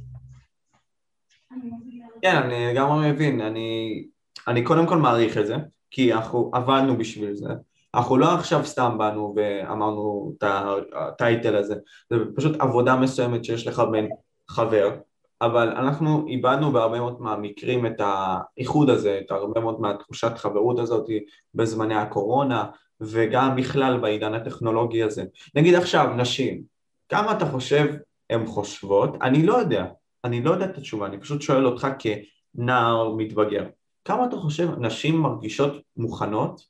כן, 2.23 2.37
אני 2.37 2.75
גם 2.75 3.03
מבין, 3.03 3.41
אני, 3.41 4.05
אני 4.49 4.65
קודם 4.65 4.87
כל 4.87 4.97
מעריך 4.97 5.39
את 5.39 5.47
זה, 5.47 5.57
כי 5.91 6.13
אנחנו 6.13 6.51
עבדנו 6.55 6.97
בשביל 6.97 7.35
זה, 7.35 7.49
אנחנו 7.95 8.17
לא 8.17 8.35
עכשיו 8.35 8.67
סתם 8.67 8.99
באנו 8.99 9.35
ואמרנו 9.37 10.33
את 10.39 10.45
הטייטל 10.93 11.57
הזה, 11.57 11.75
זה 12.11 12.17
פשוט 12.37 12.61
עבודה 12.61 12.97
מסוימת 12.97 13.45
שיש 13.45 13.67
לך 13.67 13.83
בין 13.93 14.09
חבר, 14.51 14.97
אבל 15.41 15.69
אנחנו 15.69 16.27
איבדנו 16.29 16.73
בהרבה 16.73 16.99
מאוד 16.99 17.21
מהמקרים 17.21 17.87
את 17.87 18.01
האיחוד 18.01 18.91
הזה, 18.91 19.21
את 19.25 19.31
הרבה 19.31 19.61
מאוד 19.61 19.81
מהתחושת 19.81 20.33
חברות 20.39 20.79
הזאת 20.79 21.07
בזמני 21.55 21.95
הקורונה 21.95 22.65
וגם 23.01 23.57
בכלל 23.57 23.99
בעידן 24.01 24.35
הטכנולוגי 24.35 25.03
הזה. 25.03 25.25
נגיד 25.55 25.75
עכשיו, 25.75 26.15
נשים, 26.17 26.63
כמה 27.09 27.33
אתה 27.33 27.47
חושב 27.47 27.95
הן 28.31 28.47
חושבות? 28.47 29.17
אני 29.23 29.47
לא 29.47 29.55
יודע, 29.55 29.87
אני 30.25 30.43
לא 30.43 30.51
יודע 30.51 30.65
את 30.65 30.79
התשובה, 30.79 31.07
אני 31.07 31.21
פשוט 31.21 31.43
שואל 31.43 31.67
אותך 31.67 31.87
כנער 31.99 33.15
מתבגר. 33.17 33.67
כמה 34.05 34.27
אתה 34.27 34.37
חושב 34.37 34.69
נשים 34.79 35.21
מרגישות 35.21 35.73
מוכנות 35.97 36.61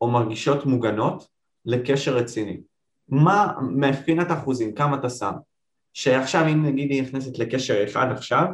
או 0.00 0.10
מרגישות 0.10 0.66
מוגנות 0.66 1.28
לקשר 1.64 2.16
רציני? 2.16 2.60
מה 3.08 3.52
מבחינת 3.60 4.26
אחוזים, 4.30 4.74
כמה 4.74 4.96
אתה 4.96 5.10
שם? 5.10 5.32
שעכשיו 5.98 6.46
אם 6.46 6.66
נגיד 6.66 6.90
היא 6.90 7.02
נכנסת 7.02 7.38
לקשר 7.38 7.84
אחד 7.84 8.06
עכשיו, 8.10 8.46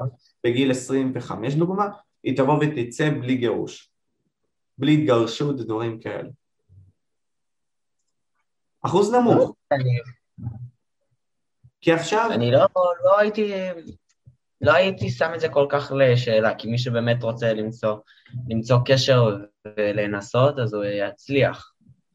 בגיל 0.44 0.70
25 0.70 1.54
דוגמה, 1.54 1.88
היא 2.22 2.36
תבוא 2.36 2.58
ותצא 2.60 3.10
בלי 3.10 3.36
גירוש, 3.36 3.90
בלי 4.78 4.94
התגרשות, 4.94 5.56
דברים 5.56 6.00
כאלה. 6.00 6.28
אחוז 8.82 9.14
נמוך. 9.14 9.54
כי 11.80 11.92
עכשיו... 11.92 12.30
אני 12.32 12.50
לא, 12.50 12.66
לא 13.04 13.18
הייתי... 13.18 13.52
לא 14.60 14.72
הייתי 14.72 15.10
שם 15.10 15.30
את 15.34 15.40
זה 15.40 15.48
כל 15.48 15.66
כך 15.70 15.92
לשאלה, 15.96 16.54
כי 16.54 16.70
מי 16.70 16.78
שבאמת 16.78 17.22
רוצה 17.22 17.54
למצוא, 17.54 17.96
למצוא 18.48 18.78
קשר 18.86 19.36
ולנסות, 19.78 20.58
אז 20.58 20.74
הוא 20.74 20.84
יצליח. 20.84 21.72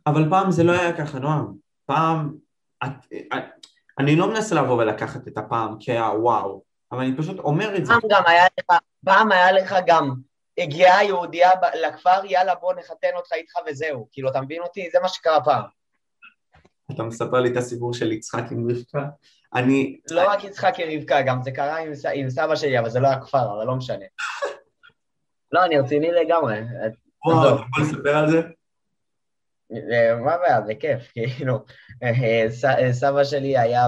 אבל 0.07 0.29
פעם 0.29 0.51
זה 0.51 0.63
לא 0.63 0.71
היה 0.71 0.97
ככה, 0.97 1.19
נועם. 1.19 1.53
פעם... 1.85 2.37
את, 2.83 3.05
את, 3.33 3.67
אני 3.99 4.15
לא 4.15 4.27
מנסה 4.27 4.55
לבוא 4.55 4.83
ולקחת 4.83 5.27
את 5.27 5.37
הפעם 5.37 5.75
כהוואו, 5.79 6.63
אבל 6.91 6.99
אני 7.01 7.17
פשוט 7.17 7.39
אומר 7.39 7.77
את 7.77 7.85
זה. 7.85 7.93
פעם 7.93 8.09
גם 8.09 8.23
היה 8.27 8.45
לך, 8.45 8.77
פעם 9.05 9.31
היה 9.31 9.51
לך 9.51 9.75
גם, 9.85 10.13
הגיעה 10.57 11.03
יהודייה 11.03 11.51
לכפר, 11.81 12.25
יאללה 12.25 12.55
בוא 12.55 12.73
נחתן 12.73 13.09
אותך 13.15 13.33
איתך 13.33 13.53
וזהו. 13.67 14.07
כאילו, 14.11 14.29
אתה 14.29 14.41
מבין 14.41 14.61
אותי? 14.61 14.89
זה 14.93 14.99
מה 15.01 15.07
שקרה 15.07 15.43
פעם. 15.43 15.63
אתה 16.91 17.03
מספר 17.03 17.39
לי 17.39 17.51
את 17.51 17.57
הסיפור 17.57 17.93
של 17.93 18.11
יצחק 18.11 18.43
עם 18.51 18.71
רבקה? 18.71 19.09
אני... 19.55 19.99
לא 20.11 20.29
רק 20.29 20.43
יצחק 20.43 20.73
עם 20.77 20.99
רבקה, 20.99 21.21
גם 21.21 21.41
זה 21.41 21.51
קרה 21.51 21.77
עם, 21.77 21.91
עם 22.13 22.29
סבא 22.29 22.55
שלי, 22.55 22.79
אבל 22.79 22.89
זה 22.89 22.99
לא 22.99 23.07
היה 23.07 23.21
כפר, 23.21 23.55
אבל 23.55 23.65
לא 23.65 23.75
משנה. 23.75 24.05
לא, 25.51 25.65
אני 25.65 25.79
רציני 25.79 26.11
לגמרי. 26.11 26.61
וואו, 27.25 27.55
אתה 27.55 27.63
יכול 27.69 27.83
לספר 27.83 28.17
על 28.17 28.31
זה? 28.31 28.41
מה 30.23 30.33
הבעיה, 30.33 30.61
זה 30.65 30.75
כיף, 30.75 31.11
כאילו, 31.13 31.59
סבא 32.91 33.23
שלי 33.23 33.57
היה 33.57 33.87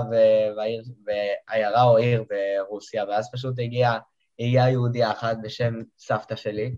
בעיירה 1.49 1.83
או 1.83 1.97
עיר 1.97 2.23
ברוסיה, 2.29 3.05
ואז 3.09 3.29
פשוט 3.33 3.59
הגיעה 3.59 3.99
הגיע 4.39 4.69
יהודייה 4.69 5.11
אחת 5.11 5.37
בשם 5.43 5.73
סבתא 5.97 6.35
שלי, 6.35 6.75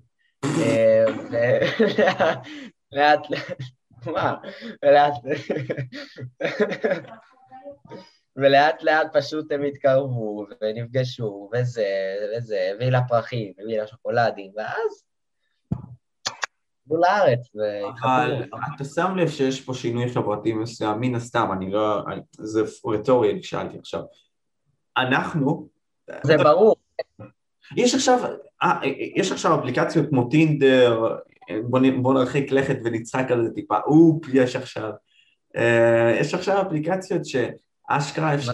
ולאט, 2.91 3.19
מה, 4.13 4.35
ולאט, 4.83 5.13
ולאט 8.35 8.83
לאט 8.83 9.07
פשוט 9.13 9.51
הם 9.51 9.63
התקרבו 9.63 10.45
ונפגשו, 10.61 11.49
וזה, 11.53 12.15
וזה, 12.37 12.71
הביא 12.75 12.89
לה 12.89 13.01
פרחים, 13.07 13.53
הביא 13.59 13.81
לה 13.81 13.87
שוקולדים, 13.87 14.51
ואז 14.55 15.03
עלו 16.89 17.01
לארץ 17.01 17.51
אבל 18.03 18.43
אתה 18.75 18.83
שם 18.83 19.15
לב 19.15 19.29
שיש 19.29 19.61
פה 19.61 19.73
שינוי 19.73 20.09
חברתי 20.09 20.53
מסוים, 20.53 20.99
מן 20.99 21.15
הסתם, 21.15 21.49
אני 21.57 21.71
לא... 21.71 22.03
זה 22.31 22.61
רטורי, 22.85 23.43
שאלתי 23.43 23.77
עכשיו. 23.79 24.01
אנחנו... 24.97 25.67
זה 26.23 26.37
ברור. 26.37 26.75
יש 27.77 27.95
עכשיו, 27.95 28.19
אה, 28.63 28.79
יש 29.15 29.31
עכשיו 29.31 29.59
אפליקציות 29.59 30.09
כמו 30.09 30.29
טינדר, 30.29 31.17
בוא, 31.69 31.79
בוא 32.01 32.13
נרחיק 32.13 32.51
לכת 32.51 32.77
ונצחק 32.83 33.31
על 33.31 33.43
זה 33.43 33.53
טיפה, 33.53 33.77
אופ, 33.85 34.25
יש 34.33 34.55
עכשיו. 34.55 34.91
אה, 35.55 36.17
יש 36.19 36.33
עכשיו 36.33 36.61
אפליקציות 36.67 37.21
שאשכרה 37.25 38.35
אפשר... 38.35 38.51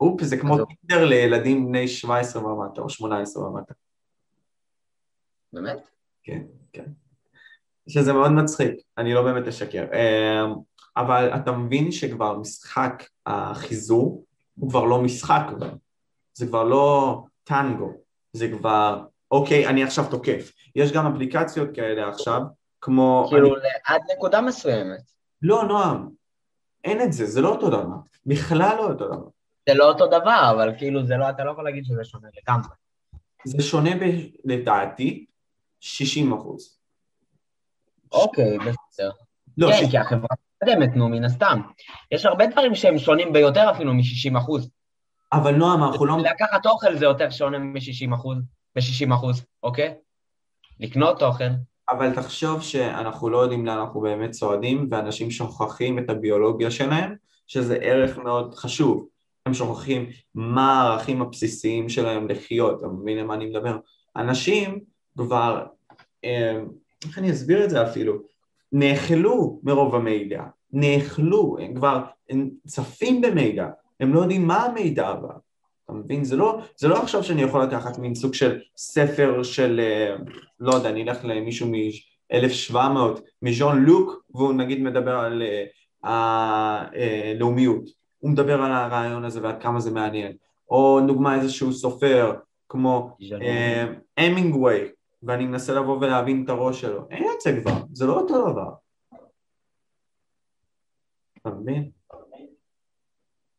אופ, 0.00 0.22
זה 0.22 0.36
כמו 0.36 0.56
טינדר 0.64 1.04
לילדים 1.04 1.66
בני 1.66 1.88
17 1.88 2.44
ומטה 2.44 2.80
או 2.80 2.90
18 2.90 3.44
ומטה. 3.44 3.74
באמת? 5.52 5.88
כן, 6.22 6.42
כן. 6.72 6.84
שזה 7.88 8.12
מאוד 8.12 8.32
מצחיק, 8.32 8.74
אני 8.98 9.14
לא 9.14 9.22
באמת 9.22 9.48
אשקר. 9.48 9.84
אמ, 9.92 10.54
אבל 10.96 11.30
אתה 11.34 11.52
מבין 11.52 11.92
שכבר 11.92 12.38
משחק 12.38 13.04
החיזור 13.26 14.24
הוא 14.54 14.70
כבר 14.70 14.84
לא 14.84 15.02
משחק 15.02 15.46
זה 16.34 16.46
כבר 16.46 16.64
לא 16.64 17.22
טנגו, 17.44 17.92
זה 18.32 18.48
כבר 18.48 19.04
אוקיי, 19.30 19.66
אני 19.66 19.84
עכשיו 19.84 20.04
תוקף. 20.10 20.52
יש 20.76 20.92
גם 20.92 21.14
אפליקציות 21.14 21.68
כאלה 21.74 22.08
עכשיו, 22.08 22.40
כמו... 22.80 23.26
כאילו, 23.30 23.56
אני... 23.56 23.68
עד 23.86 24.00
נקודה 24.16 24.40
מסוימת. 24.40 25.00
לא, 25.42 25.64
נועם, 25.64 26.08
אין 26.84 27.02
את 27.02 27.12
זה, 27.12 27.26
זה 27.26 27.40
לא 27.40 27.48
אותו 27.48 27.68
דבר. 27.68 27.96
בכלל 28.26 28.76
לא 28.76 28.88
אותו 28.88 29.06
דבר. 29.06 29.28
זה 29.68 29.74
לא 29.74 29.88
אותו 29.88 30.06
דבר, 30.06 30.50
אבל 30.50 30.78
כאילו, 30.78 31.06
זה 31.06 31.16
לא, 31.16 31.30
אתה 31.30 31.44
לא 31.44 31.50
יכול 31.50 31.64
להגיד 31.64 31.84
שזה 31.84 32.04
שונה 32.04 32.28
לגמרי. 32.42 32.68
זה 33.44 33.62
שונה 33.62 33.90
ב, 33.96 34.02
לדעתי 34.44 35.26
60 35.80 36.32
אחוז. 36.32 36.75
אוקיי, 38.12 38.58
בסדר. 38.58 39.10
לא, 39.58 39.70
כן, 39.70 39.86
ש... 39.86 39.90
כי 39.90 39.98
החברה 39.98 40.28
מתקדמת, 40.62 40.96
נו, 40.96 41.08
מן 41.08 41.24
הסתם. 41.24 41.60
יש 42.12 42.26
הרבה 42.26 42.46
דברים 42.46 42.74
שהם 42.74 42.98
שונים 42.98 43.32
ביותר 43.32 43.70
אפילו 43.70 43.94
מ-60 43.94 44.38
אחוז. 44.38 44.70
אבל 45.32 45.54
נועם, 45.54 45.84
אנחנו 45.84 46.06
לא... 46.06 46.16
לקחת 46.18 46.66
אוכל 46.66 46.96
זה 46.96 47.04
יותר 47.04 47.30
שונה 47.30 47.58
מ-60 47.58 48.14
אחוז, 48.14 48.38
ב-60 48.76 49.14
אחוז, 49.14 49.44
אוקיי? 49.62 49.94
לקנות 50.80 51.22
אוכל. 51.22 51.44
אבל 51.90 52.14
תחשוב 52.14 52.62
שאנחנו 52.62 53.28
לא 53.28 53.38
יודעים 53.38 53.66
לאן 53.66 53.78
אנחנו 53.78 54.00
באמת 54.00 54.30
צועדים, 54.30 54.88
ואנשים 54.90 55.30
שוכחים 55.30 55.98
את 55.98 56.10
הביולוגיה 56.10 56.70
שלהם, 56.70 57.14
שזה 57.46 57.76
ערך 57.76 58.18
מאוד 58.18 58.54
חשוב. 58.54 59.08
הם 59.46 59.54
שוכחים 59.54 60.06
מה 60.34 60.82
הערכים 60.82 61.22
הבסיסיים 61.22 61.88
שלהם 61.88 62.28
לחיות, 62.28 62.78
אתה 62.78 62.88
מבין 62.88 63.18
למה 63.18 63.34
אני 63.34 63.46
מדבר? 63.46 63.76
אנשים 64.16 64.80
כבר, 65.18 65.66
אה, 66.24 66.60
איך 67.04 67.18
אני 67.18 67.30
אסביר 67.30 67.64
את 67.64 67.70
זה 67.70 67.82
אפילו? 67.82 68.14
נאכלו 68.72 69.60
מרוב 69.62 69.94
המידע, 69.94 70.42
נאכלו, 70.72 71.56
הם 71.60 71.74
כבר, 71.74 72.04
הם 72.30 72.50
צפים 72.66 73.20
במידע, 73.20 73.68
הם 74.00 74.14
לא 74.14 74.20
יודעים 74.20 74.46
מה 74.46 74.64
המידע 74.64 75.08
הבא, 75.08 75.32
אתה 75.84 75.92
מבין? 75.92 76.24
זה 76.24 76.36
לא, 76.36 76.60
זה 76.76 76.88
לא 76.88 77.02
עכשיו 77.02 77.22
שאני 77.22 77.42
יכול 77.42 77.62
לקחת 77.62 77.98
מין 77.98 78.14
סוג 78.14 78.34
של 78.34 78.58
ספר 78.76 79.42
של, 79.42 79.80
אה, 79.80 80.16
לא 80.60 80.74
יודע, 80.74 80.90
אני 80.90 81.02
אלך 81.02 81.24
למישהו 81.24 81.68
מ-1700, 81.68 82.76
מז'ון 83.42 83.84
לוק, 83.84 84.22
והוא 84.34 84.52
נגיד 84.52 84.82
מדבר 84.82 85.16
על 85.16 85.42
הלאומיות, 86.02 87.84
אה, 87.86 87.92
הוא 88.18 88.30
מדבר 88.30 88.62
על 88.62 88.72
הרעיון 88.72 89.24
הזה 89.24 89.42
ועד 89.42 89.62
כמה 89.62 89.80
זה 89.80 89.90
מעניין, 89.90 90.32
או 90.70 91.00
דוגמה 91.06 91.34
איזשהו 91.34 91.72
סופר 91.72 92.32
כמו 92.68 93.16
המינגווי, 94.16 94.88
ואני 95.26 95.46
מנסה 95.46 95.72
לבוא 95.72 95.96
ולהבין 96.00 96.44
את 96.44 96.48
הראש 96.48 96.80
שלו, 96.80 97.08
אין 97.10 97.24
את 97.36 97.40
זה 97.40 97.50
כבר, 97.62 97.72
זה 97.92 98.06
לא 98.06 98.12
אותו 98.12 98.52
דבר. 98.52 98.74
אתה 101.38 101.50
מבין? 101.50 101.90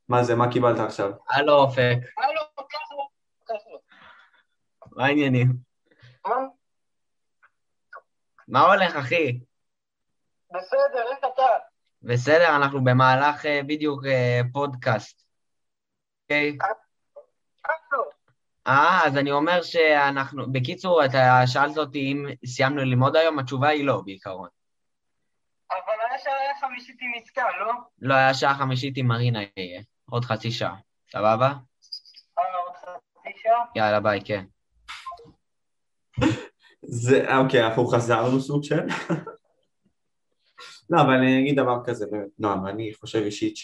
מה 0.10 0.24
זה, 0.24 0.36
מה 0.36 0.52
קיבלת 0.52 0.80
עכשיו? 0.80 1.12
הלו 1.30 1.54
אופק. 1.54 1.98
הלו, 2.18 2.42
ככה. 3.46 3.70
מה 4.92 5.06
העניינים? 5.06 5.48
מה 8.48 8.62
הולך, 8.62 8.96
אחי? 8.96 9.40
בסדר, 10.52 11.04
איך 11.12 11.20
אתה? 11.34 11.48
בסדר, 12.02 12.56
אנחנו 12.56 12.84
במהלך 12.84 13.46
אה, 13.46 13.62
בדיוק 13.68 14.06
אה, 14.06 14.42
פודקאסט. 14.54 15.24
אוקיי? 16.24 16.58
אה, 18.68 19.02
אז 19.06 19.18
אני 19.18 19.32
אומר 19.32 19.62
שאנחנו... 19.62 20.52
בקיצור, 20.52 21.06
אתה 21.06 21.42
שאלת 21.46 21.78
אותי 21.78 22.00
אם 22.00 22.26
סיימנו 22.46 22.78
ללמוד 22.78 23.16
היום, 23.16 23.40
התשובה 23.40 23.68
היא 23.68 23.86
לא, 23.86 24.02
בעיקרון. 24.06 24.50
אבל 25.72 25.94
היה 26.10 26.20
שעה 26.20 26.70
חמישית 26.70 26.98
עם 27.02 27.12
עסקה, 27.22 27.44
לא? 27.60 27.74
לא, 28.00 28.14
היה 28.14 28.34
שעה 28.34 28.56
חמישית 28.56 28.98
עם 28.98 29.08
מרינה 29.08 29.40
יהיה. 29.58 29.82
עוד 30.10 30.26
חצי 30.26 30.52
שעה. 30.52 30.76
סבבה? 31.12 31.48
אה, 31.48 32.44
עוד 32.66 32.76
חצי 32.76 33.30
שעה? 33.44 33.66
יאללה, 33.76 34.00
ביי, 34.00 34.22
כן. 34.26 34.46
זה, 36.82 37.38
אוקיי, 37.38 37.66
אנחנו 37.66 37.88
חזרנו 37.88 38.40
סוג 38.40 38.64
של... 38.64 38.80
לא, 40.90 41.02
אבל 41.02 41.14
אני 41.14 41.40
אגיד 41.40 41.56
דבר 41.60 41.78
כזה, 41.86 42.06
באמת, 42.12 42.28
נועם, 42.40 42.68
אני 42.68 42.94
חושב 42.94 43.20
אישית 43.20 43.58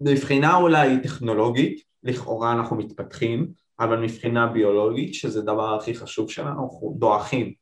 שמבחינה 0.00 0.56
אולי 0.56 1.02
טכנולוגית, 1.02 1.89
לכאורה 2.02 2.52
אנחנו 2.52 2.76
מתפתחים, 2.76 3.48
אבל 3.80 3.96
מבחינה 3.96 4.46
ביולוגית, 4.46 5.14
שזה 5.14 5.40
הדבר 5.40 5.74
הכי 5.74 5.94
חשוב 5.94 6.30
שלנו, 6.30 6.64
אנחנו 6.64 6.94
דועכים. 6.98 7.52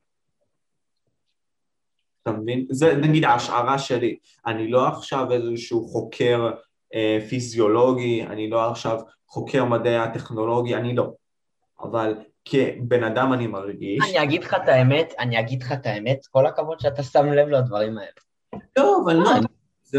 אתה 2.22 2.32
מבין? 2.32 2.66
זה 2.70 2.96
נגיד 2.96 3.24
ההשערה 3.24 3.78
שלי. 3.78 4.18
אני 4.46 4.70
לא 4.70 4.88
עכשיו 4.88 5.32
איזשהו 5.32 5.84
חוקר 5.88 6.50
אה, 6.94 7.18
פיזיולוגי, 7.28 8.22
אני 8.22 8.50
לא 8.50 8.70
עכשיו 8.70 9.00
חוקר 9.28 9.64
מדעי 9.64 9.96
הטכנולוגי, 9.96 10.74
אני 10.74 10.94
לא. 10.94 11.12
אבל 11.80 12.14
כבן 12.44 13.04
אדם 13.04 13.32
אני 13.32 13.46
מרגיש... 13.46 14.04
אני 14.10 14.22
אגיד 14.22 14.44
לך 14.44 14.54
את 14.54 14.68
האמת, 14.68 15.14
אני 15.18 15.40
אגיד 15.40 15.62
לך 15.62 15.72
את 15.72 15.86
האמת, 15.86 16.26
כל 16.30 16.46
הכבוד 16.46 16.80
שאתה 16.80 17.02
שם 17.02 17.26
לב 17.26 17.48
לדברים 17.48 17.98
האלה. 17.98 18.10
לא, 18.78 19.00
אבל 19.04 19.14
לא, 19.14 19.30
זה, 19.82 19.98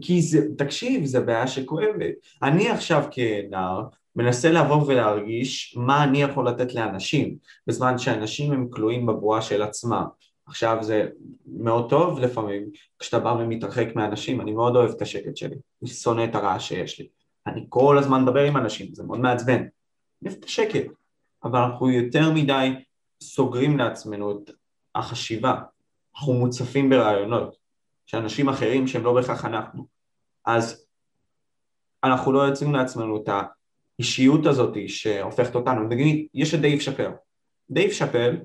כי 0.00 0.22
זה, 0.22 0.46
תקשיב, 0.58 1.04
זה 1.04 1.20
בעיה 1.20 1.46
שכואבת. 1.46 2.14
אני 2.42 2.70
עכשיו 2.70 3.04
כנער 3.10 3.82
מנסה 4.16 4.50
לבוא 4.50 4.86
ולהרגיש 4.86 5.76
מה 5.76 6.04
אני 6.04 6.22
יכול 6.22 6.48
לתת 6.48 6.74
לאנשים, 6.74 7.36
בזמן 7.66 7.98
שאנשים 7.98 8.52
הם 8.52 8.68
כלואים 8.70 9.06
בבועה 9.06 9.42
של 9.42 9.62
עצמם. 9.62 10.04
עכשיו 10.46 10.78
זה 10.80 11.06
מאוד 11.46 11.90
טוב 11.90 12.18
לפעמים, 12.18 12.64
כשאתה 12.98 13.18
בא 13.18 13.28
ומתרחק 13.28 13.88
מאנשים, 13.94 14.40
אני 14.40 14.52
מאוד 14.52 14.76
אוהב 14.76 14.90
את 14.90 15.02
השקט 15.02 15.36
שלי, 15.36 15.56
אני 15.82 15.90
שונא 15.90 16.24
את 16.24 16.34
הרעש 16.34 16.68
שיש 16.68 17.00
לי. 17.00 17.08
אני 17.46 17.66
כל 17.68 17.98
הזמן 17.98 18.22
מדבר 18.22 18.40
עם 18.40 18.56
אנשים, 18.56 18.94
זה 18.94 19.02
מאוד 19.02 19.20
מעצבן. 19.20 19.54
אני 19.54 20.30
אוהב 20.30 20.36
את 20.38 20.44
השקט, 20.44 20.86
אבל 21.44 21.58
אנחנו 21.58 21.90
יותר 21.90 22.32
מדי 22.32 22.70
סוגרים 23.22 23.78
לעצמנו 23.78 24.30
את 24.30 24.50
החשיבה, 24.94 25.54
אנחנו 26.16 26.32
מוצפים 26.32 26.90
ברעיונות 26.90 27.63
של 28.06 28.16
אנשים 28.16 28.48
אחרים 28.48 28.86
שהם 28.86 29.04
לא 29.04 29.14
בהכרח 29.14 29.44
אנחנו. 29.44 29.86
אז 30.46 30.86
אנחנו 32.04 32.32
לא 32.32 32.40
יוצרים 32.40 32.74
לעצמנו 32.74 33.16
את 33.16 33.28
האישיות 33.98 34.46
הזאת 34.46 34.76
שהופכת 34.86 35.54
אותנו. 35.54 35.88
נגיד, 35.88 36.26
יש 36.34 36.54
את 36.54 36.60
דייב 36.60 36.80
שאפל. 36.80 37.10
דייב 37.70 37.90
שאפל 37.90 38.36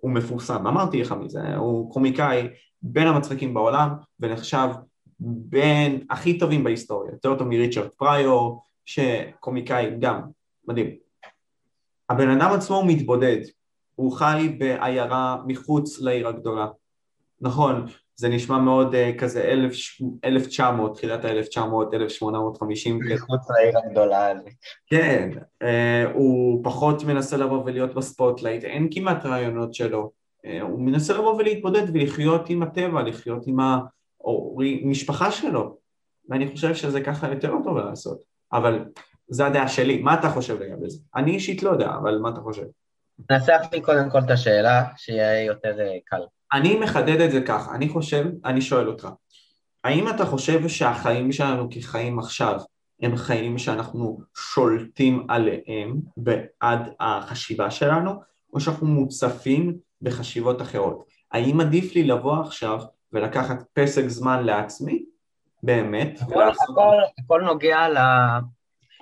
הוא 0.00 0.10
מפורסם, 0.10 0.66
אמרתי 0.66 1.00
לך 1.00 1.12
מזה, 1.12 1.56
הוא 1.56 1.92
קומיקאי 1.92 2.48
בין 2.82 3.06
המצחיקים 3.06 3.54
בעולם 3.54 3.88
ונחשב 4.20 4.68
בין 5.20 6.06
הכי 6.10 6.38
טובים 6.38 6.64
בהיסטוריה, 6.64 7.12
יותר 7.12 7.38
טוב 7.38 7.48
מריצ'רד 7.48 7.88
פריור, 7.88 8.62
שקומיקאי 8.84 9.90
גם, 10.00 10.20
מדהים. 10.68 10.96
הבן 12.08 12.30
אדם 12.30 12.50
עצמו 12.52 12.76
הוא 12.76 12.86
מתבודד, 12.86 13.40
הוא 13.94 14.12
חי 14.12 14.56
בעיירה 14.58 15.36
מחוץ 15.46 16.00
לעיר 16.00 16.28
הגדולה. 16.28 16.66
נכון, 17.40 17.86
זה 18.20 18.28
נשמע 18.28 18.58
מאוד 18.58 18.94
uh, 18.94 19.18
כזה 19.18 19.54
1900, 20.24 20.94
תחילת 20.94 21.24
ה-1900, 21.24 21.60
1850. 21.92 22.98
מחוץ 23.14 23.50
לעיר 23.50 23.78
הגדולה 23.78 24.30
הזאת. 24.30 24.48
כן, 24.86 25.30
uh, 25.62 25.66
הוא 26.14 26.64
פחות 26.64 27.04
מנסה 27.04 27.36
לבוא 27.36 27.62
ולהיות 27.64 27.94
ב 27.94 28.00
spotlight, 28.00 28.64
אין 28.64 28.88
כמעט 28.90 29.26
ראיונות 29.26 29.74
שלו. 29.74 30.10
Uh, 30.46 30.62
הוא 30.62 30.80
מנסה 30.80 31.14
לבוא 31.14 31.34
ולהתבודד 31.34 31.82
ולחיות 31.94 32.50
עם 32.50 32.62
הטבע, 32.62 33.02
לחיות 33.02 33.46
עם 33.46 33.58
המשפחה 34.84 35.30
שלו. 35.30 35.76
ואני 36.28 36.48
חושב 36.48 36.74
שזה 36.74 37.00
ככה 37.00 37.28
יותר 37.28 37.52
טוב 37.64 37.78
לעשות. 37.78 38.22
אבל 38.52 38.84
זו 39.28 39.44
הדעה 39.44 39.68
שלי, 39.68 40.02
מה 40.02 40.14
אתה 40.14 40.28
חושב 40.28 40.62
לגבי 40.62 40.90
זה? 40.90 40.98
אני 41.16 41.30
אישית 41.30 41.62
לא 41.62 41.70
יודע, 41.70 41.90
אבל 42.02 42.18
מה 42.18 42.28
אתה 42.28 42.40
חושב? 42.40 42.66
ננסח 43.30 43.60
לי 43.72 43.80
קודם 43.80 44.10
כל 44.10 44.18
את 44.18 44.30
השאלה, 44.30 44.84
שיהיה 44.96 45.44
יותר 45.44 45.78
קל. 46.04 46.22
אני 46.52 46.78
מחדד 46.78 47.20
את 47.20 47.30
זה 47.30 47.40
ככה, 47.40 47.74
אני 47.74 47.88
חושב, 47.88 48.24
אני 48.44 48.60
שואל 48.60 48.88
אותך, 48.88 49.08
האם 49.84 50.08
אתה 50.08 50.26
חושב 50.26 50.68
שהחיים 50.68 51.32
שלנו 51.32 51.68
כחיים 51.70 52.18
עכשיו 52.18 52.60
הם 53.02 53.16
חיים 53.16 53.58
שאנחנו 53.58 54.20
שולטים 54.36 55.26
עליהם 55.28 55.96
בעד 56.16 56.88
החשיבה 57.00 57.70
שלנו, 57.70 58.10
או 58.54 58.60
שאנחנו 58.60 58.86
מוצפים 58.86 59.76
בחשיבות 60.02 60.62
אחרות? 60.62 61.04
האם 61.32 61.60
עדיף 61.60 61.94
לי 61.94 62.04
לבוא 62.04 62.40
עכשיו 62.40 62.80
ולקחת 63.12 63.62
פסק 63.72 64.08
זמן 64.08 64.44
לעצמי, 64.44 65.04
באמת? 65.62 66.18
הכל, 66.20 66.34
ולעשות... 66.34 66.68
הכל, 66.70 66.96
הכל 67.18 67.42
נוגע 67.42 67.88
ל... 67.88 67.96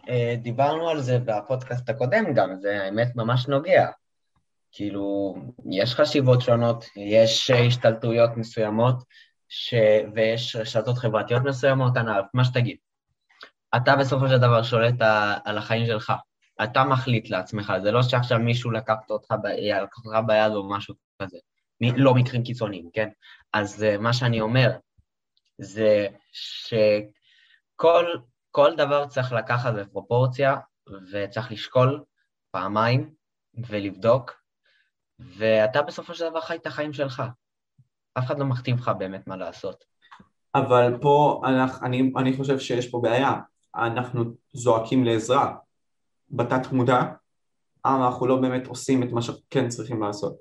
אה, 0.08 0.34
דיברנו 0.42 0.88
על 0.88 1.00
זה 1.00 1.18
בפודקאסט 1.24 1.88
הקודם 1.88 2.34
גם, 2.34 2.56
זה 2.56 2.82
האמת 2.82 3.16
ממש 3.16 3.48
נוגע. 3.48 3.86
כאילו, 4.76 5.34
יש 5.70 5.94
חשיבות 5.94 6.40
שונות, 6.40 6.84
יש 6.96 7.50
השתלטויות 7.50 8.30
מסוימות, 8.36 9.02
ש... 9.48 9.74
ויש 10.14 10.56
רשתות 10.56 10.98
חברתיות 10.98 11.42
מסוימות, 11.42 11.96
אנא, 11.96 12.12
מה 12.34 12.44
שתגיד. 12.44 12.76
אתה 13.76 13.96
בסופו 13.96 14.28
של 14.28 14.38
דבר 14.38 14.62
שולט 14.62 14.94
על 15.44 15.58
החיים 15.58 15.86
שלך. 15.86 16.12
אתה 16.62 16.84
מחליט 16.84 17.30
לעצמך, 17.30 17.72
זה 17.82 17.90
לא 17.90 18.02
שעכשיו 18.02 18.38
מישהו 18.38 18.70
לקח 18.70 18.94
אותך, 19.10 19.34
ב... 19.42 19.46
לקח 19.46 19.98
אותך 20.04 20.18
ביד 20.26 20.52
או 20.52 20.70
משהו 20.70 20.94
כזה. 21.22 21.38
לא 21.80 22.14
מקרים 22.14 22.42
קיצוניים, 22.44 22.90
כן? 22.92 23.08
אז 23.52 23.82
uh, 23.82 24.00
מה 24.00 24.12
שאני 24.12 24.40
אומר 24.40 24.70
זה 25.58 26.06
שכל 26.32 28.06
דבר 28.76 29.06
צריך 29.06 29.32
לקחת 29.32 29.74
בפרופורציה 29.74 30.56
וצריך 31.12 31.52
לשקול 31.52 32.04
פעמיים 32.50 33.14
ולבדוק, 33.68 34.45
ואתה 35.18 35.82
בסופו 35.82 36.14
של 36.14 36.30
דבר 36.30 36.40
חי 36.40 36.56
את 36.56 36.66
החיים 36.66 36.92
שלך. 36.92 37.22
אף 38.18 38.24
אחד 38.24 38.38
לא 38.38 38.44
מכתיב 38.44 38.78
לך 38.78 38.90
באמת 38.98 39.26
מה 39.26 39.36
לעשות. 39.36 39.84
אבל 40.54 40.98
פה 41.00 41.42
אנחנו, 41.44 41.86
אני, 41.86 42.12
אני 42.16 42.36
חושב 42.36 42.58
שיש 42.58 42.90
פה 42.90 43.00
בעיה, 43.02 43.34
אנחנו 43.74 44.24
זועקים 44.52 45.04
לעזרה 45.04 45.54
בתת 46.30 46.72
מודע, 46.72 47.02
אבל 47.84 48.02
אנחנו 48.02 48.26
לא 48.26 48.36
באמת 48.36 48.66
עושים 48.66 49.02
את 49.02 49.12
מה 49.12 49.22
שכן 49.22 49.68
צריכים 49.68 50.02
לעשות. 50.02 50.36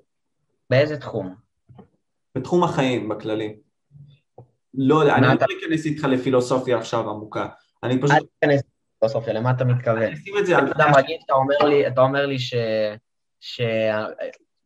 באיזה 0.70 0.98
תחום? 1.00 1.34
בתחום 2.34 2.64
החיים 2.64 3.08
בכללי. 3.08 3.56
לא 4.74 5.16
אני 5.16 5.26
לא 5.26 5.32
אכנס 5.32 5.86
איתך 5.86 6.04
לפילוסופיה 6.04 6.78
עכשיו 6.78 7.10
עמוקה, 7.10 7.48
אני 7.82 8.02
פשוט... 8.02 8.16
אל 8.16 8.26
תיכנס 8.40 8.62
לפילוסופיה, 8.96 9.32
למה 9.32 9.50
אתה 9.50 9.64
מתכוון? 9.64 10.02
אני 10.02 10.14
אשים 10.14 10.34
את 10.38 10.46
זה 10.46 10.58
על... 10.58 10.70
אתה 10.70 10.84
אתה 11.24 11.34
אומר 11.34 11.58
לי, 11.68 11.86
אתה 11.86 12.00
אומר 12.00 12.26
לי 12.26 12.38
ש... 12.38 12.54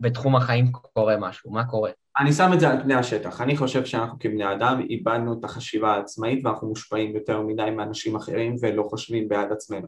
שבתחום 0.01 0.37
החיים 0.37 0.73
קורה 0.73 1.17
משהו, 1.17 1.51
מה 1.51 1.65
קורה? 1.65 1.91
אני 2.19 2.33
שם 2.33 2.51
את 2.55 2.61
זה 2.61 2.71
על 2.71 2.83
פני 2.83 2.95
השטח, 2.95 3.41
אני 3.41 3.57
חושב 3.57 3.85
שאנחנו 3.85 4.19
כבני 4.19 4.53
אדם 4.53 4.81
איבדנו 4.91 5.39
את 5.39 5.45
החשיבה 5.45 5.95
העצמאית 5.95 6.47
ואנחנו 6.47 6.69
מושפעים 6.69 7.15
יותר 7.15 7.43
מדי 7.43 7.71
מאנשים 7.71 8.17
אחרים 8.17 8.57
ולא 8.61 8.83
חושבים 8.83 9.29
בעד 9.29 9.53
עצמנו. 9.53 9.87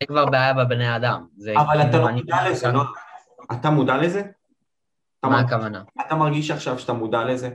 זה 0.00 0.06
כבר 0.06 0.26
בעיה 0.26 0.54
בבני 0.54 0.96
אדם. 0.96 1.26
אבל 1.56 1.82
אתה 1.82 1.98
לא 1.98 2.10
מודע 2.10 2.50
לזה, 2.50 2.72
לא? 2.72 2.82
אתה 3.52 3.70
מודע 3.70 3.96
לזה? 3.96 4.22
מה 5.24 5.40
הכוונה? 5.40 5.82
אתה 6.06 6.14
מרגיש 6.14 6.50
עכשיו 6.50 6.78
שאתה 6.78 6.92
מודע 6.92 7.24
לזה? 7.24 7.50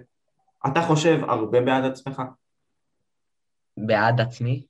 אתה 0.68 0.82
חושב 0.82 1.20
הרבה 1.28 1.62
בעד 1.62 1.86
עצמך? 1.86 2.22
בעד 3.78 4.22
עצמי? 4.22 4.66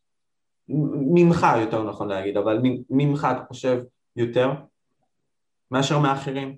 ממך 1.13 1.47
יותר 1.59 1.83
נכון 1.83 2.07
להגיד, 2.07 2.37
אבל 2.37 2.61
ממך 2.89 3.27
אתה 3.31 3.45
חושב 3.47 3.83
יותר 4.15 4.51
מאשר 5.71 5.99
מאחרים? 5.99 6.57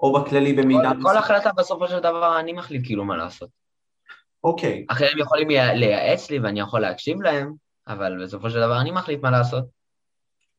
או 0.00 0.12
בכללי 0.12 0.52
במידה... 0.52 0.90
כל, 0.90 1.02
כל 1.02 1.16
החלטה 1.16 1.50
בסופו 1.52 1.88
של 1.88 1.98
דבר 1.98 2.40
אני 2.40 2.52
מחליט 2.52 2.82
כאילו 2.84 3.04
מה 3.04 3.16
לעשות. 3.16 3.48
אוקיי. 4.44 4.86
אחרים 4.88 5.18
יכולים 5.18 5.48
לייעץ 5.50 6.30
לי 6.30 6.38
ואני 6.38 6.60
יכול 6.60 6.80
להקשיב 6.80 7.22
להם, 7.22 7.54
אבל 7.88 8.24
בסופו 8.24 8.50
של 8.50 8.60
דבר 8.60 8.80
אני 8.80 8.90
מחליט 8.90 9.22
מה 9.22 9.30
לעשות. 9.30 9.64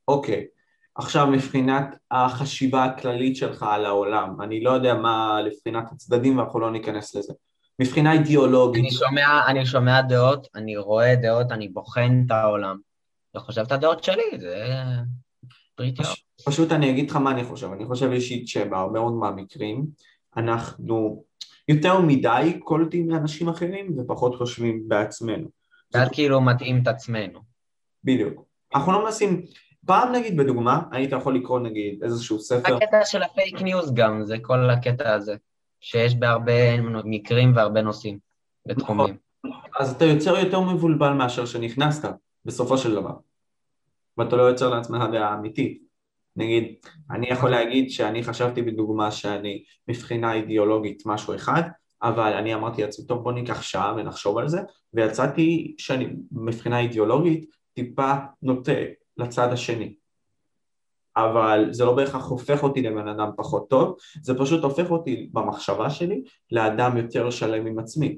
אוקיי. 0.07 0.47
עכשיו 0.95 1.27
מבחינת 1.27 1.97
החשיבה 2.11 2.83
הכללית 2.83 3.35
שלך 3.35 3.63
על 3.63 3.85
העולם, 3.85 4.41
אני 4.41 4.63
לא 4.63 4.71
יודע 4.71 4.93
מה 4.93 5.41
לבחינת 5.41 5.91
הצדדים 5.91 6.37
ואנחנו 6.37 6.59
לא 6.59 6.71
ניכנס 6.71 7.15
לזה. 7.15 7.33
מבחינה 7.79 8.13
אידיאולוגית. 8.13 8.83
אני 8.83 8.91
שומע, 8.91 9.47
אני 9.47 9.65
שומע 9.65 10.01
דעות, 10.01 10.47
אני 10.55 10.77
רואה 10.77 11.15
דעות, 11.15 11.51
אני 11.51 11.67
בוחן 11.67 12.23
את 12.25 12.31
העולם, 12.31 12.77
וחושב 13.35 13.61
את 13.61 13.71
הדעות 13.71 14.03
שלי, 14.03 14.39
זה 14.39 14.65
פשוט 16.45 16.71
אני 16.71 16.89
אגיד 16.89 17.09
לך 17.09 17.15
מה 17.15 17.31
אני 17.31 17.43
חושב, 17.43 17.71
אני 17.71 17.85
חושב 17.85 18.11
אישית 18.11 18.47
שבהרבה 18.47 18.99
מאוד 18.99 19.13
מהמקרים 19.13 19.85
אנחנו 20.37 21.23
יותר 21.67 21.99
מדי 21.99 22.59
קולטים 22.63 23.07
מאנשים 23.07 23.49
אחרים 23.49 23.95
ופחות 23.97 24.35
חושבים 24.35 24.83
בעצמנו. 24.87 25.47
ואז 25.93 26.09
כאילו 26.11 26.41
מתאים 26.41 26.81
את 26.81 26.87
עצמנו. 26.87 27.39
בדיוק. 28.03 28.45
אנחנו 28.75 28.91
לא 28.91 29.03
מנסים, 29.03 29.41
פעם 29.85 30.11
נגיד 30.11 30.37
בדוגמה, 30.37 30.81
היית 30.91 31.11
יכול 31.11 31.35
לקרוא 31.35 31.59
נגיד 31.59 32.03
איזשהו 32.03 32.39
ספר... 32.39 32.75
הקטע 32.75 33.05
של 33.05 33.23
הפייק 33.23 33.61
ניוז 33.61 33.93
גם, 33.93 34.25
זה 34.25 34.37
כל 34.41 34.69
הקטע 34.69 35.13
הזה. 35.13 35.35
שיש 35.79 36.15
בהרבה 36.15 36.81
מקרים 37.05 37.55
והרבה 37.55 37.81
נושאים 37.81 38.19
בתחומים. 38.65 39.17
נכון. 39.45 39.59
אז 39.79 39.91
אתה 39.91 40.05
יוצר 40.05 40.37
יותר 40.37 40.59
מבולבל 40.59 41.13
מאשר 41.13 41.45
שנכנסת, 41.45 42.09
בסופו 42.45 42.77
של 42.77 42.95
דבר. 42.95 43.13
ואתה 44.17 44.35
לא 44.35 44.41
יוצר 44.43 44.69
לעצמך 44.69 45.03
דעה 45.11 45.33
אמיתית. 45.33 45.83
נגיד, 46.35 46.75
אני 47.11 47.29
יכול 47.29 47.49
להגיד 47.49 47.91
שאני 47.91 48.23
חשבתי 48.23 48.61
בדוגמה 48.61 49.11
שאני 49.11 49.63
מבחינה 49.87 50.33
אידיאולוגית 50.33 51.03
משהו 51.05 51.35
אחד, 51.35 51.61
אבל 52.03 52.33
אני 52.33 52.55
אמרתי 52.55 52.81
לעצמי, 52.81 53.05
טוב 53.05 53.23
בוא 53.23 53.31
ניקח 53.31 53.61
שעה 53.61 53.93
ונחשוב 53.97 54.37
על 54.37 54.47
זה, 54.47 54.61
ויצאתי 54.93 55.75
שאני 55.77 56.07
מבחינה 56.31 56.79
אידיאולוגית 56.79 57.45
טיפה 57.73 58.13
נוטה 58.41 58.71
לצד 59.17 59.51
השני. 59.51 59.95
אבל 61.17 61.67
זה 61.71 61.85
לא 61.85 61.95
בהכרח 61.95 62.25
הופך 62.25 62.63
אותי 62.63 62.81
לבן 62.81 63.07
אדם 63.07 63.29
פחות 63.37 63.69
טוב, 63.69 63.95
זה 64.21 64.37
פשוט 64.37 64.63
הופך 64.63 64.91
אותי 64.91 65.29
במחשבה 65.33 65.89
שלי 65.89 66.23
לאדם 66.51 66.97
יותר 66.97 67.29
שלם 67.29 67.65
עם 67.65 67.79
עצמי. 67.79 68.17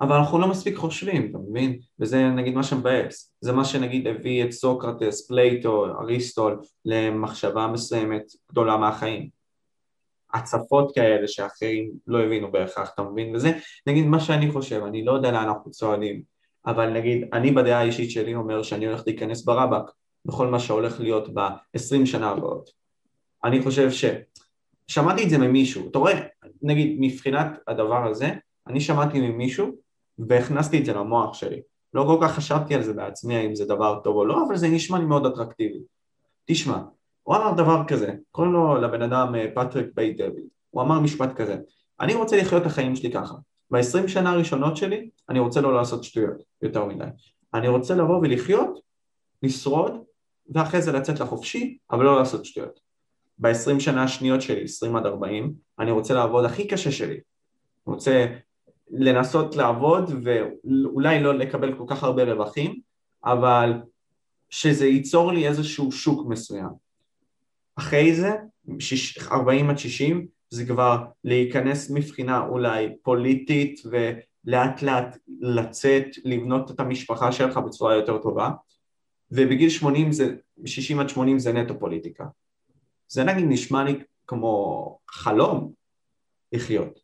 אבל 0.00 0.16
אנחנו 0.16 0.38
לא 0.38 0.48
מספיק 0.48 0.76
חושבים, 0.76 1.30
אתה 1.30 1.38
מבין? 1.38 1.78
וזה 2.00 2.28
נגיד 2.28 2.54
מה 2.54 2.62
שמבאס. 2.62 3.36
זה 3.40 3.52
מה 3.52 3.64
שנגיד 3.64 4.06
הביא 4.06 4.44
את 4.44 4.52
סוקרטס, 4.52 5.28
פלייטו, 5.28 5.86
אריסטו 6.00 6.60
למחשבה 6.84 7.66
מסוימת 7.66 8.22
גדולה 8.50 8.76
מהחיים. 8.76 9.28
הצפות 10.34 10.94
כאלה 10.94 11.28
שאחרים 11.28 11.90
לא 12.06 12.22
הבינו 12.22 12.52
בהכרח, 12.52 12.90
אתה 12.94 13.02
מבין? 13.02 13.34
וזה 13.34 13.52
נגיד 13.86 14.06
מה 14.06 14.20
שאני 14.20 14.50
חושב, 14.50 14.82
אני 14.86 15.04
לא 15.04 15.12
יודע 15.12 15.30
לאן 15.30 15.44
אנחנו 15.44 15.70
צועדים, 15.70 16.22
אבל 16.66 16.90
נגיד 16.90 17.28
אני 17.32 17.50
בדעה 17.50 17.80
האישית 17.80 18.10
שלי 18.10 18.34
אומר 18.34 18.62
שאני 18.62 18.86
הולך 18.86 19.02
להיכנס 19.06 19.44
ברבק 19.44 19.90
בכל 20.24 20.46
מה 20.46 20.60
שהולך 20.60 21.00
להיות 21.00 21.34
ב-20 21.34 22.06
שנה 22.06 22.30
הבאות. 22.30 22.70
אני 23.44 23.62
חושב 23.62 23.90
ש... 23.90 24.04
שמעתי 24.88 25.24
את 25.24 25.30
זה 25.30 25.38
ממישהו, 25.38 25.90
אתה 25.90 25.98
רואה, 25.98 26.20
נגיד 26.62 26.96
מבחינת 27.00 27.58
הדבר 27.66 28.06
הזה, 28.10 28.30
אני 28.66 28.80
שמעתי 28.80 29.20
ממישהו 29.20 29.85
והכנסתי 30.18 30.80
את 30.80 30.84
זה 30.84 30.92
למוח 30.92 31.34
שלי. 31.34 31.60
לא 31.94 32.04
כל 32.06 32.18
כך 32.22 32.34
חשבתי 32.34 32.74
על 32.74 32.82
זה 32.82 32.92
בעצמי, 32.92 33.36
האם 33.36 33.54
זה 33.54 33.64
דבר 33.64 34.00
טוב 34.04 34.16
או 34.16 34.24
לא, 34.24 34.44
אבל 34.46 34.56
זה 34.56 34.68
נשמע 34.68 34.98
לי 34.98 35.04
מאוד 35.04 35.26
אטרקטיבי. 35.26 35.78
תשמע, 36.44 36.78
הוא 37.22 37.36
אמר 37.36 37.52
דבר 37.52 37.82
כזה, 37.88 38.14
קוראים 38.30 38.52
לו 38.52 38.80
לבן 38.80 39.02
אדם 39.02 39.34
פטריק 39.54 39.86
בט 39.94 40.16
דויד, 40.16 40.46
הוא 40.70 40.82
אמר 40.82 41.00
משפט 41.00 41.32
כזה, 41.36 41.56
אני 42.00 42.14
רוצה 42.14 42.36
לחיות 42.36 42.62
את 42.62 42.66
החיים 42.66 42.96
שלי 42.96 43.12
ככה, 43.12 43.34
ב-20 43.70 44.08
שנה 44.08 44.30
הראשונות 44.30 44.76
שלי 44.76 45.10
אני 45.28 45.38
רוצה 45.38 45.60
לא 45.60 45.74
לעשות 45.74 46.04
שטויות 46.04 46.42
יותר 46.62 46.84
מדי, 46.84 47.04
אני 47.54 47.68
רוצה 47.68 47.94
לבוא 47.94 48.16
ולחיות, 48.16 48.80
לשרוד 49.42 49.92
ואחרי 50.54 50.82
זה 50.82 50.92
לצאת 50.92 51.20
לחופשי, 51.20 51.78
אבל 51.90 52.04
לא 52.04 52.18
לעשות 52.18 52.44
שטויות. 52.44 52.80
ב-20 53.38 53.80
שנה 53.80 54.02
השניות 54.02 54.42
שלי, 54.42 54.64
20 54.64 54.96
עד 54.96 55.06
40, 55.06 55.54
אני 55.78 55.90
רוצה 55.90 56.14
לעבוד 56.14 56.44
הכי 56.44 56.66
קשה 56.66 56.90
שלי. 56.92 57.14
אני 57.14 57.94
רוצה 57.94 58.26
לנסות 58.90 59.56
לעבוד 59.56 60.10
ואולי 60.22 61.22
לא 61.22 61.34
לקבל 61.34 61.78
כל 61.78 61.84
כך 61.86 62.02
הרבה 62.02 62.24
רווחים, 62.24 62.80
אבל 63.24 63.72
שזה 64.50 64.86
ייצור 64.86 65.32
לי 65.32 65.48
איזשהו 65.48 65.92
שוק 65.92 66.26
מסוים. 66.28 66.70
אחרי 67.76 68.14
זה, 68.14 68.30
40 69.30 69.70
עד 69.70 69.78
60, 69.78 70.26
זה 70.50 70.66
כבר 70.66 71.04
להיכנס 71.24 71.90
מבחינה 71.90 72.46
אולי 72.46 72.88
פוליטית 73.02 73.80
ולאט 73.84 74.82
לאט 74.82 75.16
לצאת, 75.40 76.06
לבנות 76.24 76.70
את 76.70 76.80
המשפחה 76.80 77.32
שלך 77.32 77.56
בצורה 77.56 77.94
יותר 77.94 78.18
טובה, 78.18 78.50
ובגיל 79.30 79.70
80 79.70 80.12
זה, 80.12 80.34
60 80.64 81.00
עד 81.00 81.08
80 81.08 81.38
זה 81.38 81.52
נטו 81.52 81.78
פוליטיקה. 81.78 82.24
זה 83.08 83.24
נגיד 83.24 83.44
נשמע 83.48 83.84
לי 83.84 83.98
כמו 84.26 84.98
חלום 85.10 85.72
לחיות, 86.52 87.00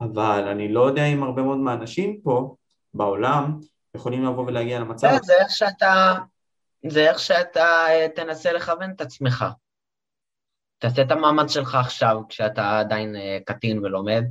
אבל 0.00 0.48
אני 0.48 0.72
לא 0.72 0.86
יודע 0.86 1.04
אם 1.04 1.22
הרבה 1.22 1.42
מאוד 1.42 1.58
מהאנשים 1.58 2.20
פה 2.22 2.54
בעולם 2.94 3.60
יכולים 3.94 4.24
לבוא 4.24 4.46
ולהגיע 4.46 4.80
למצב... 4.80 5.08
זה 5.22 5.34
איך 5.40 5.50
שאתה, 5.50 6.14
זה 6.88 7.10
איך 7.10 7.18
שאתה 7.18 7.86
אה, 7.88 8.06
תנסה 8.14 8.52
לכוון 8.52 8.90
את 8.90 9.00
עצמך. 9.00 9.44
תעשה 10.78 11.02
את 11.02 11.10
המאמץ 11.10 11.50
שלך 11.50 11.74
עכשיו, 11.74 12.16
כשאתה 12.28 12.78
עדיין 12.78 13.16
אה, 13.16 13.38
קטין 13.46 13.78
ולומד, 13.78 14.24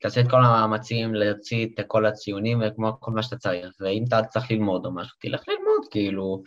תעשה 0.00 0.20
את 0.20 0.30
כל 0.30 0.44
המאמצים 0.44 1.14
להוציא 1.14 1.66
את 1.66 1.84
כל 1.86 2.06
הציונים 2.06 2.62
וכמו 2.66 3.00
כל 3.00 3.10
מה 3.10 3.22
שאתה 3.22 3.36
צריך, 3.36 3.74
ואם 3.80 4.04
אתה 4.08 4.22
צריך 4.22 4.50
ללמוד 4.50 4.86
או 4.86 4.94
משהו, 4.94 5.16
תלך 5.20 5.48
ללמוד, 5.48 5.88
כאילו, 5.90 6.42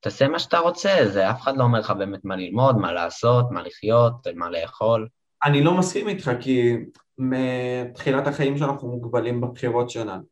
תעשה 0.00 0.28
מה 0.28 0.38
שאתה 0.38 0.58
רוצה, 0.58 0.98
זה 1.06 1.30
אף 1.30 1.40
אחד 1.40 1.56
לא 1.56 1.64
אומר 1.64 1.78
לך 1.78 1.90
באמת 1.90 2.24
מה 2.24 2.36
ללמוד, 2.36 2.76
מה 2.76 2.92
לעשות, 2.92 3.50
מה 3.50 3.62
לחיות, 3.62 4.26
מה 4.34 4.50
לאכול. 4.50 5.08
אני 5.44 5.62
לא 5.62 5.74
מסכים 5.74 6.08
איתך, 6.08 6.30
כי 6.40 6.76
מתחילת 7.18 8.26
החיים 8.26 8.58
שאנחנו 8.58 8.88
מוגבלים 8.88 9.40
בבחירות 9.40 9.90
שלנו, 9.90 10.22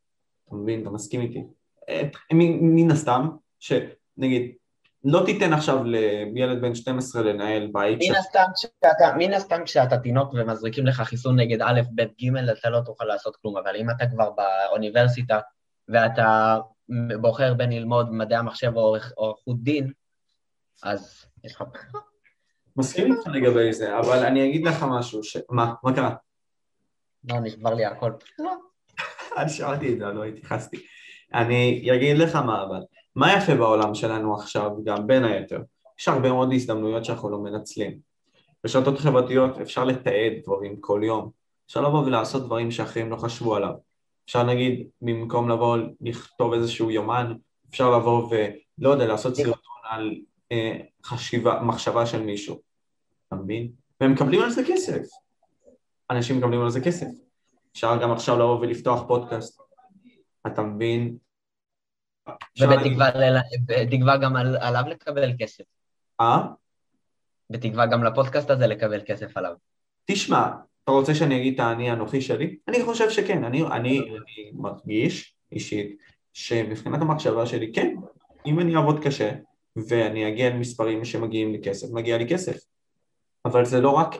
אתה 0.46 0.54
מבין? 0.54 0.82
אתה 0.82 0.90
מסכים 0.90 1.20
איתי? 1.20 1.44
אה, 1.88 2.02
מן 2.32 2.90
הסתם, 2.90 3.28
שנגיד, 3.60 4.52
לא 5.04 5.22
תיתן 5.26 5.52
עכשיו 5.52 5.84
לילד 5.84 6.60
בן 6.60 6.74
12 6.74 7.22
לנהל 7.22 7.70
בית 7.72 7.98
כשאתה, 8.54 9.16
מן 9.18 9.32
הסתם 9.32 9.60
כשאתה 9.64 9.98
תינוק 9.98 10.34
ומזריקים 10.34 10.86
לך 10.86 11.00
חיסון 11.00 11.40
נגד 11.40 11.62
א', 11.62 11.80
ב', 11.94 12.02
ג', 12.02 12.36
אתה 12.58 12.70
לא 12.70 12.80
תוכל 12.80 13.04
לעשות 13.04 13.36
כלום, 13.36 13.56
אבל 13.56 13.76
אם 13.76 13.90
אתה 13.90 14.06
כבר 14.06 14.30
באוניברסיטה 14.30 15.40
ואתה 15.88 16.58
בוחר 17.20 17.54
בין 17.54 17.72
ללמוד 17.72 18.12
מדעי 18.12 18.38
המחשב 18.38 18.72
או 18.76 18.96
עורכות 19.14 19.62
דין, 19.62 19.92
אז 20.82 21.24
יש 21.44 21.54
לך 21.54 21.64
בחירה. 21.72 22.00
מסכים 22.76 23.12
איתך 23.12 23.26
לגבי 23.26 23.72
זה, 23.72 23.98
אבל 23.98 24.26
אני 24.26 24.48
אגיד 24.48 24.66
לך 24.66 24.84
משהו, 24.90 25.24
ש... 25.24 25.36
מה? 25.50 25.74
מה 25.82 25.94
קרה? 25.94 26.14
לא, 27.28 27.40
נשבר 27.40 27.74
לי 27.74 27.84
הכל. 27.84 28.10
אני 29.36 29.48
שאלתי 29.48 29.92
את 29.92 29.98
זה, 29.98 30.04
לא 30.04 30.24
התייחסתי. 30.24 30.76
אני 31.34 31.90
אגיד 31.96 32.18
לך 32.18 32.36
מה 32.36 32.62
אבל, 32.62 32.80
מה 33.16 33.36
יפה 33.36 33.54
בעולם 33.54 33.94
שלנו 33.94 34.34
עכשיו 34.34 34.70
גם 34.84 35.06
בין 35.06 35.24
היתר? 35.24 35.62
יש 36.00 36.08
הרבה 36.08 36.32
מאוד 36.32 36.52
הזדמנויות 36.52 37.04
שאנחנו 37.04 37.30
לא 37.30 37.38
מנצלים. 37.38 37.98
ברשתות 38.64 38.98
חברתיות 38.98 39.58
אפשר 39.58 39.84
לתעד 39.84 40.32
דברים 40.44 40.76
כל 40.80 41.00
יום, 41.04 41.30
אפשר 41.66 41.80
לבוא 41.80 42.04
ולעשות 42.06 42.44
דברים 42.44 42.70
שאחרים 42.70 43.10
לא 43.10 43.16
חשבו 43.16 43.56
עליו. 43.56 43.72
אפשר 44.26 44.42
נגיד, 44.42 44.88
במקום 45.02 45.50
לבוא 45.50 45.78
לכתוב 46.00 46.52
איזשהו 46.52 46.90
יומן, 46.90 47.34
אפשר 47.70 47.98
לבוא 47.98 48.28
ולא 48.30 48.90
יודע, 48.90 49.06
לעשות 49.06 49.36
סרטון 49.36 49.54
על 49.90 50.14
אה, 50.52 50.76
חשיבה, 51.04 51.62
מחשבה 51.62 52.06
של 52.06 52.22
מישהו, 52.22 52.60
אתה 53.28 53.36
מבין? 53.36 53.68
והם 54.00 54.12
מקבלים 54.12 54.42
על 54.42 54.50
זה 54.50 54.62
כסף. 54.68 55.02
אנשים 56.10 56.38
מקבלים 56.38 56.60
על 56.60 56.70
זה 56.70 56.80
כסף. 56.80 57.06
אפשר 57.72 58.02
גם 58.02 58.12
עכשיו 58.12 58.38
לבוא 58.38 58.60
ולפתוח 58.60 59.04
פודקאסט, 59.08 59.60
אתה 60.46 60.62
מבין? 60.62 61.16
ובתקווה 62.60 64.16
גם 64.16 64.36
על- 64.36 64.56
עליו 64.56 64.84
לקבל 64.88 65.32
כסף. 65.38 65.64
אה? 66.20 66.38
בתקווה 67.50 67.86
גם 67.86 68.04
לפודקאסט 68.04 68.50
הזה 68.50 68.66
לקבל 68.66 69.00
כסף 69.06 69.36
עליו. 69.36 69.54
תשמע, 70.04 70.50
אתה 70.84 70.92
רוצה 70.92 71.14
שאני 71.14 71.40
אגיד 71.40 71.54
את 71.54 71.60
האני 71.60 71.90
האנוכי 71.90 72.20
שלי? 72.20 72.56
אני 72.68 72.84
חושב 72.84 73.10
שכן, 73.10 73.44
אני, 73.44 73.62
אני, 73.66 74.00
אני 74.00 74.50
מרגיש 74.52 75.36
אישית 75.52 75.98
שמבחינת 76.32 77.00
המחשבה 77.00 77.46
שלי, 77.46 77.72
כן, 77.72 77.96
אם 78.46 78.60
אני 78.60 78.76
אעבוד 78.76 79.04
קשה 79.04 79.32
ואני 79.88 80.28
אגיע 80.28 80.50
למספרים 80.50 81.04
שמגיעים 81.04 81.52
לי 81.52 81.60
כסף, 81.64 81.86
מגיע 81.92 82.18
לי 82.18 82.28
כסף. 82.28 82.56
אבל 83.44 83.64
זה 83.64 83.80
לא 83.80 83.90
רק. 83.90 84.14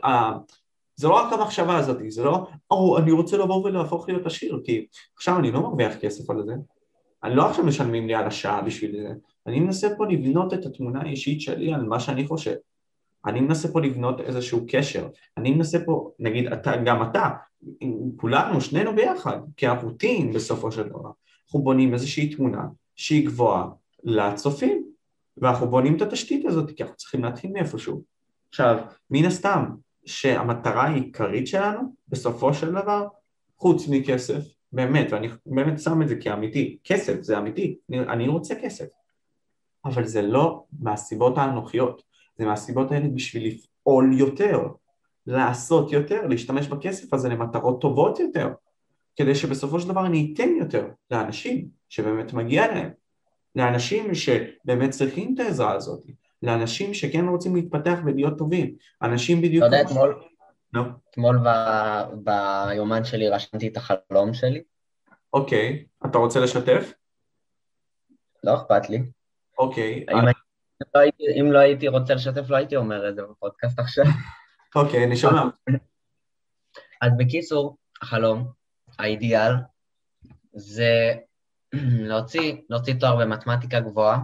זה 0.97 1.09
לא 1.09 1.15
רק 1.15 1.33
המחשבה 1.33 1.77
הזאת, 1.77 1.97
זה 2.09 2.25
לא, 2.25 2.47
או, 2.71 2.99
אני 2.99 3.13
רוצה 3.13 3.37
לבוא 3.37 3.65
ולהפוך 3.65 4.09
להיות 4.09 4.27
עשיר, 4.27 4.61
כי 4.65 4.87
עכשיו 5.17 5.39
אני 5.39 5.51
לא 5.51 5.61
מרוויח 5.61 5.97
כסף 5.97 6.31
על 6.31 6.43
זה, 6.47 6.55
אני 7.25 7.35
לא 7.35 7.51
עכשיו 7.51 7.65
משלמים 7.65 8.07
לי 8.07 8.15
על 8.15 8.27
השעה 8.27 8.63
בשביל 8.63 9.03
זה, 9.03 9.15
אני 9.47 9.61
מנסה 9.61 9.89
פה 9.97 10.07
לבנות 10.07 10.55
את 10.55 10.67
התמונה 10.67 11.01
האישית 11.03 11.41
שלי 11.41 11.75
על 11.75 11.83
מה 11.85 12.01
שאני 12.01 12.27
חושב. 12.27 12.55
אני 13.27 13.41
מנסה 13.41 13.73
פה 13.73 13.81
לבנות 13.81 14.21
איזשהו 14.21 14.65
קשר, 14.69 15.09
אני 15.37 15.51
מנסה 15.51 15.79
פה, 15.85 16.11
נגיד 16.19 16.47
אתה, 16.47 16.77
גם 16.77 17.03
אתה, 17.03 17.31
כולנו, 18.17 18.61
שנינו 18.61 18.95
ביחד, 18.95 19.39
כערותים 19.57 20.33
בסופו 20.33 20.73
של 20.73 20.89
דבר, 20.89 21.11
אנחנו 21.45 21.63
בונים 21.63 21.95
איזושהי 21.95 22.35
תמונה 22.35 22.63
שהיא 22.97 23.27
גבוהה 23.27 23.67
לצופים, 24.05 24.85
ואנחנו 25.37 25.69
בונים 25.69 25.97
את 25.97 26.03
התשתית 26.03 26.45
הזאת, 26.45 26.71
כי 26.71 26.83
אנחנו 26.83 26.97
צריכים 26.97 27.25
להתחיל 27.25 27.53
מאיפשהו. 27.53 28.03
עכשיו, 28.49 28.79
מן 29.11 29.25
הסתם, 29.25 29.65
שהמטרה 30.07 30.85
העיקרית 30.85 31.47
שלנו, 31.47 31.81
בסופו 32.09 32.55
של 32.55 32.71
דבר, 32.73 33.09
חוץ 33.57 33.89
מכסף, 33.89 34.43
באמת, 34.73 35.13
ואני 35.13 35.29
באמת 35.47 35.81
שם 35.81 36.03
את 36.03 36.09
זה 36.09 36.17
כאמיתי, 36.17 36.79
כסף 36.85 37.23
זה 37.23 37.39
אמיתי, 37.39 37.79
אני, 37.91 37.99
אני 38.01 38.29
רוצה 38.29 38.55
כסף, 38.55 38.87
אבל 39.85 40.07
זה 40.07 40.23
לא 40.23 40.65
מהסיבות 40.81 41.39
האנוכיות, 41.39 42.03
זה 42.39 42.45
מהסיבות 42.45 42.93
האלה 42.93 43.09
בשביל 43.09 43.47
לפעול 43.47 44.19
יותר, 44.19 44.69
לעשות 45.27 45.93
יותר, 45.93 46.27
להשתמש 46.27 46.67
בכסף 46.67 47.15
הזה 47.15 47.29
למטרות 47.29 47.81
טובות 47.81 48.21
יותר, 48.21 48.53
כדי 49.17 49.35
שבסופו 49.35 49.81
של 49.81 49.89
דבר 49.89 50.07
אני 50.07 50.33
אתן 50.35 50.49
יותר 50.59 50.87
לאנשים 51.11 51.69
שבאמת 51.89 52.33
מגיע 52.33 52.75
להם, 52.75 52.91
לאנשים 53.57 54.15
שבאמת 54.15 54.91
צריכים 54.91 55.35
את 55.35 55.41
העזרה 55.41 55.73
הזאת, 55.73 56.05
לאנשים 56.49 56.95
שכן 56.95 57.29
רוצים 57.29 57.57
להתפתח 57.57 57.99
ולהיות 58.07 58.39
טובים, 58.39 58.75
אנשים 59.03 59.43
בדיוק... 59.43 59.65
אתה 59.67 59.77
יודע, 59.77 59.87
אתמול, 59.89 60.23
נו, 60.73 60.83
אתמול 61.11 61.39
ב- 61.45 62.05
ביומן 62.25 63.05
שלי 63.05 63.29
רשמתי 63.29 63.69
את 63.69 63.77
החלום 63.77 64.35
שלי, 64.35 64.63
אוקיי, 65.33 65.85
אתה 66.07 66.19
רוצה 66.19 66.41
לשתף? 66.41 66.93
לא 68.45 68.55
אכפת 68.55 68.91
לי. 68.91 69.03
אוקיי, 69.59 70.05
אם 70.13 70.19
הייתי- 70.27 70.41
לא 70.95 71.01
הייתי- 71.01 71.41
אם 71.41 71.53
לא 71.53 71.59
הייתי 71.59 71.89
רוצה 71.89 72.15
לשתף, 72.15 72.51
לא 72.51 72.57
הייתי 72.57 72.77
אומר 72.77 73.09
את 73.09 73.15
זה 73.17 73.23
בפודקאסט 73.23 73.79
עכשיו. 73.79 74.05
אוקיי, 74.77 75.05
אני 75.05 75.17
שומע. 75.17 75.43
אז 77.03 77.13
בקיצור, 77.19 77.77
החלום, 78.03 78.49
האידיאל, 78.99 79.53
זה 80.53 81.15
להוציא, 82.11 82.57
להוציא 82.71 82.95
תואר 83.01 83.17
במתמטיקה 83.17 83.81
גבוהה, 83.81 84.19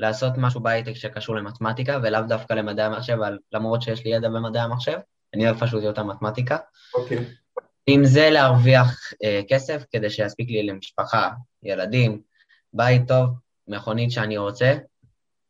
לעשות 0.00 0.32
משהו 0.36 0.60
בהייטק 0.60 0.94
שקשור 0.94 1.36
למתמטיקה, 1.36 1.98
ולאו 2.02 2.22
דווקא 2.28 2.52
למדעי 2.52 2.86
המחשב, 2.86 3.12
אבל 3.12 3.38
למרות 3.52 3.82
שיש 3.82 4.04
לי 4.04 4.10
ידע 4.10 4.28
במדעי 4.28 4.62
המחשב, 4.62 4.98
אני 5.34 5.48
אוהב 5.48 5.60
פשוט 5.60 5.82
יותר 5.82 6.04
מתמטיקה. 6.04 6.58
אוקיי, 6.94 7.24
עם 7.86 8.04
זה 8.04 8.30
להרוויח 8.30 9.12
אה, 9.24 9.40
כסף 9.48 9.84
כדי 9.90 10.10
שיספיק 10.10 10.48
לי 10.50 10.62
למשפחה, 10.62 11.30
ילדים, 11.62 12.22
בית 12.72 13.08
טוב, 13.08 13.28
מכונית 13.68 14.10
שאני 14.10 14.38
רוצה, 14.38 14.74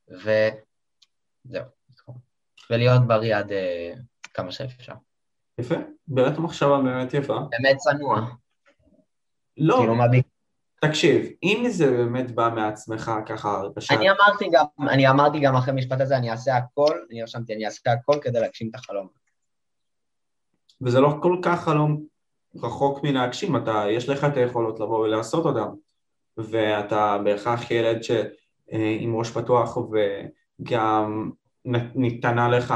וזהו. 0.09 1.64
ולהיות 2.70 3.07
בריא 3.07 3.36
עד 3.36 3.53
אה, 3.53 3.92
כמה 4.34 4.53
שאפשר. 4.53 4.94
יפה, 5.61 5.74
באמת 6.09 6.38
מחשבה 6.38 6.80
באמת 6.84 7.14
יפה. 7.14 7.38
באמת 7.51 7.76
צנוע. 7.76 8.20
לא, 9.57 9.76
כאילו, 9.78 9.94
מה 9.94 10.09
בי... 10.09 10.22
תקשיב, 10.81 11.26
אם 11.43 11.64
זה 11.68 11.91
באמת 11.91 12.31
בא 12.31 12.51
מעצמך 12.55 13.11
ככה 13.26 13.51
הרגשה, 13.51 13.95
אני 13.95 14.11
אמרתי 14.11 14.49
גם, 14.53 14.64
אני 14.89 15.09
אמרתי 15.09 15.41
גם 15.41 15.57
אחרי 15.57 15.72
המשפט 15.72 16.01
הזה, 16.01 16.16
אני 16.16 16.31
אעשה 16.31 16.57
הכל, 16.57 16.99
אני 17.11 17.22
רשמתי, 17.22 17.55
אני 17.55 17.66
אעשה 17.66 17.93
הכל 17.93 18.18
כדי 18.22 18.41
להגשים 18.41 18.68
את 18.70 18.74
החלום. 18.74 19.07
וזה 20.81 21.01
לא 21.01 21.18
כל 21.22 21.37
כך 21.43 21.64
חלום 21.64 22.03
רחוק 22.57 23.05
מלהגשים, 23.05 23.57
אתה, 23.57 23.85
יש 23.91 24.09
לך 24.09 24.24
את 24.24 24.37
היכולות 24.37 24.81
לבוא 24.81 24.99
ולעשות 24.99 25.45
אותם, 25.45 25.68
ואתה 26.37 27.18
בהכרח 27.24 27.70
ילד 27.70 28.03
ש, 28.03 28.11
אה, 28.72 28.97
עם 29.01 29.16
ראש 29.16 29.31
פתוח 29.31 29.76
וגם 29.76 31.31
ניתנה 31.95 32.49
לך 32.49 32.74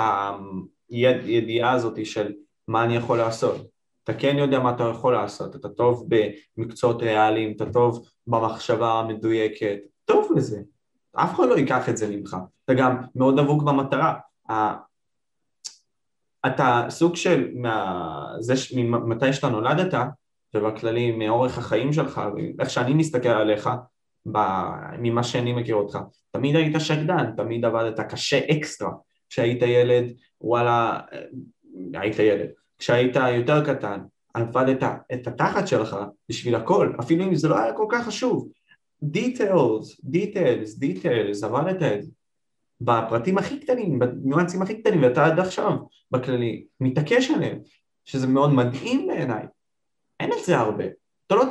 יד, 0.91 1.17
ידיעה 1.25 1.73
הזאת 1.73 2.07
של 2.07 2.33
מה 2.69 2.85
אני 2.85 2.97
יכול 2.97 3.19
לעשות. 3.19 3.74
אתה 4.05 4.15
כן 4.15 4.37
יודע 4.39 4.59
מה 4.59 4.71
אתה 4.75 4.85
יכול 4.85 5.13
לעשות, 5.13 5.57
אתה 5.57 5.69
טוב 5.69 6.09
במקצועות 6.57 7.03
ריאליים, 7.03 7.53
אתה 7.57 7.73
טוב 7.73 8.07
במחשבה 8.27 8.93
המדויקת, 8.93 9.79
טוב 10.05 10.33
בזה. 10.37 10.61
אף 11.13 11.35
אחד 11.35 11.49
לא 11.49 11.55
ייקח 11.55 11.89
את 11.89 11.97
זה 11.97 12.17
ממך. 12.17 12.37
אתה 12.65 12.75
גם 12.75 12.97
מאוד 13.15 13.41
דבוק 13.41 13.63
במטרה. 13.63 14.15
אתה 16.47 16.87
סוג 16.89 17.17
של, 17.17 17.51
מה, 17.55 18.37
ממתי 18.77 19.33
שאתה 19.33 19.49
נולדת, 19.49 19.95
ובכללי 20.55 21.13
מאורך 21.13 21.59
החיים 21.59 21.93
שלך, 21.93 22.21
ואיך 22.59 22.71
שאני 22.71 22.95
מסתכל 22.95 23.29
עליך, 23.29 23.71
ב, 24.33 24.39
ממה 24.99 25.23
שאני 25.23 25.53
מכיר 25.53 25.75
אותך, 25.75 25.99
תמיד 26.31 26.57
היית 26.57 26.75
שקדן, 26.79 27.37
תמיד 27.37 27.65
עבדת 27.65 28.01
קשה 28.01 28.41
אקסטרה. 28.51 28.91
כשהיית 29.29 29.63
ילד, 29.63 30.05
וואלה, 30.41 31.01
אה, 31.13 32.01
היית 32.01 32.19
ילד. 32.19 32.49
כשהיית 32.85 33.16
יותר 33.37 33.64
קטן, 33.64 34.01
עבדת 34.35 34.82
את 35.14 35.26
התחת 35.26 35.68
שלך 35.68 35.97
בשביל 36.28 36.55
הכל, 36.55 36.93
אפילו 37.01 37.24
אם 37.24 37.35
זה 37.35 37.49
לא 37.49 37.59
היה 37.59 37.72
כל 37.72 37.87
כך 37.91 38.07
חשוב. 38.07 38.49
details, 39.03 40.01
details, 40.05 40.79
details, 40.79 41.45
עבדת 41.45 41.82
את 41.82 42.03
זה. 42.03 42.11
בפרטים 42.80 43.39
הכי 43.39 43.61
קטנים, 43.61 43.99
בניואנסים 43.99 44.62
הכי 44.62 44.80
קטנים, 44.80 45.03
ואתה 45.03 45.26
עד 45.26 45.39
עכשיו 45.39 45.72
בכללי 46.11 46.64
מתעקש 46.80 47.30
עליהם, 47.30 47.59
שזה 48.05 48.26
מאוד 48.26 48.53
מדהים 48.53 49.07
בעיניי. 49.07 49.47
אין 50.20 50.30
את 50.32 50.45
זה 50.45 50.59
הרבה. 50.59 50.85
אתה 51.26 51.35
לא... 51.35 51.45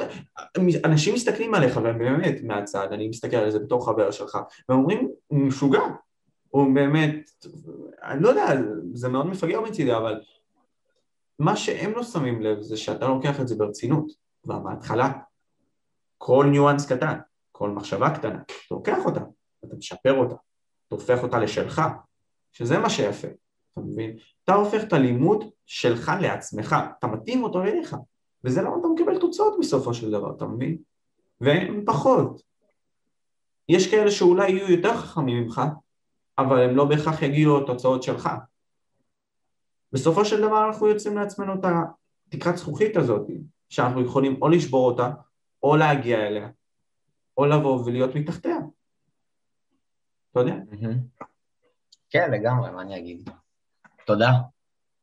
אנשים 0.86 1.13
מסתכלים 1.13 1.53
עליך, 1.53 1.79
והם 1.84 1.99
באמת 1.99 2.43
מהצד, 2.43 2.88
אני 2.91 3.07
מסתכל 3.07 3.38
על 3.38 3.51
זה 3.51 3.59
בתור 3.59 3.86
חבר 3.86 4.11
שלך, 4.11 4.38
והם 4.69 4.79
אומרים, 4.79 5.09
הוא 5.27 5.39
משוגע. 5.39 5.84
הוא 6.49 6.75
באמת, 6.75 7.29
אני 8.03 8.23
לא 8.23 8.29
יודע, 8.29 8.45
זה 8.93 9.09
מאוד 9.09 9.27
מפגר 9.27 9.61
מצידי, 9.61 9.95
אבל 9.95 10.19
מה 11.39 11.55
שהם 11.55 11.91
לא 11.91 12.03
שמים 12.03 12.41
לב 12.41 12.61
זה 12.61 12.77
שאתה 12.77 13.07
לוקח 13.07 13.41
את 13.41 13.47
זה 13.47 13.55
ברצינות, 13.55 14.11
כבר 14.43 14.59
מההתחלה. 14.59 15.11
כל 16.17 16.47
ניואנס 16.51 16.86
קטן, 16.91 17.19
כל 17.51 17.69
מחשבה 17.69 18.15
קטנה, 18.15 18.41
אתה 18.41 18.75
לוקח 18.75 18.97
אותה, 19.05 19.21
אתה 19.65 19.75
משפר 19.75 20.17
אותה, 20.17 20.36
אתה 20.88 20.95
הופך 20.95 21.23
אותה 21.23 21.39
לשלך, 21.39 21.81
שזה 22.51 22.79
מה 22.79 22.89
שיפה, 22.89 23.27
אתה 23.73 23.81
מבין? 23.81 24.17
אתה 24.43 24.53
הופך 24.53 24.84
את 24.84 24.93
הלימוד 24.93 25.43
שלך 25.65 26.11
לעצמך, 26.21 26.75
אתה 26.99 27.07
מתאים 27.07 27.43
אותו 27.43 27.63
אליך, 27.63 27.95
וזה 28.43 28.61
למה 28.61 28.75
אתה 28.79 28.88
מקבל 28.88 29.19
תוצאות 29.19 29.55
בסופו 29.59 29.93
של 29.93 30.11
דבר, 30.11 30.36
אתה 30.38 30.45
מבין? 30.45 30.77
והם 31.41 31.84
פחות. 31.86 32.41
יש 33.69 33.91
כאלה 33.91 34.11
שאולי 34.11 34.51
יהיו 34.51 34.71
יותר 34.71 34.97
חכמים 34.97 35.43
ממך, 35.43 35.61
אבל 36.38 36.63
הם 36.63 36.75
לא 36.75 36.86
בהכרח 36.86 37.21
יגיעו 37.21 37.59
לתוצאות 37.59 38.03
שלך. 38.03 38.29
בסופו 39.94 40.26
של 40.26 40.41
דבר 40.41 40.68
אנחנו 40.68 40.88
יוצאים 40.88 41.18
לעצמנו 41.18 41.54
את 41.54 41.66
התקרת 42.28 42.58
זכוכית 42.58 42.98
הזאת, 42.98 43.28
שאנחנו 43.70 44.02
יכולים 44.02 44.41
או 44.41 44.50
לשבור 44.50 44.91
אותה, 44.91 45.10
או 45.64 45.76
להגיע 45.76 46.28
אליה, 46.28 46.50
או 47.38 47.46
לבוא 47.46 47.86
ולהיות 47.86 48.16
מתחתיה. 48.16 48.58
אתה 50.32 50.39
יודע? 50.39 50.56
כן, 52.10 52.32
לגמרי, 52.32 52.72
מה 52.72 52.82
אני 52.82 52.98
אגיד? 52.98 53.30
תודה. 54.06 54.32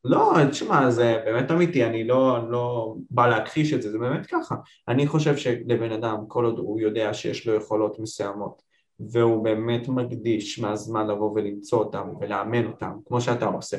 לא, 0.04 0.32
תשמע, 0.50 0.90
זה 0.90 1.22
באמת 1.24 1.50
אמיתי, 1.50 1.84
אני 1.84 2.04
לא, 2.04 2.50
לא 2.50 2.94
בא 3.10 3.26
להכחיש 3.26 3.72
את 3.72 3.82
זה, 3.82 3.90
זה 3.92 3.98
באמת 3.98 4.26
ככה. 4.26 4.54
אני 4.88 5.06
חושב 5.06 5.36
שלבן 5.36 5.92
אדם, 5.92 6.24
כל 6.28 6.44
עוד 6.44 6.58
הוא 6.58 6.80
יודע 6.80 7.14
שיש 7.14 7.46
לו 7.46 7.54
יכולות 7.54 7.98
מסוימות, 7.98 8.62
והוא 9.00 9.44
באמת 9.44 9.88
מקדיש 9.88 10.58
מהזמן 10.58 11.06
לבוא 11.06 11.32
ולמצוא 11.34 11.78
אותם 11.78 12.08
ולאמן 12.20 12.66
אותם, 12.66 12.92
כמו 13.06 13.20
שאתה 13.20 13.46
עושה, 13.46 13.76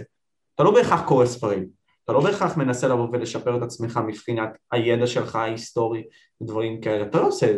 אתה 0.62 0.70
לא 0.70 0.76
בהכרח 0.76 1.02
קורא 1.08 1.26
ספרים, 1.26 1.68
אתה 2.06 2.14
לא 2.14 2.24
בהכרח 2.24 2.58
מנסה 2.58 2.88
לבוא 2.88 3.08
ולשפר 3.12 3.58
את 3.58 3.62
עצמך 3.62 4.00
מבחינת 4.08 4.50
הידע 4.72 5.08
שלך 5.08 5.36
ההיסטורי 5.36 6.04
ודברים 6.42 6.82
כאלה, 6.82 7.06
אתה 7.06 7.18
לא 7.18 7.28
עושה 7.28 7.52
את 7.52 7.58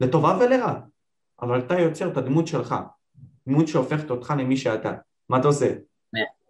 לטובה 0.00 0.38
ולרע, 0.40 0.74
אבל 1.42 1.58
אתה 1.58 1.78
יוצר 1.78 2.12
את 2.12 2.16
הדמות 2.16 2.46
שלך, 2.46 2.74
דמות 3.48 3.68
שהופכת 3.68 4.10
אותך 4.10 4.34
למי 4.38 4.56
שאתה, 4.56 4.92
מה 5.28 5.38
אתה 5.38 5.48
עושה? 5.48 5.74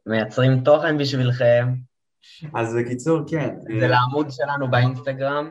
מייצרים 0.07 0.61
תוכן 0.65 0.99
בשבילכם, 0.99 1.75
אז 2.55 2.77
בקיצור, 2.77 3.21
כן. 3.31 3.55
זה 3.81 3.89
לעמוד 3.89 4.27
שלנו 4.31 4.71
באינסטגרם, 4.71 5.51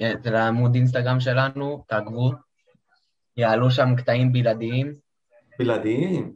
אה, 0.00 0.12
זה 0.22 0.30
לעמוד 0.30 0.74
אינסטגרם 0.74 1.20
שלנו, 1.20 1.84
תעקבו, 1.88 2.32
יעלו 3.36 3.70
שם 3.70 3.96
קטעים 3.96 4.32
בלעדיים. 4.32 4.94
בלעדיים? 5.58 6.34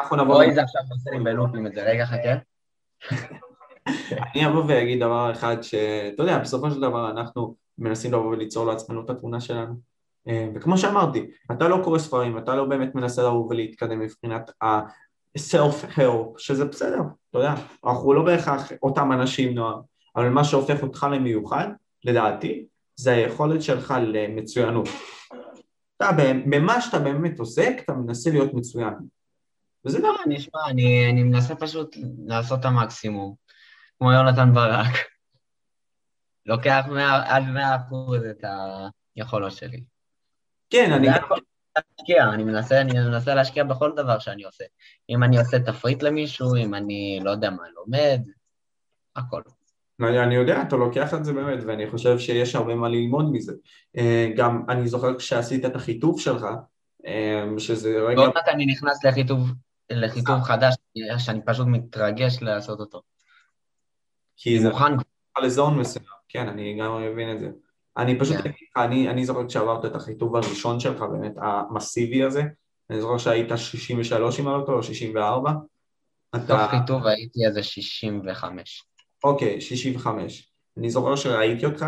אנחנו 0.00 0.16
נבוא... 0.16 0.34
אוי, 0.34 0.54
זה 0.54 0.62
עכשיו 0.62 0.82
לי 1.12 1.20
בלופים 1.20 1.66
את 1.66 1.74
זה, 1.74 1.82
רגע, 1.82 2.06
חכה. 2.06 2.34
אני 4.34 4.46
אבוא 4.46 4.64
ואגיד 4.68 5.00
דבר 5.00 5.32
אחד 5.32 5.62
שאתה 5.62 6.22
יודע, 6.22 6.38
בסופו 6.38 6.70
של 6.70 6.80
דבר 6.80 7.10
אנחנו 7.10 7.54
מנסים 7.78 8.12
לבוא 8.12 8.26
וליצור 8.26 8.66
לעצמנו 8.66 9.04
את 9.04 9.10
התמונה 9.10 9.40
שלנו. 9.40 9.74
אה, 10.28 10.48
וכמו 10.54 10.78
שאמרתי, 10.78 11.30
אתה 11.52 11.68
לא 11.68 11.80
קורא 11.84 11.98
ספרים, 11.98 12.38
אתה 12.38 12.54
לא 12.54 12.64
באמת 12.64 12.94
מנסה 12.94 13.22
לבוא 13.22 13.46
ולהתקדם 13.50 14.00
מבחינת 14.00 14.50
ה-self-help, 14.62 16.38
שזה 16.38 16.64
בסדר, 16.64 17.00
אתה 17.30 17.38
יודע, 17.38 17.54
אנחנו 17.84 18.12
לא 18.12 18.22
בהכרח 18.22 18.72
אותם 18.82 19.12
אנשים 19.12 19.54
נוער, 19.54 19.80
אבל 20.16 20.28
מה 20.28 20.44
שהופך 20.44 20.82
אותך 20.82 21.06
למיוחד, 21.12 21.68
לדעתי, 22.04 22.66
זה 22.96 23.12
היכולת 23.12 23.62
שלך 23.62 23.94
למצוינות. 24.00 24.88
אתה, 25.96 26.10
במה 26.46 26.80
שאתה 26.80 26.98
באמת 26.98 27.38
עוסק, 27.38 27.72
אתה 27.84 27.92
מנסה 27.92 28.30
להיות 28.30 28.54
מצוין. 28.54 28.94
וזה 29.86 29.98
גם... 29.98 30.14
נשמע, 30.26 30.60
אני, 30.68 31.10
אני 31.10 31.22
מנסה 31.22 31.54
פשוט 31.54 31.96
לעשות 32.26 32.60
את 32.60 32.64
המקסימום, 32.64 33.34
כמו 33.98 34.12
יונתן 34.12 34.54
ברק. 34.54 34.94
לוקח 36.46 36.84
עד 37.24 37.42
מאה 37.42 37.76
אחוז 37.76 38.22
את 38.24 38.44
היכולות 39.16 39.52
שלי. 39.52 39.82
כן, 40.70 40.92
אני... 40.92 41.08
להשקיע, 41.76 42.30
אני 42.34 42.44
מנסה, 42.44 42.80
אני 42.80 42.92
מנסה 42.92 43.34
להשקיע 43.34 43.64
בכל 43.64 43.92
דבר 43.96 44.18
שאני 44.18 44.44
עושה. 44.44 44.64
אם 45.10 45.22
אני 45.22 45.38
עושה 45.38 45.58
תפריט 45.58 46.02
למישהו, 46.02 46.56
אם 46.56 46.74
אני, 46.74 47.20
לא 47.22 47.30
יודע 47.30 47.50
מה, 47.50 47.62
לומד, 47.74 48.20
הכל. 49.16 49.42
אני, 50.00 50.20
אני 50.20 50.34
יודע, 50.34 50.62
אתה 50.62 50.76
לוקח 50.76 51.14
את 51.14 51.24
זה 51.24 51.32
באמת, 51.32 51.64
ואני 51.66 51.90
חושב 51.90 52.18
שיש 52.18 52.54
הרבה 52.54 52.74
מה 52.74 52.88
ללמוד 52.88 53.32
מזה. 53.32 53.52
אה, 53.96 54.28
גם 54.36 54.64
אני 54.68 54.88
זוכר 54.88 55.18
כשעשית 55.18 55.64
את 55.64 55.76
החיתוף 55.76 56.20
שלך, 56.20 56.46
אה, 57.06 57.44
שזה 57.58 58.00
רגע... 58.08 58.20
עוד 58.20 58.32
מעט 58.34 58.48
אני 58.48 58.66
נכנס 58.66 59.04
לחיתוף, 59.04 59.38
לחיתוף 59.90 60.42
חדש, 60.42 60.74
שאני 61.18 61.40
פשוט 61.46 61.66
מתרגש 61.66 62.38
לעשות 62.40 62.80
אותו. 62.80 63.02
כי 64.36 64.60
זה 64.60 64.68
מוכן 64.68 64.92
לזון 65.42 65.78
מסוים, 65.78 66.04
כן, 66.28 66.48
אני 66.48 66.78
גם 66.80 67.02
מבין 67.02 67.32
את 67.36 67.40
זה. 67.40 67.50
אני 67.96 68.18
פשוט 68.18 68.36
כן. 68.36 68.50
אני, 68.76 69.10
אני 69.10 69.26
זוכר 69.26 69.48
כשעברת 69.48 69.84
את 69.84 69.94
החיתוב 69.94 70.36
הראשון 70.36 70.80
שלך, 70.80 71.02
באמת 71.02 71.32
המסיבי 71.36 72.22
הזה, 72.22 72.42
אני 72.90 73.00
זוכר 73.00 73.18
שהיית 73.18 73.48
63 73.56 74.40
אם 74.40 74.46
לא 74.46 74.64
או 74.68 74.82
64. 74.82 75.52
אתה... 76.36 76.68
חיתוב 76.70 77.06
הייתי 77.06 77.46
איזה 77.46 77.62
65. 77.62 78.86
אוקיי, 79.24 79.60
65. 79.60 80.52
אני 80.76 80.90
זוכר 80.90 81.16
שראיתי 81.16 81.66
אותך, 81.66 81.86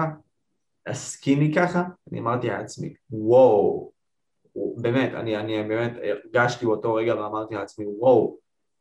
הסקיני 0.86 1.54
ככה, 1.54 1.82
אני 2.10 2.20
אמרתי 2.20 2.46
לעצמי, 2.46 2.94
וואו, 3.10 3.92
באמת, 4.76 5.14
אני, 5.14 5.36
אני 5.36 5.62
באמת 5.68 5.92
הרגשתי 6.02 6.66
באותו 6.66 6.94
רגע 6.94 7.14
ואמרתי 7.14 7.54
לעצמי, 7.54 7.86
וואו, 7.98 8.38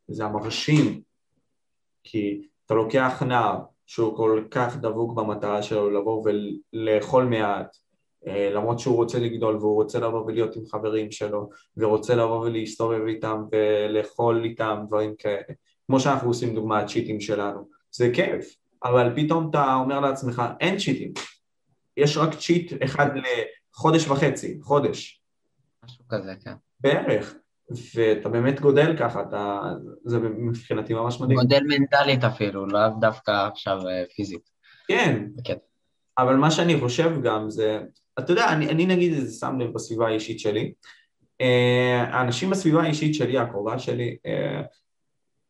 זה 0.08 0.24
המרשים, 0.24 1.00
כי 2.04 2.42
אתה 2.66 2.74
לוקח 2.74 3.22
נער 3.26 3.58
שהוא 3.86 4.16
כל 4.16 4.44
כך 4.50 4.76
דבוק 4.76 5.14
במטרה 5.14 5.62
שלו 5.62 5.90
לבוא 5.90 6.24
ולאכול 6.24 7.24
מעט, 7.24 7.76
אה, 8.26 8.50
למרות 8.52 8.78
שהוא 8.78 8.96
רוצה 8.96 9.18
לגדול 9.18 9.56
והוא 9.56 9.74
רוצה 9.74 9.98
לבוא 9.98 10.24
ולהיות 10.26 10.56
עם 10.56 10.66
חברים 10.66 11.10
שלו 11.10 11.48
ורוצה 11.76 12.14
לבוא 12.14 12.40
ולהסתובב 12.40 13.06
איתם 13.06 13.44
ולאכול 13.52 14.44
איתם 14.44 14.84
דברים 14.86 15.14
כאלה. 15.18 15.54
כמו 15.86 16.00
שאנחנו 16.00 16.28
עושים 16.28 16.54
דוגמא 16.54 16.74
הצ'יטים 16.74 17.20
שלנו. 17.20 17.68
זה 17.90 18.10
כיף 18.14 18.56
אבל 18.84 19.12
פתאום 19.16 19.50
אתה 19.50 19.74
אומר 19.74 20.00
לעצמך 20.00 20.42
אין 20.60 20.78
צ'יטים. 20.78 21.12
יש 21.96 22.16
רק 22.16 22.34
צ'יט 22.34 22.72
אחד 22.84 23.06
לחודש 23.16 24.08
וחצי, 24.08 24.58
חודש 24.62 25.22
כזה, 26.08 26.32
כן 26.44 26.54
בערך 26.80 27.34
ואתה 27.94 28.28
באמת 28.28 28.60
גודל 28.60 28.96
ככה, 28.98 29.22
אתה, 29.22 29.60
זה 30.04 30.18
מבחינתי 30.18 30.94
ממש 30.94 31.20
מדהים. 31.20 31.38
גודל 31.38 31.62
מנטלית 31.68 32.24
אפילו, 32.24 32.66
לאו 32.66 32.88
דווקא 33.00 33.48
עכשיו 33.52 33.88
אה, 33.88 34.04
פיזית. 34.16 34.50
כן, 34.88 35.26
כן, 35.44 35.56
אבל 36.18 36.36
מה 36.36 36.50
שאני 36.50 36.80
חושב 36.80 37.22
גם 37.22 37.50
זה, 37.50 37.80
אתה 38.18 38.32
יודע, 38.32 38.48
אני, 38.48 38.68
אני 38.68 38.86
נגיד 38.86 39.14
זה 39.14 39.38
שם 39.38 39.58
לב 39.60 39.72
בסביבה 39.74 40.06
האישית 40.06 40.40
שלי, 40.40 40.72
אה, 41.40 42.04
האנשים 42.10 42.50
בסביבה 42.50 42.82
האישית 42.82 43.14
שלי, 43.14 43.38
הקרובה 43.38 43.78
שלי, 43.78 44.16
אה, 44.26 44.62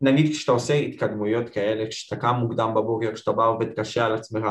נגיד 0.00 0.30
כשאתה 0.32 0.52
עושה 0.52 0.74
התקדמויות 0.74 1.50
כאלה, 1.50 1.86
כשאתה 1.90 2.20
קם 2.20 2.34
מוקדם 2.34 2.74
בבוקר, 2.74 3.14
כשאתה 3.14 3.32
בא 3.32 3.46
עובד 3.46 3.72
קשה 3.72 4.06
על 4.06 4.14
עצמך, 4.14 4.44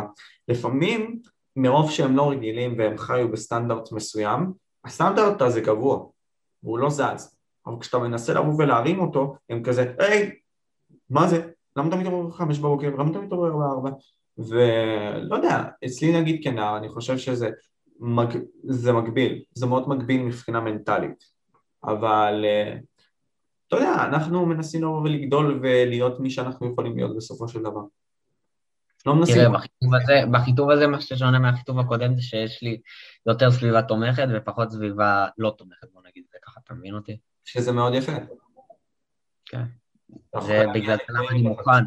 לפעמים 0.48 1.20
מרוב 1.56 1.92
שהם 1.92 2.16
לא 2.16 2.30
רגילים 2.30 2.76
והם 2.78 2.98
חיו 2.98 3.32
בסטנדרט 3.32 3.92
מסוים, 3.92 4.65
הסטנדרט 4.86 5.42
הזה 5.42 5.62
קבוע, 5.62 6.06
והוא 6.64 6.80
לא 6.80 6.90
זז. 6.90 7.38
אבל 7.68 7.76
כשאתה 7.80 7.98
מנסה 7.98 8.34
לבוא 8.34 8.54
ולהרים 8.58 9.00
אותו, 9.00 9.36
הם 9.50 9.64
כזה, 9.64 9.94
היי, 10.00 10.32
מה 11.10 11.28
זה? 11.28 11.50
למה 11.76 11.88
אתה 11.88 11.96
מתעורר 11.96 12.28
בחמש 12.28 12.60
בבוקר? 12.60 12.90
למה 12.90 13.12
אתה 13.12 13.20
מתעורר 13.20 13.58
בארבע? 13.58 13.90
ולא 14.38 15.36
יודע, 15.36 15.64
אצלי 15.86 16.22
נגיד 16.22 16.44
כנער, 16.44 16.78
אני 16.78 16.90
חושב 16.90 17.18
שזה 17.18 17.50
מג... 18.00 18.38
זה 18.64 18.94
מגביל, 18.94 19.44
זה 19.54 19.66
מאוד 19.66 19.90
מגביל 19.90 20.24
מבחינה 20.24 20.62
מנטלית, 20.62 21.24
אבל 21.84 22.46
אה, 22.46 22.78
אתה 23.68 23.76
יודע, 23.76 23.94
אנחנו 24.04 24.46
מנסים 24.46 24.84
לבוא 24.84 25.02
ולגדול 25.02 25.60
ולהיות 25.64 26.20
מי 26.20 26.30
שאנחנו 26.30 26.72
יכולים 26.72 26.96
להיות 26.96 27.16
בסופו 27.16 27.48
של 27.48 27.60
דבר. 27.60 27.82
לא 29.06 29.16
מנסים. 29.16 29.36
תראה, 29.36 29.50
בחיתוב 29.50 29.96
הזה, 29.96 30.22
בחיתוב 30.32 30.70
הזה 30.70 30.88
מה 30.88 31.02
ששונה 31.02 31.40
מהחיתוב 31.40 31.80
הקודם 31.80 32.16
זה 32.16 32.22
שיש 32.22 32.62
לי 32.62 32.82
יותר 33.26 33.52
סביבה 33.52 33.82
תומכת 33.82 34.28
ופחות 34.36 34.72
סביבה 34.72 35.28
לא 35.38 35.56
תומכת, 35.58 35.88
בוא 35.94 36.02
נגיד 36.08 36.24
זה 36.32 36.38
ככה, 36.46 36.60
אתה 36.64 36.74
מבין 36.74 36.96
אותי? 36.96 37.18
שזה 37.46 37.72
מאוד 37.72 37.94
יפה. 37.94 38.12
כן. 39.46 39.64
זה 40.42 40.66
בגלל 40.74 40.98
זה 40.98 41.04
למה 41.10 41.30
אני 41.30 41.42
מוכן. 41.42 41.84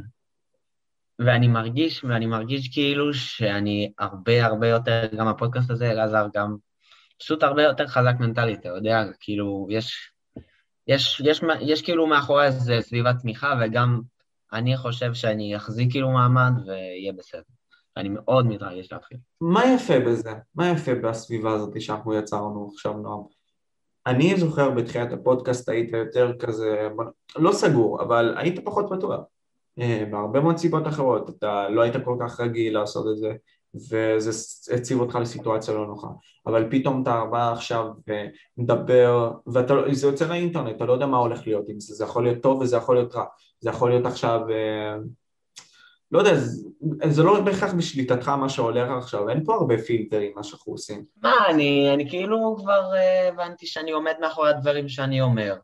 ואני 1.19 1.49
מרגיש, 1.49 2.05
ואני 2.05 2.27
מרגיש 2.27 2.69
כאילו 2.69 3.14
שאני 3.14 3.93
הרבה 3.99 4.47
הרבה 4.47 4.69
יותר, 4.69 5.07
גם 5.16 5.29
הפודקאסט 5.29 5.71
הזה, 5.71 5.91
אלעזר, 5.91 6.27
גם 6.35 6.57
פשוט 7.19 7.43
הרבה 7.43 7.62
יותר 7.62 7.87
חזק 7.87 8.14
מנטלית, 8.21 8.61
אתה 8.61 8.69
יודע, 8.69 9.05
כאילו, 9.21 9.66
יש, 9.71 10.12
יש, 10.87 11.21
יש, 11.21 11.21
יש, 11.25 11.43
יש 11.61 11.83
כאילו 11.83 12.07
מאחורי 12.07 12.45
איזה 12.45 12.79
סביבת 12.81 13.14
תמיכה, 13.23 13.55
וגם 13.61 14.01
אני 14.53 14.76
חושב 14.76 15.14
שאני 15.14 15.57
אחזיק 15.57 15.90
כאילו 15.90 16.11
מעמד 16.11 16.53
ויהיה 16.66 17.12
בסדר. 17.12 17.42
אני 17.96 18.09
מאוד 18.09 18.46
מתרגש 18.46 18.92
להתחיל. 18.92 19.18
מה 19.40 19.62
יפה 19.74 20.01
בזה? 20.01 20.32
מה 20.55 20.68
יפה 20.68 20.94
בסביבה 20.94 21.53
הזאת 21.53 21.80
שאנחנו 21.80 22.14
יצרנו 22.14 22.70
עכשיו, 22.74 22.92
נועם? 22.92 23.20
אני 24.07 24.36
זוכר 24.36 24.70
בתחילת 24.70 25.12
הפודקאסט 25.12 25.68
היית 25.68 25.92
יותר 25.92 26.32
כזה, 26.38 26.88
לא 27.36 27.53
סגור, 27.53 28.03
אבל 28.03 28.34
היית 28.36 28.64
פחות 28.64 28.86
פתוח. 28.90 29.20
אה, 29.78 30.05
בהרבה 30.11 30.40
מאוד 30.40 30.57
סיבות 30.57 30.86
אחרות, 30.86 31.30
אתה 31.30 31.68
לא 31.68 31.82
היית 31.82 31.94
כל 32.05 32.16
כך 32.20 32.40
רגיל 32.40 32.74
לעשות 32.74 33.07
את 33.12 33.18
זה, 33.18 33.32
וזה 33.91 34.31
הציב 34.74 35.01
אותך 35.01 35.14
לסיטואציה 35.14 35.74
לא 35.74 35.87
נוחה. 35.87 36.09
אבל 36.47 36.66
פתאום 36.70 37.03
אתה 37.03 37.24
בא 37.31 37.53
עכשיו 37.53 37.87
ומדבר, 38.59 39.33
וזה 39.47 40.07
יוצא 40.07 40.29
לאינטרנט, 40.29 40.76
אתה 40.76 40.85
לא 40.85 40.93
יודע 40.93 41.07
מה 41.07 41.16
הולך 41.16 41.47
להיות 41.47 41.68
עם 41.68 41.81
זה, 41.81 41.95
זה 41.95 42.05
יכול 42.05 42.24
להיות 42.24 42.43
טוב 42.43 42.61
וזה 42.61 42.76
יכול 42.76 42.97
להיות 42.97 43.14
רע. 43.14 43.24
זה 43.61 43.70
יכול 43.70 43.91
להיות 43.91 44.07
עכשיו 44.07 44.41
אה, 44.51 44.97
לא 46.12 46.18
יודע, 46.18 46.35
זה, 46.35 46.62
זה 47.09 47.22
לא 47.22 47.41
בהכרח 47.41 47.72
בשליטתך 47.72 48.29
מה 48.29 48.49
שהולך 48.49 48.91
עכשיו, 48.91 49.29
אין 49.29 49.45
פה 49.45 49.55
הרבה 49.55 49.79
פילטרים 49.79 50.33
מה 50.37 50.43
שאנחנו 50.43 50.72
עושים. 50.72 51.05
מה, 51.22 51.35
אני, 51.49 51.95
אני 51.95 52.11
כאילו 52.11 52.57
כבר 52.59 52.91
uh, 52.93 53.33
הבנתי 53.33 53.66
שאני 53.66 53.91
עומד 53.91 54.14
מאחורי 54.20 54.51
הדברים 54.51 54.89
שאני 54.89 55.20
אומר. 55.20 55.55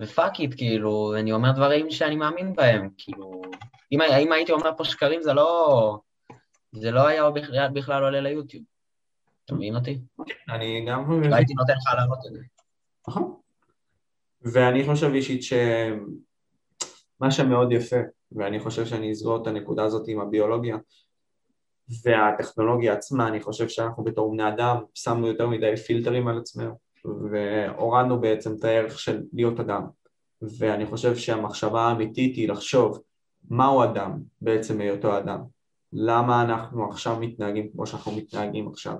ופאק 0.00 0.40
איט, 0.40 0.54
כאילו, 0.56 1.14
אני 1.18 1.32
אומר 1.32 1.52
דברים 1.52 1.90
שאני 1.90 2.16
מאמין 2.16 2.54
בהם, 2.54 2.88
כאילו... 2.98 3.42
אם, 3.92 4.02
אם 4.02 4.32
הייתי 4.32 4.52
אומר 4.52 4.70
פה 4.76 4.84
שקרים 4.84 5.22
זה 5.22 5.32
לא... 5.32 5.98
זה 6.72 6.90
לא 6.90 7.06
היה 7.06 7.30
בכלל, 7.30 7.68
בכלל 7.72 8.02
עולה 8.02 8.20
ליוטיוב. 8.20 8.64
אתה 9.44 9.54
מבין 9.54 9.76
אותי? 9.76 10.00
אני 10.50 10.84
גם... 10.88 11.22
לא 11.22 11.34
הייתי 11.34 11.54
נותן 11.54 11.72
לך 11.72 11.94
לענות 11.94 12.18
את 12.26 12.32
זה. 12.32 12.40
נכון. 13.08 13.34
ואני 14.42 14.86
חושב 14.86 15.10
אישית 15.14 15.42
שמה 15.42 17.30
שמאוד 17.30 17.72
יפה 17.72 17.96
ואני 18.32 18.60
חושב 18.60 18.86
שאני 18.86 19.12
אסגור 19.12 19.42
את 19.42 19.46
הנקודה 19.46 19.84
הזאת 19.84 20.08
עם 20.08 20.20
הביולוגיה 20.20 20.76
והטכנולוגיה 22.04 22.92
עצמה, 22.92 23.28
אני 23.28 23.40
חושב 23.40 23.68
שאנחנו 23.68 24.04
בתור 24.04 24.32
בני 24.32 24.48
אדם 24.48 24.76
שמנו 24.94 25.26
יותר 25.26 25.46
מדי 25.46 25.76
פילטרים 25.76 26.28
על 26.28 26.38
עצמנו 26.38 26.78
והורדנו 27.04 28.20
בעצם 28.20 28.54
את 28.58 28.64
הערך 28.64 28.98
של 28.98 29.22
להיות 29.32 29.60
אדם 29.60 29.82
ואני 30.58 30.86
חושב 30.86 31.16
שהמחשבה 31.16 31.80
האמיתית 31.80 32.36
היא 32.36 32.48
לחשוב 32.48 33.02
מהו 33.50 33.84
אדם 33.84 34.18
בעצם 34.40 34.80
היותו 34.80 35.18
אדם 35.18 35.40
למה 35.92 36.42
אנחנו 36.42 36.90
עכשיו 36.90 37.16
מתנהגים 37.20 37.68
כמו 37.72 37.86
שאנחנו 37.86 38.12
מתנהגים 38.12 38.68
עכשיו 38.68 38.94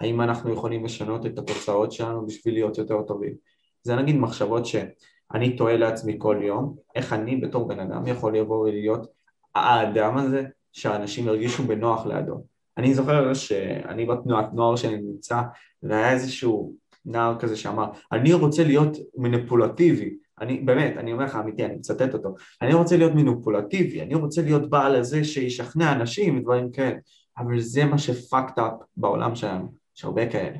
האם 0.00 0.20
אנחנו 0.20 0.52
יכולים 0.52 0.84
לשנות 0.84 1.26
את 1.26 1.38
התוצאות 1.38 1.92
שלנו 1.92 2.26
בשביל 2.26 2.54
להיות 2.54 2.78
יותר 2.78 3.02
טובים 3.02 3.34
זה 3.82 3.96
נגיד 3.96 4.16
מחשבות 4.16 4.66
שאני 4.66 5.56
תוהה 5.56 5.76
לעצמי 5.76 6.14
כל 6.18 6.40
יום 6.42 6.76
איך 6.94 7.12
אני 7.12 7.36
בתור 7.36 7.68
בן 7.68 7.80
אדם 7.80 8.06
יכול 8.06 8.36
לבוא 8.36 8.58
ולהיות 8.58 9.06
האדם 9.54 10.16
הזה 10.16 10.44
שאנשים 10.72 11.26
ירגישו 11.26 11.62
בנוח 11.62 12.06
לידו. 12.06 12.44
אני 12.78 12.94
זוכר 12.94 13.34
שאני 13.34 14.06
בתנועת 14.06 14.52
נוער 14.52 14.76
שאני 14.76 14.96
נמצא, 14.96 15.42
והיה 15.82 16.12
איזשהו 16.12 16.74
נער 17.04 17.38
כזה 17.38 17.56
שאמר, 17.56 17.90
אני 18.12 18.32
רוצה 18.32 18.64
להיות 18.64 18.96
מניפולטיבי, 19.16 20.16
אני 20.40 20.60
באמת, 20.60 20.96
אני 20.96 21.12
אומר 21.12 21.24
לך 21.24 21.36
אמיתי, 21.36 21.64
אני 21.64 21.74
מצטט 21.74 22.14
אותו, 22.14 22.34
אני 22.62 22.74
רוצה 22.74 22.96
להיות 22.96 23.12
מניפולטיבי, 23.14 24.02
אני 24.02 24.14
רוצה 24.14 24.42
להיות 24.42 24.70
בעל 24.70 24.96
הזה 24.96 25.24
שישכנע 25.24 25.92
אנשים 25.92 26.38
ודברים 26.38 26.72
כאלה, 26.72 26.96
אבל 27.38 27.60
זה 27.60 27.84
מה 27.84 27.98
שפאקד 27.98 28.62
אפ 28.62 28.72
בעולם 28.96 29.34
שלנו, 29.34 29.72
יש 29.96 30.04
הרבה 30.04 30.30
כאלה, 30.30 30.58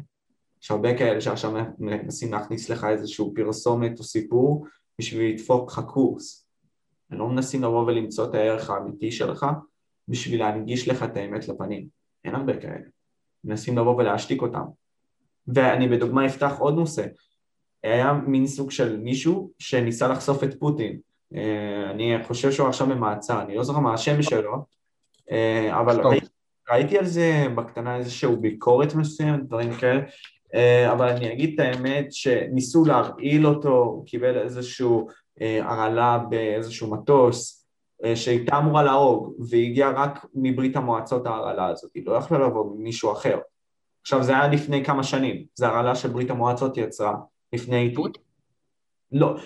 יש 0.62 0.70
הרבה 0.70 0.98
כאלה 0.98 1.20
שעכשיו 1.20 1.52
מנסים 1.78 2.32
להכניס 2.32 2.68
לך 2.68 2.84
איזשהו 2.84 3.32
פרסומת 3.34 3.98
או 3.98 4.04
סיפור 4.04 4.66
בשביל 4.98 5.32
לדפוק 5.32 5.70
לך 5.70 5.80
קורס, 5.86 6.46
הם 7.10 7.18
לא 7.18 7.28
מנסים 7.28 7.62
לבוא 7.62 7.86
ולמצוא 7.86 8.24
את 8.30 8.34
הערך 8.34 8.70
האמיתי 8.70 9.12
שלך 9.12 9.46
בשביל 10.08 10.40
להנגיש 10.40 10.88
לך 10.88 11.02
את 11.02 11.16
האמת 11.16 11.48
לפנים. 11.48 11.86
אין 12.24 12.34
הרבה 12.34 12.60
כאלה. 12.60 12.84
מנסים 13.44 13.78
לבוא 13.78 13.96
ולהשתיק 13.96 14.42
אותם. 14.42 14.62
ואני 15.46 15.88
בדוגמה 15.88 16.26
אפתח 16.26 16.52
עוד 16.58 16.74
נושא. 16.74 17.06
היה 17.84 18.12
מין 18.12 18.46
סוג 18.46 18.70
של 18.70 18.96
מישהו 18.96 19.50
שניסה 19.58 20.08
לחשוף 20.08 20.44
את 20.44 20.58
פוטין. 20.58 20.98
אה, 21.34 21.90
אני 21.90 22.16
חושב 22.24 22.52
שהוא 22.52 22.68
עכשיו 22.68 22.86
במעצר, 22.86 23.42
אני 23.42 23.56
לא 23.56 23.64
זוכר 23.64 23.80
מה 23.80 23.94
השם 23.94 24.22
שלו, 24.22 24.64
אה, 25.30 25.80
אבל 25.80 26.00
ראיתי, 26.00 26.26
ראיתי 26.70 26.98
על 26.98 27.06
זה 27.06 27.46
בקטנה 27.54 27.96
איזשהו 27.96 28.36
ביקורת 28.36 28.94
מסוימת, 28.94 29.46
דברים 29.46 29.74
כאלה, 29.74 30.00
אה, 30.54 30.92
אבל 30.92 31.08
אני 31.08 31.32
אגיד 31.32 31.60
את 31.60 31.66
האמת 31.66 32.12
שניסו 32.12 32.84
להרעיל 32.84 33.46
אותו, 33.46 33.76
הוא 33.78 34.06
קיבל 34.06 34.38
איזשהו 34.38 35.08
הרעלה 35.40 36.18
באיזשהו 36.18 36.90
מטוס, 36.90 37.66
שהייתה 38.14 38.58
אמורה 38.58 38.82
להרוג 38.82 39.34
והיא 39.50 39.70
הגיעה 39.70 39.90
רק 39.90 40.26
מברית 40.34 40.76
המועצות 40.76 41.26
ההרעלה 41.26 41.66
הזאת, 41.66 41.90
היא 41.94 42.02
לא 42.06 42.12
יכלה 42.12 42.38
לבוא 42.38 42.76
ממישהו 42.76 43.12
אחר. 43.12 43.38
עכשיו 44.02 44.22
זה 44.22 44.32
היה 44.32 44.48
לפני 44.48 44.84
כמה 44.84 45.02
שנים, 45.02 45.44
זה 45.54 45.66
הרעלה 45.66 45.94
שברית 45.94 46.30
המועצות 46.30 46.76
יצרה 46.76 47.14
לפני... 47.52 47.94
פוטין? 47.94 48.22
לא, 49.12 49.36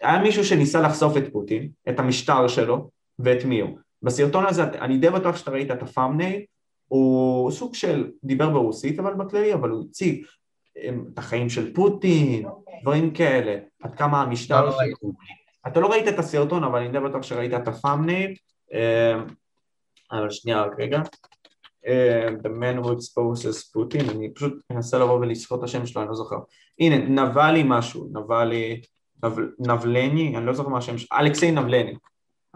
היה 0.00 0.22
מישהו 0.22 0.44
שניסה 0.44 0.80
לחשוף 0.80 1.16
את 1.16 1.32
פוטין, 1.32 1.68
את 1.88 1.98
המשטר 1.98 2.48
שלו 2.48 2.90
ואת 3.18 3.44
מי 3.44 3.60
הוא. 3.60 3.78
בסרטון 4.02 4.46
הזה, 4.46 4.62
אני 4.64 4.98
די 4.98 5.10
בטוח 5.10 5.36
שאתה 5.36 5.50
ראית 5.50 5.70
את 5.70 5.82
הפאמנייל, 5.82 6.42
הוא 6.88 7.50
סוג 7.50 7.74
של, 7.74 8.10
דיבר 8.24 8.50
ברוסית 8.50 8.98
אבל 8.98 9.14
בכללי, 9.14 9.54
אבל 9.54 9.70
הוא 9.70 9.84
הציג 9.90 10.24
אה, 10.76 10.90
את 11.12 11.18
החיים 11.18 11.48
של 11.48 11.74
פוטין, 11.74 12.48
דברים 12.82 13.10
כאלה, 13.10 13.58
עד 13.82 13.94
כמה 13.94 14.22
המשטר... 14.22 14.64
לא, 14.64 14.70
לא 14.70 15.10
אתה 15.66 15.80
לא 15.80 15.90
ראית 15.90 16.08
את 16.08 16.18
הסרטון, 16.18 16.64
אבל 16.64 16.78
אני 16.78 16.88
די 16.88 17.00
בטוח 17.00 17.22
שראית 17.22 17.54
את 17.54 17.68
הפאמנייל, 17.68 18.34
אה, 18.74 19.14
אבל 20.12 20.30
שנייה 20.30 20.62
רק 20.62 20.72
רגע. 20.78 21.00
אה, 21.86 22.28
the 22.42 22.48
man 22.48 22.84
who 22.84 22.88
exposes 22.88 23.76
Putin, 23.76 24.10
אני 24.10 24.34
פשוט 24.34 24.62
אנסה 24.70 24.98
לבוא 24.98 25.20
ולזכור 25.20 25.58
את 25.58 25.64
השם 25.64 25.86
שלו, 25.86 26.02
אני 26.02 26.08
לא 26.08 26.14
זוכר. 26.14 26.36
הנה, 26.80 26.96
נבלי 26.96 27.62
משהו, 27.66 28.08
נבלי, 28.12 28.80
נבלני, 29.58 30.36
אני 30.36 30.46
לא 30.46 30.54
זוכר 30.54 30.68
מה 30.68 30.78
השם 30.78 30.98
שלו, 30.98 31.18
אלכסיי 31.18 31.50
נבלני. 31.50 31.94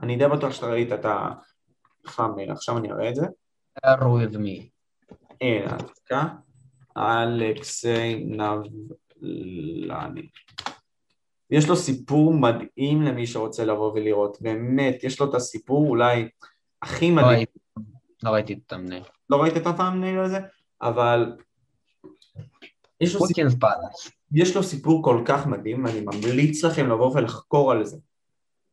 אני 0.03 0.17
די 0.17 0.29
בטוח 0.29 0.53
שאתה 0.53 0.67
ראית 0.67 0.93
את 0.93 1.07
הפאמנייל, 2.05 2.51
עכשיו 2.51 2.79
אני 2.79 2.93
אראה 2.93 3.09
את 3.09 3.15
זה. 3.15 3.27
with 3.87 4.35
me. 4.35 4.69
הנה, 5.41 5.77
דקה. 5.77 6.25
אלכסיי 6.97 8.25
נבלני. 8.25 10.29
יש 11.51 11.69
לו 11.69 11.77
סיפור 11.77 12.35
מדהים 12.35 13.03
למי 13.03 13.27
שרוצה 13.27 13.65
לבוא 13.65 13.93
ולראות, 13.93 14.39
באמת, 14.41 15.05
יש 15.05 15.21
לו 15.21 15.31
את 15.31 15.35
הסיפור 15.35 15.89
אולי 15.89 16.29
הכי 16.83 17.11
מדהים. 17.11 17.47
לא 18.23 18.31
ראיתי 18.31 18.59
את 18.67 18.73
המנהל. 18.73 19.03
לא 19.31 19.37
ראית 19.37 19.57
את 19.57 19.67
המנהל 19.67 20.19
הזה? 20.19 20.39
אבל 20.83 21.33
יש 23.01 23.15
לו, 23.15 23.27
סיפור, 23.27 23.71
יש 24.33 24.57
לו 24.57 24.63
סיפור 24.63 25.05
כל 25.05 25.23
כך 25.25 25.47
מדהים, 25.47 25.85
ואני 25.85 26.01
ממליץ 26.01 26.65
לכם 26.65 26.91
לבוא 26.91 27.11
ולחקור 27.15 27.73
על 27.73 27.85
זה. 27.85 27.97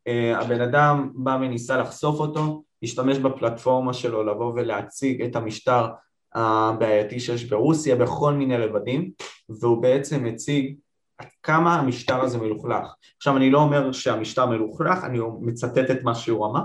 Uh, 0.09 0.37
הבן 0.37 0.61
אדם 0.61 1.11
בא 1.15 1.37
וניסה 1.41 1.77
לחשוף 1.77 2.19
אותו, 2.19 2.63
השתמש 2.83 3.17
בפלטפורמה 3.17 3.93
שלו 3.93 4.23
לבוא 4.23 4.53
ולהציג 4.53 5.21
את 5.21 5.35
המשטר 5.35 5.87
הבעייתי 6.33 7.19
שיש 7.19 7.43
ברוסיה 7.43 7.95
בכל 7.95 8.33
מיני 8.33 8.57
רבדים, 8.57 9.11
והוא 9.49 9.81
בעצם 9.81 10.23
מציג 10.23 10.75
עד 11.17 11.27
כמה 11.43 11.79
המשטר 11.79 12.21
הזה 12.21 12.37
מלוכלך. 12.37 12.93
עכשיו 13.17 13.37
אני 13.37 13.49
לא 13.49 13.59
אומר 13.59 13.91
שהמשטר 13.91 14.45
מלוכלך, 14.45 15.03
אני 15.03 15.19
מצטט 15.41 15.91
את 15.91 16.03
מה 16.03 16.15
שהוא 16.15 16.45
אמר, 16.45 16.61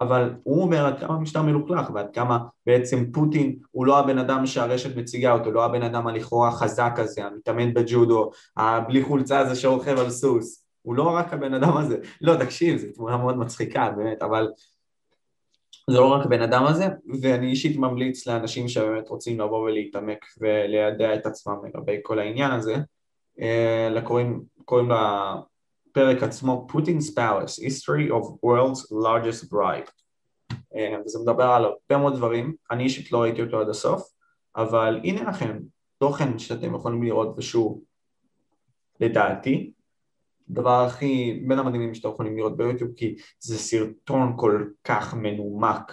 אבל 0.00 0.34
הוא 0.42 0.62
אומר 0.62 0.86
עד 0.86 1.00
כמה 1.00 1.14
המשטר 1.14 1.42
מלוכלך 1.42 1.90
ועד 1.94 2.14
כמה 2.14 2.38
בעצם 2.66 3.12
פוטין 3.12 3.56
הוא 3.70 3.86
לא 3.86 3.98
הבן 3.98 4.18
אדם 4.18 4.46
שהרשת 4.46 4.96
מציגה 4.96 5.32
אותו, 5.32 5.52
לא 5.52 5.64
הבן 5.64 5.82
אדם 5.82 6.06
הלכאורה 6.06 6.48
החזק 6.48 6.92
הזה, 6.96 7.24
המתאמן 7.24 7.74
בג'ודו, 7.74 8.30
הבלי 8.56 9.02
חולצה 9.02 9.38
הזה 9.38 9.56
שרוכב 9.56 9.98
על 9.98 10.10
סוס, 10.10 10.64
הוא 10.82 10.94
לא 10.94 11.02
רק 11.02 11.32
הבן 11.32 11.54
אדם 11.54 11.76
הזה, 11.76 11.96
לא 12.20 12.34
תקשיב, 12.36 12.78
זו 12.78 12.86
תמונה 12.94 13.16
מאוד 13.16 13.36
מצחיקה 13.36 13.90
באמת, 13.96 14.22
אבל 14.22 14.48
זה 15.90 15.96
לא 15.96 16.06
רק 16.06 16.26
הבן 16.26 16.42
אדם 16.42 16.64
הזה, 16.64 16.86
ואני 17.22 17.46
אישית 17.46 17.76
ממליץ 17.76 18.26
לאנשים 18.26 18.68
שבאמת 18.68 19.08
רוצים 19.08 19.40
לבוא 19.40 19.58
ולהתעמק 19.58 20.24
ולידע 20.40 21.14
את 21.14 21.26
עצמם 21.26 21.54
לגבי 21.64 21.96
כל 22.02 22.18
העניין 22.18 22.50
הזה, 22.50 22.76
לקוראים, 23.90 24.42
קוראים 24.64 24.88
לפרק 25.98 26.22
עצמו 26.22 26.66
Putin's 26.70 27.14
Palace, 27.16 27.62
History 27.64 28.10
of 28.10 28.24
World's 28.44 28.92
Largest 28.92 29.52
Bribe. 29.52 29.90
וזה 31.04 31.18
מדבר 31.18 31.44
על 31.44 31.64
הרבה 31.64 31.96
מאוד 32.02 32.16
דברים, 32.16 32.54
אני 32.70 32.84
אישית 32.84 33.12
לא 33.12 33.22
ראיתי 33.22 33.42
אותו 33.42 33.60
עד 33.60 33.68
הסוף, 33.68 34.02
אבל 34.56 35.00
הנה 35.04 35.30
לכם 35.30 35.58
תוכן 35.98 36.38
שאתם 36.38 36.74
יכולים 36.74 37.02
לראות 37.02 37.34
ושוב, 37.38 37.82
לדעתי, 39.00 39.72
הדבר 40.50 40.84
הכי 40.84 41.42
בין 41.48 41.58
המדהימים 41.58 41.94
שאתם 41.94 42.08
יכולים 42.08 42.36
לראות 42.36 42.56
ביוטיוב 42.56 42.92
כי 42.96 43.16
זה 43.40 43.58
סרטון 43.58 44.32
כל 44.36 44.64
כך 44.84 45.14
מנומק, 45.14 45.92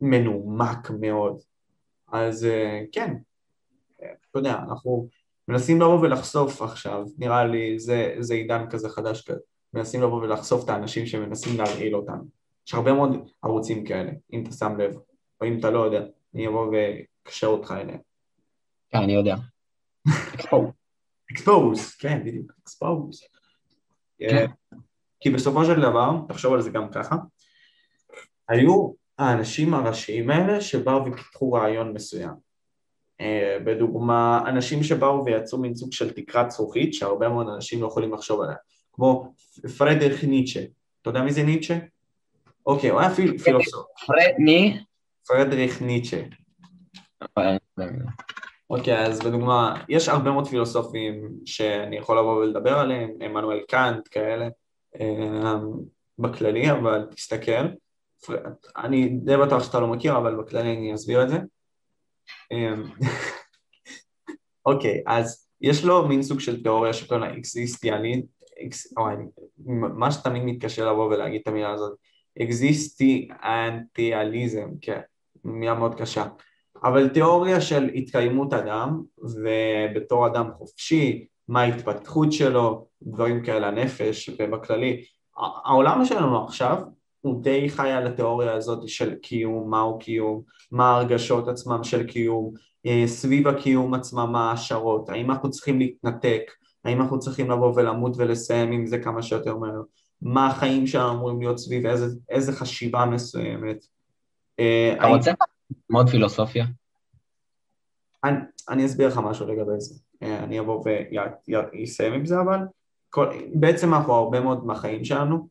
מנומק 0.00 0.90
מאוד, 1.00 1.40
אז 2.12 2.46
כן, 2.92 3.16
אתה 3.96 4.38
יודע, 4.38 4.58
אנחנו 4.58 5.08
מנסים 5.50 5.80
לבוא 5.80 6.00
ולחשוף 6.00 6.62
עכשיו, 6.62 7.04
נראה 7.18 7.44
לי 7.44 7.78
זה, 7.78 8.14
זה 8.18 8.34
עידן 8.34 8.70
כזה 8.70 8.88
חדש 8.88 9.22
כזה, 9.22 9.40
מנסים 9.74 10.02
לבוא 10.02 10.22
ולחשוף 10.22 10.64
את 10.64 10.68
האנשים 10.68 11.06
שמנסים 11.06 11.58
להרעיל 11.58 11.96
אותנו. 11.96 12.24
יש 12.66 12.74
הרבה 12.74 12.92
מאוד 12.92 13.28
ערוצים 13.42 13.84
כאלה, 13.84 14.10
אם 14.32 14.42
אתה 14.42 14.52
שם 14.52 14.76
לב, 14.78 14.94
או 15.40 15.46
אם 15.46 15.58
אתה 15.58 15.70
לא 15.70 15.78
יודע, 15.78 16.02
אני 16.34 16.48
אבוא 16.48 16.72
ואקשר 16.72 17.46
אותך 17.46 17.74
אליהם. 17.76 17.98
כן, 18.90 18.98
אני 18.98 19.12
יודע. 19.12 19.36
אקספוז, 21.32 21.94
כן, 21.94 22.24
בדיוק, 22.24 22.52
אקספוז. 22.62 23.20
כן. 24.18 24.46
כי 25.20 25.30
בסופו 25.30 25.64
של 25.64 25.80
דבר, 25.80 26.10
תחשוב 26.28 26.54
על 26.54 26.60
זה 26.60 26.70
גם 26.70 26.90
ככה, 26.90 27.16
היו 28.48 28.92
האנשים 29.18 29.74
הראשיים 29.74 30.30
האלה 30.30 30.60
שבאו 30.60 31.06
ופיתחו 31.06 31.52
רעיון 31.52 31.92
מסוים. 31.92 32.49
אה, 33.20 33.56
בדוגמה 33.64 34.42
אנשים 34.46 34.82
שבאו 34.82 35.24
ויצאו 35.24 35.58
מין 35.58 35.74
סוג 35.74 35.92
של 35.92 36.10
תקרת 36.12 36.50
זכוכית 36.50 36.94
שהרבה 36.94 37.28
מאוד 37.28 37.48
אנשים 37.48 37.82
לא 37.82 37.86
יכולים 37.86 38.12
לחשוב 38.12 38.40
עליה 38.40 38.56
כמו 38.92 39.32
פרדריך 39.78 40.24
ניטשה, 40.24 40.60
אתה 41.02 41.10
יודע 41.10 41.22
מי 41.22 41.32
זה 41.32 41.42
ניטשה? 41.42 41.78
אוקיי, 42.66 42.90
הוא 42.90 43.00
היה 43.00 43.10
פיל, 43.10 43.38
פילוסוף. 43.38 43.86
פרד 44.06 44.34
מי? 44.38 44.78
פרדריך 45.26 45.82
ניטשה. 45.82 46.22
אוקיי, 48.70 49.06
אז 49.06 49.20
בדוגמה, 49.20 49.82
יש 49.88 50.08
הרבה 50.08 50.30
מאוד 50.30 50.48
פילוסופים 50.48 51.30
שאני 51.44 51.96
יכול 51.96 52.18
לבוא 52.18 52.36
ולדבר 52.36 52.78
עליהם, 52.78 53.10
עמנואל 53.20 53.60
קאנט 53.68 54.08
כאלה, 54.10 54.48
אה, 55.00 55.54
בכללי, 56.18 56.70
אבל 56.70 57.06
תסתכל, 57.16 57.66
אני 58.76 59.08
די 59.08 59.36
בטוח 59.36 59.62
שאתה 59.64 59.80
לא 59.80 59.86
מכיר, 59.86 60.16
אבל 60.16 60.36
בכללי 60.36 60.76
אני 60.76 60.94
אסביר 60.94 61.22
את 61.22 61.28
זה. 61.28 61.38
אמ, 62.52 62.82
אוקיי, 64.66 65.02
אז 65.06 65.48
יש 65.60 65.84
לו 65.84 66.08
מין 66.08 66.22
סוג 66.22 66.40
של 66.40 66.62
תיאוריה 66.62 66.92
שקוראים 66.92 67.24
לה 67.24 67.38
אקזיסטיאלית, 67.38 68.24
מה 69.66 70.12
שתמיד 70.12 70.42
מתקשה 70.44 70.84
לבוא 70.84 71.06
ולהגיד 71.06 71.40
את 71.42 71.48
המילה 71.48 71.72
הזאת, 71.72 71.92
אקזיסטיאנטיאליזם, 72.42 74.68
כן, 74.82 75.00
מילה 75.44 75.74
מאוד 75.74 75.94
קשה. 75.94 76.26
אבל 76.84 77.08
תיאוריה 77.08 77.60
של 77.60 77.90
התקיימות 77.94 78.52
אדם, 78.52 79.02
ובתור 79.18 80.26
אדם 80.26 80.50
חופשי, 80.52 81.26
מה 81.48 81.62
ההתפתחות 81.62 82.32
שלו, 82.32 82.86
דברים 83.02 83.44
כאלה, 83.44 83.68
הנפש, 83.68 84.30
ובכללי. 84.38 85.04
העולם 85.64 86.04
שלנו 86.04 86.44
עכשיו 86.44 86.82
הוא 87.20 87.42
די 87.42 87.68
חי 87.68 87.90
על 87.90 88.06
התיאוריה 88.06 88.52
הזאת 88.54 88.88
של 88.88 89.14
קיום, 89.14 89.70
מהו 89.70 89.98
קיום, 89.98 90.42
מה 90.72 90.90
ההרגשות 90.90 91.48
עצמם 91.48 91.84
של 91.84 92.06
קיום, 92.06 92.52
אה, 92.86 93.02
סביב 93.06 93.48
הקיום 93.48 93.94
עצמם 93.94 94.28
מה 94.32 94.50
ההשערות, 94.50 95.08
האם 95.08 95.30
אנחנו 95.30 95.50
צריכים 95.50 95.78
להתנתק, 95.78 96.42
האם 96.84 97.00
אנחנו 97.00 97.18
צריכים 97.18 97.50
לבוא 97.50 97.72
ולמות 97.76 98.12
ולסיים 98.16 98.72
עם 98.72 98.86
זה 98.86 98.98
כמה 98.98 99.22
שיותר 99.22 99.56
מהר, 99.56 99.82
מה 100.22 100.46
החיים 100.46 100.86
שלנו 100.86 101.12
אמורים 101.12 101.40
להיות 101.40 101.58
סביב 101.58 101.86
איזה, 101.86 102.06
איזה 102.30 102.52
חשיבה 102.52 103.04
מסוימת. 103.04 103.84
אה, 104.60 104.94
אתה 104.98 105.06
רוצה 105.06 105.32
ללמוד 105.90 106.08
פילוסופיה? 106.08 106.66
אני, 108.24 108.36
אני 108.68 108.86
אסביר 108.86 109.08
לך 109.08 109.18
משהו 109.18 109.46
לגבי 109.46 109.80
זה, 109.80 109.94
אה, 110.22 110.44
אני 110.44 110.60
אבוא 110.60 110.84
ואסיים 111.48 112.12
עם 112.12 112.26
זה 112.26 112.40
אבל 112.40 112.58
כל, 113.10 113.26
בעצם 113.54 113.94
אנחנו 113.94 114.12
הרבה 114.14 114.40
מאוד 114.40 114.66
מהחיים 114.66 115.04
שלנו 115.04 115.48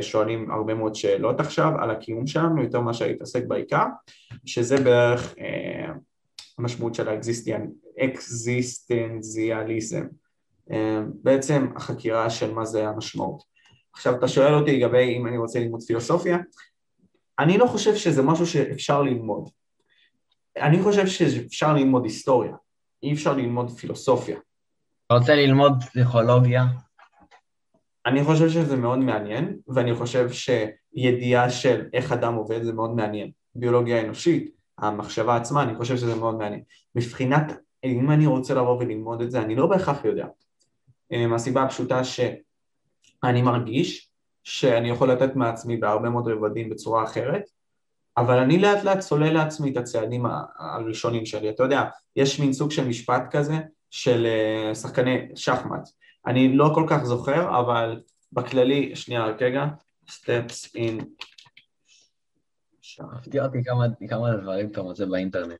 שואלים 0.00 0.50
הרבה 0.50 0.74
מאוד 0.74 0.94
שאלות 0.94 1.40
עכשיו 1.40 1.72
על 1.78 1.90
הקיום 1.90 2.26
שלנו 2.26 2.62
יותר 2.62 2.80
מאשר 2.80 3.06
להתעסק 3.06 3.44
בעיקר 3.46 3.84
שזה 4.44 4.76
בערך 4.76 5.34
אה, 5.38 5.92
המשמעות 6.58 6.94
של 6.94 7.08
האקזיסטנזיאליזם 7.98 10.06
אה, 10.70 11.00
בעצם 11.22 11.66
החקירה 11.76 12.30
של 12.30 12.54
מה 12.54 12.64
זה 12.64 12.88
המשמעות. 12.88 13.42
עכשיו 13.94 14.18
אתה 14.18 14.28
שואל 14.28 14.54
אותי 14.54 14.78
לגבי 14.78 15.16
אם 15.16 15.26
אני 15.26 15.38
רוצה 15.38 15.58
ללמוד 15.58 15.82
פילוסופיה 15.82 16.38
אני 17.38 17.58
לא 17.58 17.66
חושב 17.66 17.94
שזה 17.94 18.22
משהו 18.22 18.46
שאפשר 18.46 19.02
ללמוד. 19.02 19.50
אני 20.56 20.82
חושב 20.82 21.06
שאפשר 21.06 21.72
ללמוד 21.72 22.04
היסטוריה. 22.04 22.56
אי 23.02 23.12
אפשר 23.12 23.32
ללמוד 23.32 23.70
פילוסופיה. 23.70 24.36
אתה 25.06 25.14
רוצה 25.14 25.34
ללמוד 25.34 25.72
פסיכולוגיה? 25.90 26.64
אני 28.06 28.24
חושב 28.24 28.48
שזה 28.48 28.76
מאוד 28.76 28.98
מעניין, 28.98 29.56
ואני 29.68 29.94
חושב 29.94 30.28
שידיעה 30.30 31.50
של 31.50 31.86
איך 31.92 32.12
אדם 32.12 32.34
עובד 32.34 32.62
זה 32.62 32.72
מאוד 32.72 32.94
מעניין. 32.94 33.30
ביולוגיה 33.54 34.00
אנושית, 34.00 34.50
המחשבה 34.78 35.36
עצמה, 35.36 35.62
אני 35.62 35.74
חושב 35.76 35.96
שזה 35.96 36.14
מאוד 36.14 36.34
מעניין. 36.34 36.62
מבחינת, 36.94 37.52
אם 37.84 38.10
אני 38.10 38.26
רוצה 38.26 38.54
לבוא 38.54 38.78
וללמוד 38.78 39.20
את 39.20 39.30
זה, 39.30 39.42
אני 39.42 39.54
לא 39.54 39.66
בהכרח 39.66 40.04
יודע. 40.04 40.26
מהסיבה 41.10 41.62
הפשוטה 41.62 42.04
שאני 42.04 43.42
מרגיש 43.42 44.10
שאני 44.44 44.90
יכול 44.90 45.10
לתת 45.10 45.36
מעצמי 45.36 45.76
בהרבה 45.76 46.10
מאוד 46.10 46.28
רבדים 46.28 46.70
בצורה 46.70 47.04
אחרת, 47.04 47.42
אבל 48.16 48.38
אני 48.38 48.58
לאט 48.58 48.84
לאט 48.84 48.98
צולל 48.98 49.32
לעצמי 49.32 49.72
את 49.72 49.76
הצעדים 49.76 50.26
הראשונים 50.58 51.26
שלי. 51.26 51.50
אתה 51.50 51.62
יודע, 51.62 51.84
יש 52.16 52.40
מין 52.40 52.52
סוג 52.52 52.70
של 52.70 52.88
משפט 52.88 53.22
כזה 53.30 53.54
של 53.90 54.26
אה, 54.26 54.74
שחקני 54.74 55.18
שחמט. 55.34 55.88
אני 56.26 56.56
לא 56.56 56.70
כל 56.74 56.86
כך 56.88 57.04
זוכר, 57.04 57.60
אבל 57.60 58.02
בכללי, 58.32 58.96
שנייה 58.96 59.26
רק 59.26 59.42
רגע, 59.42 59.66
steps 60.08 60.76
in... 60.76 61.04
הפתיע 63.00 63.44
אותי 63.44 63.58
כמה 64.08 64.36
דברים 64.36 64.68
אתה 64.68 64.82
מוצא 64.82 65.04
באינטרנט. 65.04 65.58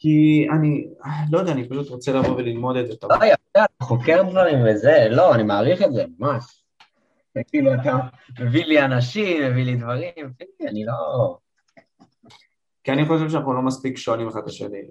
כי 0.00 0.46
אני, 0.58 0.88
לא 1.30 1.38
יודע, 1.38 1.52
אני 1.52 1.68
פשוט 1.68 1.88
רוצה 1.88 2.12
לבוא 2.12 2.36
וללמוד 2.36 2.76
את 2.76 2.86
זה. 2.86 2.92
לא, 3.02 3.14
יפה, 3.14 3.34
אתה 3.52 3.64
חוקר 3.82 4.22
דברים 4.30 4.58
וזה, 4.66 5.06
לא, 5.10 5.34
אני 5.34 5.42
מעריך 5.42 5.82
את 5.82 5.92
זה, 5.92 6.04
ממש. 6.18 6.64
כאילו, 7.46 7.74
אתה 7.74 7.98
מביא 8.40 8.64
לי 8.64 8.84
אנשים, 8.84 9.50
מביא 9.50 9.64
לי 9.64 9.76
דברים, 9.76 10.12
אני 10.68 10.84
לא... 10.84 11.38
כי 12.84 12.92
אני 12.92 13.04
חושב 13.08 13.30
שאנחנו 13.30 13.52
לא 13.52 13.62
מספיק 13.62 13.96
שואלים 13.96 14.28
אחד 14.28 14.40
את 14.40 14.46
השני, 14.46 14.82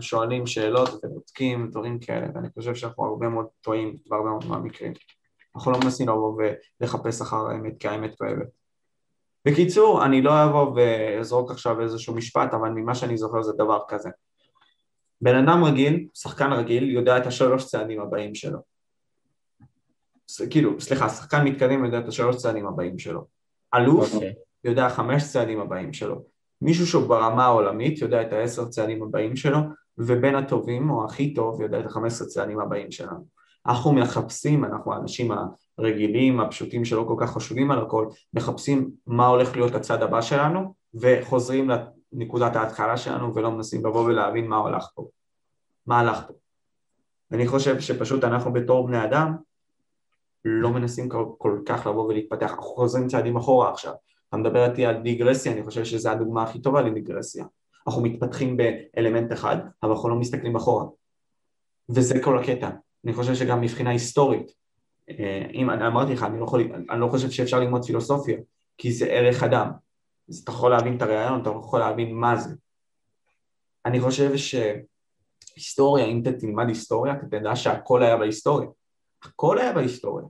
שואלים 0.00 0.46
שאלות 0.46 1.04
ובודקים 1.04 1.70
דברים 1.70 1.98
כאלה, 1.98 2.26
ואני 2.34 2.48
חושב 2.54 2.74
שאנחנו 2.74 3.04
הרבה 3.04 3.28
מאוד 3.28 3.46
טועים 3.60 3.96
בהרבה 4.06 4.30
מאוד 4.30 4.46
מהמקרים. 4.48 4.92
אנחנו 5.56 5.72
לא 5.72 5.78
מנסים 5.84 6.08
לבוא 6.08 6.42
ולחפש 6.80 7.20
אחר 7.20 7.46
האמת 7.46 7.72
כי 7.78 7.88
האמת 7.88 8.14
כואבת. 8.18 8.46
בקיצור, 9.44 10.04
אני 10.04 10.22
לא 10.22 10.44
אבוא 10.44 10.72
ואזרוק 10.76 11.50
עכשיו 11.50 11.80
איזשהו 11.80 12.14
משפט, 12.14 12.54
אבל 12.54 12.68
ממה 12.68 12.94
שאני 12.94 13.16
זוכר 13.16 13.42
זה 13.42 13.52
דבר 13.52 13.80
כזה. 13.88 14.10
בן 15.20 15.36
אדם 15.36 15.64
רגיל, 15.64 16.06
שחקן 16.14 16.52
רגיל, 16.52 16.90
יודע 16.90 17.18
את 17.18 17.26
השלוש 17.26 17.66
צעדים 17.66 18.00
הבאים 18.00 18.34
שלו. 18.34 18.58
כאילו, 20.50 20.80
סליחה, 20.80 21.08
שחקן 21.08 21.44
מתקדם 21.44 21.84
יודע 21.84 21.98
את 21.98 22.08
השלוש 22.08 22.36
צעדים 22.36 22.66
הבאים 22.66 22.98
שלו. 22.98 23.26
אלוף 23.74 24.12
okay. 24.12 24.14
אוקיי. 24.14 24.34
יודע 24.64 24.88
חמש 24.88 25.32
צעדים 25.32 25.60
הבאים 25.60 25.92
שלו. 25.92 26.33
מישהו 26.64 26.86
שהוא 26.86 27.08
ברמה 27.08 27.44
העולמית 27.44 27.98
יודע 27.98 28.22
את 28.22 28.32
העשר 28.32 28.68
צעדים 28.68 29.02
הבאים 29.02 29.36
שלו 29.36 29.58
ובין 29.98 30.34
הטובים 30.34 30.90
או 30.90 31.04
הכי 31.04 31.34
טוב 31.34 31.60
יודע 31.60 31.80
את 31.80 31.86
החמש 31.86 32.12
עשרה 32.12 32.28
צעדים 32.28 32.60
הבאים 32.60 32.90
שלנו. 32.90 33.26
אנחנו 33.66 33.92
מחפשים, 33.92 34.64
אנחנו 34.64 34.92
האנשים 34.92 35.32
הרגילים, 35.78 36.40
הפשוטים 36.40 36.84
שלא 36.84 37.04
כל 37.08 37.14
כך 37.18 37.32
חשובים 37.32 37.70
על 37.70 37.78
הכל, 37.78 38.06
מחפשים 38.34 38.90
מה 39.06 39.26
הולך 39.26 39.56
להיות 39.56 39.74
הצד 39.74 40.02
הבא 40.02 40.20
שלנו 40.20 40.74
וחוזרים 40.94 41.70
לנקודת 42.12 42.56
ההתחלה 42.56 42.96
שלנו 42.96 43.34
ולא 43.34 43.50
מנסים 43.50 43.86
לבוא 43.86 44.04
ולהבין 44.04 44.46
מה 44.46 44.56
הלך 44.56 44.88
פה, 44.94 45.08
מה 45.86 46.00
הלך 46.00 46.26
פה. 46.28 46.34
אני 47.32 47.46
חושב 47.46 47.80
שפשוט 47.80 48.24
אנחנו 48.24 48.52
בתור 48.52 48.86
בני 48.86 49.04
אדם 49.04 49.36
לא 50.44 50.70
מנסים 50.70 51.08
כל, 51.08 51.26
כל 51.38 51.58
כך 51.66 51.86
לבוא 51.86 52.04
ולהתפתח, 52.04 52.50
אנחנו 52.50 52.62
חוזרים 52.62 53.06
צעדים 53.06 53.36
אחורה 53.36 53.70
עכשיו, 53.70 53.92
אתה 54.34 54.42
מדבר 54.42 54.70
איתי 54.70 54.86
על 54.86 54.96
דיגרסיה, 55.02 55.52
אני 55.52 55.62
חושב 55.62 55.84
שזו 55.84 56.10
הדוגמה 56.10 56.42
הכי 56.42 56.60
טובה 56.60 56.82
לדיגרסיה. 56.82 57.44
אנחנו 57.86 58.02
מתפתחים 58.02 58.56
באלמנט 58.56 59.32
אחד, 59.32 59.56
אבל 59.82 59.92
אנחנו 59.92 60.08
לא 60.08 60.16
מסתכלים 60.16 60.56
אחורה. 60.56 60.86
וזה 61.88 62.22
כל 62.22 62.38
הקטע. 62.38 62.70
אני 63.04 63.12
חושב 63.12 63.34
שגם 63.34 63.60
מבחינה 63.60 63.90
היסטורית, 63.90 64.52
אה, 65.10 65.46
אם 65.52 65.70
אני 65.70 65.86
אמרתי 65.86 66.12
לך, 66.12 66.22
אני 66.22 66.40
לא, 66.40 66.44
יכול, 66.44 66.72
אני 66.90 67.00
לא 67.00 67.08
חושב 67.08 67.30
שאפשר 67.30 67.60
ללמוד 67.60 67.84
פילוסופיה, 67.84 68.38
כי 68.78 68.92
זה 68.92 69.06
ערך 69.06 69.42
אדם. 69.42 69.70
אז 70.28 70.38
אתה 70.38 70.50
יכול 70.50 70.70
להבין 70.70 70.96
את 70.96 71.02
הרעיון, 71.02 71.42
אתה 71.42 71.50
יכול 71.50 71.80
להבין 71.80 72.14
מה 72.14 72.36
זה. 72.36 72.54
אני 73.86 74.00
חושב 74.00 74.30
שהיסטוריה, 74.36 76.06
אם 76.06 76.22
אתה 76.22 76.32
תלמד 76.32 76.68
היסטוריה, 76.68 77.14
אתה 77.14 77.26
תדע 77.26 77.56
שהכל 77.56 78.02
היה 78.02 78.16
בהיסטוריה. 78.16 78.68
הכל 79.22 79.58
היה 79.58 79.72
בהיסטוריה. 79.72 80.26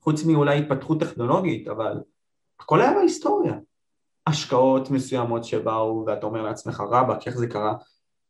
חוץ 0.00 0.24
מאולי 0.24 0.58
התפתחות 0.58 1.00
טכנולוגית, 1.00 1.68
אבל 1.68 2.00
הכל 2.62 2.80
היה 2.80 2.92
בהיסטוריה. 2.94 3.54
השקעות 4.26 4.90
מסוימות 4.90 5.44
שבאו 5.44 6.04
ואתה 6.06 6.26
אומר 6.26 6.42
לעצמך 6.42 6.82
רבאק 6.90 7.26
איך 7.26 7.36
זה 7.36 7.46
קרה, 7.46 7.74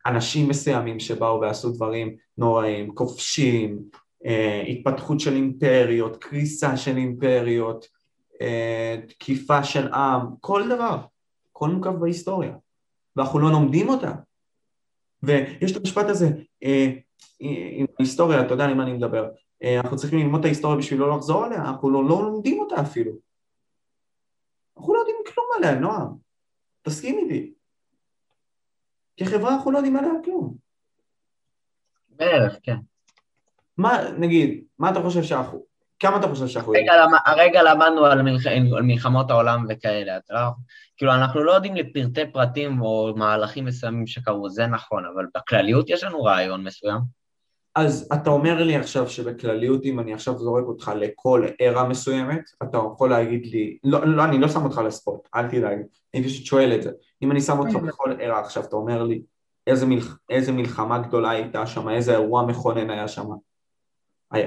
אנשים 0.06 0.48
מסוימים 0.48 1.00
שבאו 1.00 1.40
ועשו 1.40 1.72
דברים 1.72 2.16
נוראים, 2.38 2.94
כובשים, 2.94 3.78
אה, 4.26 4.62
התפתחות 4.68 5.20
של 5.20 5.34
אימפריות, 5.34 6.16
קריסה 6.16 6.76
של 6.76 6.96
אימפריות, 6.96 7.86
אה, 8.40 8.96
תקיפה 9.08 9.64
של 9.64 9.92
עם, 9.92 10.26
כל 10.40 10.68
דבר, 10.68 10.98
הכל 11.50 11.68
מוקף 11.68 11.90
בהיסטוריה, 11.90 12.52
ואנחנו 13.16 13.38
לא 13.38 13.50
לומדים 13.50 13.88
אותה. 13.88 14.12
ויש 15.22 15.72
את 15.72 15.76
המשפט 15.76 16.06
הזה, 16.08 16.30
אה, 16.64 16.90
עם 17.40 17.86
ההיסטוריה, 17.98 18.40
אתה 18.40 18.54
יודע 18.54 18.64
על 18.64 18.74
מה 18.74 18.82
אני 18.82 18.92
מדבר, 18.92 19.28
אה, 19.62 19.80
אנחנו 19.80 19.96
צריכים 19.96 20.18
ללמוד 20.18 20.40
את 20.40 20.44
ההיסטוריה 20.44 20.78
בשביל 20.78 21.00
לא 21.00 21.16
לחזור 21.16 21.44
עליה, 21.44 21.58
אנחנו 21.58 21.90
לא, 21.90 22.08
לא 22.08 22.22
לומדים 22.22 22.60
אותה 22.60 22.80
אפילו. 22.80 23.31
אנחנו 24.82 24.94
לא 24.94 24.98
יודעים 24.98 25.16
כלום 25.26 25.46
עליה, 25.56 25.74
נועם. 25.74 26.08
תסכים 26.82 27.18
איתי. 27.18 27.52
כחברה 29.16 29.54
אנחנו 29.54 29.70
לא 29.70 29.78
יודעים 29.78 29.96
עליה 29.96 30.10
כלום. 30.24 30.54
בערך, 32.08 32.56
כן. 32.62 32.76
מה, 33.78 33.98
נגיד, 34.18 34.64
מה 34.78 34.90
אתה 34.90 35.00
חושב 35.02 35.22
שאנחנו, 35.22 35.64
כמה 35.98 36.16
אתה 36.16 36.28
חושב 36.28 36.46
שאנחנו 36.46 36.74
יודעים? 36.74 36.92
הרגע 37.26 37.62
למדנו 37.62 38.04
על, 38.06 38.22
מלח... 38.22 38.46
על 38.46 38.82
מלחמות 38.82 39.30
העולם 39.30 39.66
וכאלה, 39.68 40.16
אתה 40.16 40.34
לא... 40.34 40.40
כאילו, 40.96 41.14
אנחנו 41.14 41.44
לא 41.44 41.52
יודעים 41.52 41.76
לפרטי 41.76 42.32
פרטים 42.32 42.80
או 42.80 43.14
מהלכים 43.16 43.64
מסוימים 43.64 44.06
שקרו, 44.06 44.50
זה 44.50 44.66
נכון, 44.66 45.04
אבל 45.14 45.26
בכלליות 45.36 45.90
יש 45.90 46.04
לנו 46.04 46.22
רעיון 46.22 46.64
מסוים. 46.64 47.21
אז 47.76 48.08
אתה 48.12 48.30
אומר 48.30 48.62
לי 48.62 48.76
עכשיו 48.76 49.08
שבכלליות 49.08 49.84
אם 49.84 50.00
אני 50.00 50.14
עכשיו 50.14 50.38
זורק 50.38 50.64
אותך 50.64 50.90
לכל 50.96 51.46
ערה 51.58 51.88
מסוימת, 51.88 52.50
אתה 52.62 52.78
יכול 52.94 53.10
להגיד 53.10 53.46
לי, 53.46 53.78
לא, 53.84 54.06
לא 54.06 54.24
אני 54.24 54.38
לא 54.38 54.48
שם 54.48 54.64
אותך 54.64 54.78
לספורט, 54.78 55.28
אל 55.34 55.48
תדאג, 55.48 55.78
אני 56.14 56.24
פשוט 56.24 56.46
שואל 56.46 56.72
את 56.74 56.82
זה, 56.82 56.90
אם 57.22 57.32
אני 57.32 57.40
שם 57.40 57.58
אותך 57.58 57.74
בכל 57.74 58.12
ערה 58.20 58.40
עכשיו, 58.40 58.62
אתה 58.62 58.76
אומר 58.76 59.02
לי 59.02 59.22
איזה, 59.66 59.86
מלח, 59.86 60.18
איזה 60.30 60.52
מלחמה 60.52 60.98
גדולה 60.98 61.30
הייתה 61.30 61.66
שם, 61.66 61.88
איזה 61.88 62.12
אירוע 62.12 62.46
מכונן 62.46 62.90
היה 62.90 63.08
שם, 63.08 63.26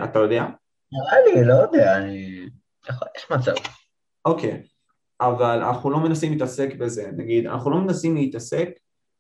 אתה 0.04 0.20
יודע? 0.20 0.46
נראה 0.92 1.20
לי, 1.26 1.46
לא 1.48 1.54
יודע, 1.54 1.98
אני... 1.98 2.50
יש 3.18 3.32
מצב. 3.32 3.52
אוקיי, 4.26 4.64
אבל 5.22 5.64
אנחנו 5.64 5.90
לא 5.90 6.00
מנסים 6.00 6.32
להתעסק 6.32 6.76
בזה, 6.76 7.12
נגיד, 7.18 7.48
אנחנו 7.48 7.72
לא 7.72 7.78
מנסים 7.78 8.16
להתעסק 8.16 8.70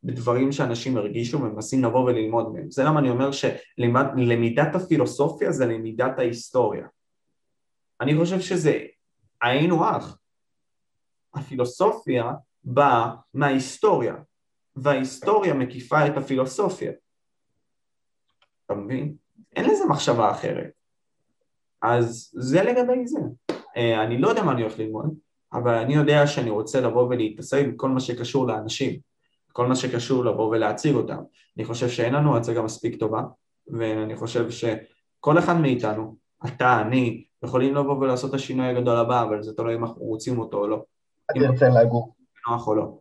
בדברים 0.06 0.52
שאנשים 0.52 0.98
הרגישו 0.98 1.38
ומנסים 1.38 1.84
לבוא 1.84 2.00
וללמוד 2.00 2.54
מהם. 2.54 2.72
זה 2.72 2.84
למה 2.84 3.00
אני 3.00 3.10
אומר 3.10 3.30
שלמידת 3.32 4.76
הפילוסופיה 4.76 5.52
זה 5.52 5.66
למידת 5.66 6.20
ההיסטוריה. 6.20 6.88
אני 8.02 8.18
חושב 8.18 8.40
שזה 8.40 8.80
היינו 9.42 9.86
הך. 9.86 10.18
הפילוסופיה 11.34 12.32
באה 12.64 13.16
מההיסטוריה, 13.34 14.16
וההיסטוריה 14.76 15.54
מקיפה 15.54 16.08
את 16.08 16.18
הפילוסופיה. 16.18 16.92
אתה 18.66 18.74
מבין? 18.74 19.16
אין 19.56 19.70
לזה 19.70 19.86
מחשבה 19.90 20.32
אחרת. 20.32 20.72
אז 21.82 22.32
זה 22.34 22.64
לגבי 22.64 23.08
זה. 23.08 23.20
אה, 23.78 24.04
אני 24.04 24.18
לא 24.18 24.28
יודע 24.28 24.44
מה 24.44 24.52
אני 24.52 24.62
הולך 24.62 24.80
ללמוד, 24.80 25.16
אבל 25.54 25.74
אני 25.74 25.96
יודע 25.96 26.28
שאני 26.28 26.50
רוצה 26.50 26.82
לבוא 26.82 27.04
ולהתעסק 27.04 27.66
בכל 27.74 27.90
מה 27.90 28.00
שקשור 28.00 28.48
לאנשים, 28.48 29.00
כל 29.56 29.68
מה 29.68 29.76
שקשור 29.76 30.26
לבוא 30.26 30.50
ולהציג 30.50 30.96
אותם. 30.96 31.24
אני 31.58 31.66
חושב 31.66 31.90
שאין 31.90 32.14
לנו 32.14 32.38
הצגה 32.38 32.62
מספיק 32.62 33.00
טובה, 33.00 33.22
ואני 33.68 34.16
חושב 34.16 34.50
שכל 34.50 35.40
אחד 35.40 35.54
מאיתנו, 35.54 36.16
אתה, 36.46 36.82
אני, 36.82 37.26
יכולים 37.44 37.76
לבוא 37.76 37.98
ולעשות 37.98 38.30
את 38.30 38.36
השינוי 38.36 38.68
הגדול 38.68 38.98
הבא, 38.98 39.24
אבל 39.24 39.44
זה 39.44 39.54
תלוי 39.54 39.76
אם 39.76 39.84
אנחנו 39.84 40.02
רוצים 40.02 40.40
אותו 40.40 40.58
או 40.58 40.68
לא. 40.68 40.84
אתה 41.32 41.40
תרצה 41.40 41.70
לגור. 41.70 42.16
נוח 42.50 42.68
או 42.68 42.76
לא. 42.76 42.98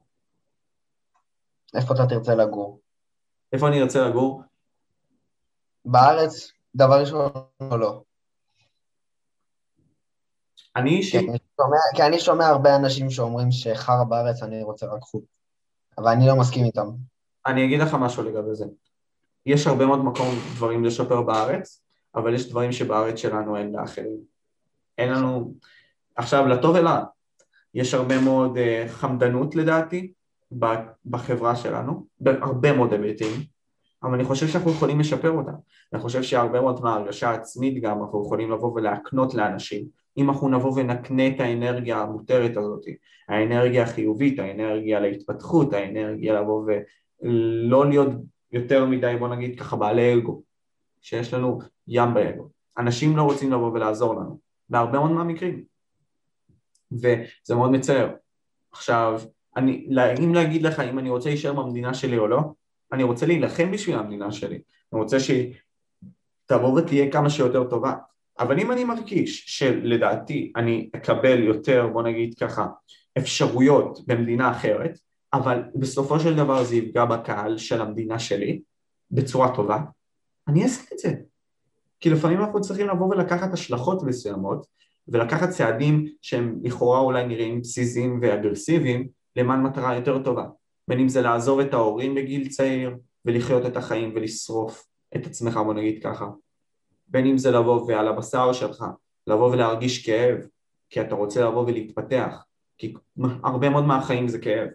איפה 1.75 1.95
אתה 1.95 2.07
תרצה 2.07 2.35
לגור? 2.35 2.81
איפה 3.53 3.69
אני 3.69 3.83
ארצה 3.83 4.09
לגור? 4.09 4.43
בארץ, 5.85 6.53
דבר 6.75 7.01
ראשון 7.01 7.31
או 7.71 7.77
לא? 7.77 8.03
אני 10.77 10.91
אישית... 10.91 11.31
כי 11.95 12.03
אני 12.03 12.21
שומע, 12.21 12.47
הרבה 12.47 12.77
אנשים 12.77 13.11
שאומרים 13.11 13.53
שחרא 13.53 14.05
בארץ, 14.05 14.43
אני 14.43 14.63
רוצה 14.63 14.87
רק 14.87 15.03
חוץ. 15.03 15.34
אבל 15.99 16.09
אני 16.09 16.27
לא 16.27 16.37
מסכים 16.37 16.65
איתם. 16.65 16.87
אני 17.47 17.65
אגיד 17.65 17.81
לך 17.81 17.95
משהו 17.95 18.23
לגבי 18.23 18.55
זה. 18.55 18.65
יש 19.47 19.67
הרבה 19.67 19.87
מאוד 19.87 20.05
מקום 20.05 20.29
דברים 20.55 20.85
לשפר 20.85 21.23
בארץ, 21.23 21.83
אבל 22.15 22.35
יש 22.35 22.51
דברים 22.51 22.73
שבארץ 22.73 23.19
שלנו 23.19 23.57
אין 23.57 23.73
לאחרים. 23.73 24.19
אין 24.99 25.13
לנו... 25.13 25.55
עכשיו, 26.17 26.47
לטוב 26.47 26.77
ולרע, 26.77 27.05
יש 27.75 27.95
הרבה 27.95 28.21
מאוד 28.21 28.57
uh, 28.57 28.89
חמדנות 28.89 29.55
לדעתי 29.55 30.13
בחברה 31.07 31.57
שלנו, 31.57 32.07
בהרבה 32.21 32.73
מאוד 32.73 32.93
היבטים, 32.93 33.41
אבל 34.03 34.15
אני 34.15 34.25
חושב 34.25 34.49
שאנחנו 34.49 34.71
יכולים 34.71 35.01
לשפר 35.01 35.31
אותה. 35.31 35.51
אני 35.93 36.01
חושב 36.01 36.23
שהרבה 36.23 36.61
מאוד 36.61 36.83
מההרגשה 36.83 37.31
העצמית 37.31 37.83
גם 37.83 38.03
אנחנו 38.03 38.25
יכולים 38.27 38.51
לבוא 38.51 38.73
ולהקנות 38.73 39.35
לאנשים. 39.35 39.89
אם 40.17 40.31
אנחנו 40.31 40.49
נבוא 40.49 40.73
ונקנה 40.77 41.29
את 41.29 41.41
האנרגיה 41.41 41.99
המותרת 41.99 42.57
הזאת, 42.57 42.85
האנרגיה 43.29 43.83
החיובית, 43.83 44.39
האנרגיה 44.39 45.01
להתפתחות, 45.01 45.73
האנרגיה 45.73 46.41
לבוא 46.41 46.71
ולא 47.23 47.89
להיות 47.89 48.09
יותר 48.53 48.87
מדי, 48.87 49.15
בוא 49.19 49.29
נגיד 49.29 49.61
ככה, 49.61 49.77
בעלי 49.77 50.15
אגו, 50.15 50.43
שיש 51.01 51.35
לנו 51.35 51.59
ים 51.89 52.15
באגו. 52.15 52.49
אנשים 52.79 53.17
לא 53.17 53.23
רוצים 53.23 53.53
לבוא 53.53 53.73
ולעזור 53.73 54.15
לנו, 54.15 54.39
בהרבה 54.69 54.99
מאוד 54.99 55.11
מהמקרים. 55.11 55.65
וזה 56.93 57.55
מאוד 57.55 57.71
מצער. 57.71 58.15
עכשיו, 58.73 59.21
אני, 59.57 59.87
אם 60.25 60.35
להגיד 60.35 60.63
לך 60.63 60.81
אם 60.81 60.99
אני 60.99 61.11
רוצה 61.11 61.29
להישאר 61.29 61.53
במדינה 61.53 61.95
שלי 61.95 62.19
או 62.19 62.27
לא, 62.27 62.41
אני 62.93 63.03
רוצה 63.03 63.27
להילחם 63.27 63.71
בשביל 63.71 63.97
המדינה 63.97 64.33
שלי, 64.33 64.61
אני 64.93 65.01
רוצה 65.01 65.21
שהיא 65.21 65.55
תבוא 66.47 66.81
ותהיה 66.81 67.13
כמה 67.13 67.31
שיותר 67.31 67.65
טובה, 67.65 67.95
אבל 68.39 68.61
אם 68.61 68.73
אני 68.73 68.85
מרגיש 68.85 69.45
שלדעתי 69.47 70.53
אני 70.57 70.91
אקבל 70.97 71.43
יותר, 71.43 71.87
בוא 71.93 72.03
נגיד 72.03 72.35
ככה, 72.41 72.67
אפשרויות 73.19 73.99
במדינה 74.07 74.51
אחרת, 74.51 74.99
אבל 75.33 75.63
בסופו 75.75 76.21
של 76.21 76.37
דבר 76.37 76.65
זה 76.65 76.77
יפגע 76.77 77.05
בקהל 77.05 77.59
של 77.59 77.81
המדינה 77.81 78.19
שלי 78.19 78.61
בצורה 79.11 79.55
טובה, 79.55 79.79
אני 80.49 80.63
אעשה 80.63 80.83
את 80.93 80.99
זה. 80.99 81.15
כי 82.01 82.11
לפעמים 82.11 82.41
אנחנו 82.41 82.61
צריכים 82.61 82.89
לבוא 82.89 83.07
ולקחת 83.07 83.53
השלכות 83.53 84.03
מסוימות 84.03 84.67
ולקחת 85.09 85.51
צעדים 85.51 86.07
שהם 86.23 86.59
לכאורה 86.63 86.99
אולי 86.99 87.27
נראים 87.27 87.61
פזיזים 87.61 88.19
ואגרסיביים 88.23 89.09
למען 89.37 89.63
מטרה 89.63 89.95
יותר 89.95 90.23
טובה 90.23 90.45
בין 90.89 91.01
אם 91.01 91.09
זה 91.09 91.23
לעזוב 91.23 91.61
את 91.61 91.75
ההורים 91.75 92.15
בגיל 92.15 92.49
צעיר 92.49 92.97
ולחיות 93.25 93.67
את 93.67 93.77
החיים 93.77 94.13
ולשרוף 94.15 94.87
את 95.17 95.27
עצמך 95.27 95.57
בוא 95.57 95.75
נגיד 95.75 96.03
ככה 96.03 96.27
בין 97.07 97.27
אם 97.27 97.39
זה 97.39 97.51
לבוא 97.51 97.87
ועל 97.89 98.09
הבשר 98.09 98.53
שלך 98.53 98.85
לבוא 99.27 99.51
ולהרגיש 99.51 100.07
כאב 100.07 100.39
כי 100.91 101.01
אתה 101.01 101.15
רוצה 101.15 101.45
לבוא 101.45 101.67
ולהתפתח 101.67 102.45
כי 102.79 102.95
הרבה 103.45 103.71
מאוד 103.71 103.85
מהחיים 103.85 104.29
זה 104.29 104.39
כאב 104.39 104.69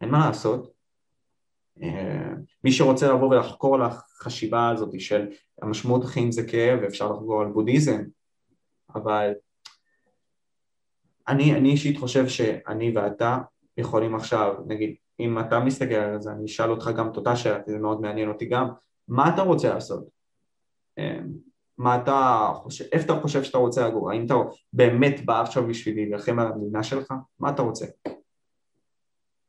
אין 0.00 0.10
מה 0.10 0.26
לעשות 0.26 0.72
אה, 1.82 2.32
מי 2.64 2.72
שרוצה 2.72 3.12
לבוא 3.12 3.28
ולחקור 3.28 3.74
על 3.74 3.82
החשיבה 3.82 4.68
הזאת 4.68 5.00
של 5.00 5.26
המשמעות 5.62 6.04
החיים 6.04 6.32
זה 6.32 6.46
כאב 6.46 6.78
ואפשר 6.82 7.12
לחקור 7.12 7.42
על 7.42 7.48
בודהיזם 7.48 8.02
אבל 8.94 9.32
אני, 11.28 11.54
אני 11.54 11.70
אישית 11.70 11.98
חושב 11.98 12.28
שאני 12.28 12.92
ואתה 12.96 13.38
יכולים 13.76 14.14
עכשיו, 14.14 14.54
נגיד, 14.66 14.94
אם 15.20 15.38
אתה 15.38 15.60
מסתכל 15.60 15.94
על 15.94 16.20
זה, 16.20 16.32
אני 16.32 16.44
אשאל 16.44 16.70
אותך 16.70 16.90
גם 16.96 17.10
את 17.10 17.16
אותה 17.16 17.36
שאלה, 17.36 17.58
זה 17.66 17.78
מאוד 17.78 18.00
מעניין 18.00 18.28
אותי 18.28 18.46
גם, 18.46 18.68
מה 19.08 19.34
אתה 19.34 19.42
רוצה 19.42 19.74
לעשות? 19.74 20.08
מה 21.78 21.96
אתה 21.96 22.48
חושב, 22.54 22.84
איפה 22.92 23.04
אתה 23.04 23.22
חושב 23.22 23.42
שאתה 23.42 23.58
רוצה 23.58 23.88
לגור? 23.88 24.10
האם 24.10 24.26
אתה 24.26 24.34
באמת 24.72 25.24
בא 25.24 25.40
עכשיו 25.40 25.66
בשביל 25.66 25.94
להילחם 25.94 26.38
על 26.38 26.46
המדינה 26.46 26.82
שלך? 26.82 27.14
מה 27.38 27.50
אתה 27.50 27.62
רוצה? 27.62 27.86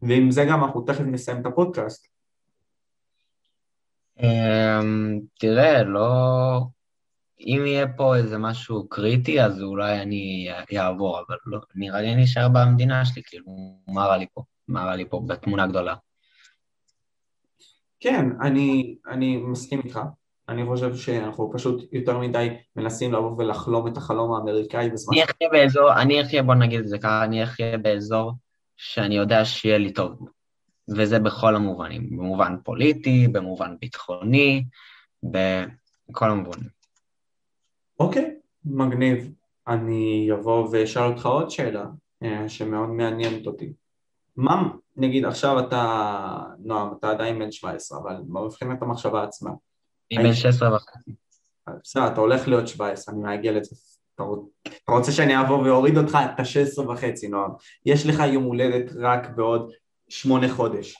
ועם 0.01 0.31
זה 0.31 0.45
גם 0.49 0.63
אנחנו 0.63 0.81
תכף 0.81 1.01
נסיים 1.01 1.41
את 1.41 1.45
הפודקאסט. 1.45 2.07
אמ, 4.19 5.19
תראה, 5.39 5.83
לא... 5.83 6.61
אם 7.39 7.63
יהיה 7.65 7.87
פה 7.97 8.15
איזה 8.15 8.37
משהו 8.37 8.87
קריטי, 8.89 9.41
אז 9.41 9.61
אולי 9.61 10.01
אני 10.01 10.47
אעבור, 10.77 11.19
אבל 11.19 11.37
לא, 11.45 11.59
נראה 11.75 12.01
לי 12.01 12.13
אני 12.13 12.23
אשאר 12.23 12.47
במדינה 12.49 13.05
שלי, 13.05 13.21
כאילו, 13.25 13.45
מה 13.87 14.05
רע 14.05 14.17
לי 14.17 14.25
פה? 14.33 14.43
מה 14.67 14.85
רע 14.85 14.95
לי 14.95 15.09
פה 15.09 15.21
בתמונה 15.27 15.67
גדולה? 15.67 15.95
כן, 17.99 18.25
אני, 18.41 18.97
אני 19.07 19.37
מסכים 19.37 19.79
איתך. 19.79 19.99
אני 20.49 20.65
חושב 20.65 20.95
שאנחנו 20.95 21.51
פשוט 21.53 21.93
יותר 21.93 22.17
מדי 22.17 22.47
מנסים 22.75 23.13
לבוא 23.13 23.35
ולחלום 23.37 23.87
את 23.87 23.97
החלום 23.97 24.33
האמריקאי 24.33 24.89
בזמן... 24.89 25.15
אני 25.15 25.23
אחיה 25.23 25.49
באזור, 25.51 26.01
אני 26.01 26.21
אחיה, 26.21 26.43
בוא 26.43 26.55
נגיד 26.55 26.79
את 26.79 26.87
זה 26.87 26.97
ככה, 26.97 27.23
אני 27.23 27.43
אחיה 27.43 27.77
באזור 27.77 28.33
שאני 28.77 29.15
יודע 29.15 29.45
שיהיה 29.45 29.77
לי 29.77 29.93
טוב. 29.93 30.29
וזה 30.97 31.19
בכל 31.19 31.55
המובנים, 31.55 32.09
במובן 32.09 32.55
פוליטי, 32.63 33.27
במובן 33.27 33.75
ביטחוני, 33.81 34.63
בכל 35.23 36.29
המובנים. 36.29 36.69
אוקיי, 37.99 38.35
מגניב. 38.65 39.31
אני 39.67 40.29
אבוא 40.33 40.69
ואשאל 40.71 41.03
אותך 41.03 41.25
עוד 41.25 41.49
שאלה 41.49 41.85
אה, 42.23 42.49
שמאוד 42.49 42.89
מעניינת 42.89 43.47
אותי. 43.47 43.73
מה, 44.35 44.69
נגיד 44.97 45.25
עכשיו 45.25 45.59
אתה, 45.59 46.43
נועם, 46.59 46.93
אתה 46.99 47.09
עדיין 47.09 47.39
בן 47.39 47.51
17, 47.51 47.99
אבל 47.99 48.15
מבחינת 48.27 48.81
המחשבה 48.81 49.23
עצמה. 49.23 49.51
אני 50.11 50.23
בן 50.23 50.33
16 50.33 50.75
וחצי. 50.75 51.11
בסדר, 51.83 52.07
אתה 52.07 52.21
הולך 52.21 52.47
להיות 52.47 52.67
17, 52.67 53.15
אני 53.15 53.23
מעגל 53.23 53.57
את 53.57 53.63
זה. 53.63 53.75
אתה 54.15 54.91
רוצה 54.91 55.11
שאני 55.11 55.41
אבוא 55.41 55.57
ואוריד 55.57 55.97
אותך 55.97 56.17
את 56.25 56.39
ה-16 56.39 56.81
וחצי, 56.81 57.27
נועם. 57.27 57.51
יש 57.85 58.05
לך 58.05 58.19
יום 58.33 58.43
הולדת 58.43 58.91
רק 58.95 59.29
בעוד 59.35 59.71
שמונה 60.09 60.53
חודש, 60.55 60.95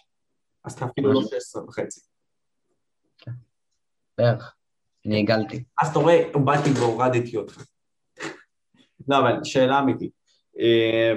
אז 0.64 0.74
אתה 0.74 0.86
אפילו 0.86 1.14
לא 1.14 1.22
16 1.22 1.64
וחצי. 1.64 2.02
בערך. 4.18 4.56
אני 5.06 5.20
הגלתי. 5.20 5.64
אז 5.82 5.88
אתה 5.88 6.00
רואה, 6.00 6.30
באתי 6.46 6.70
והורדתי 6.70 7.38
אותך. 7.38 7.64
לא, 9.08 9.18
אבל 9.18 9.44
שאלה 9.44 9.80
אמיתית. 9.80 10.12
אה, 10.60 11.14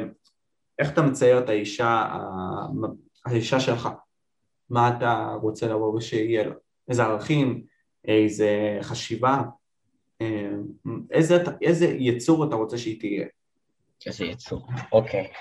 איך 0.79 0.93
אתה 0.93 1.03
מצייר 1.03 1.39
את 1.39 1.49
האישה, 1.49 2.17
האישה 3.27 3.61
שלך? 3.61 3.89
מה 4.71 4.97
אתה 4.97 5.37
רוצה 5.43 5.67
לבוא 5.67 5.95
ושיהיה 5.95 6.45
לה? 6.45 6.55
איזה 6.89 7.05
ערכים, 7.05 7.65
איזה 8.05 8.79
חשיבה, 8.83 9.43
אה, 10.21 10.51
איזה, 11.11 11.35
איזה 11.63 11.87
יצור 11.87 12.49
אתה 12.49 12.55
רוצה 12.55 12.79
שהיא 12.79 13.01
תהיה? 13.01 13.27
איזה 14.07 14.25
יצור, 14.25 14.69
אוקיי. 14.93 15.33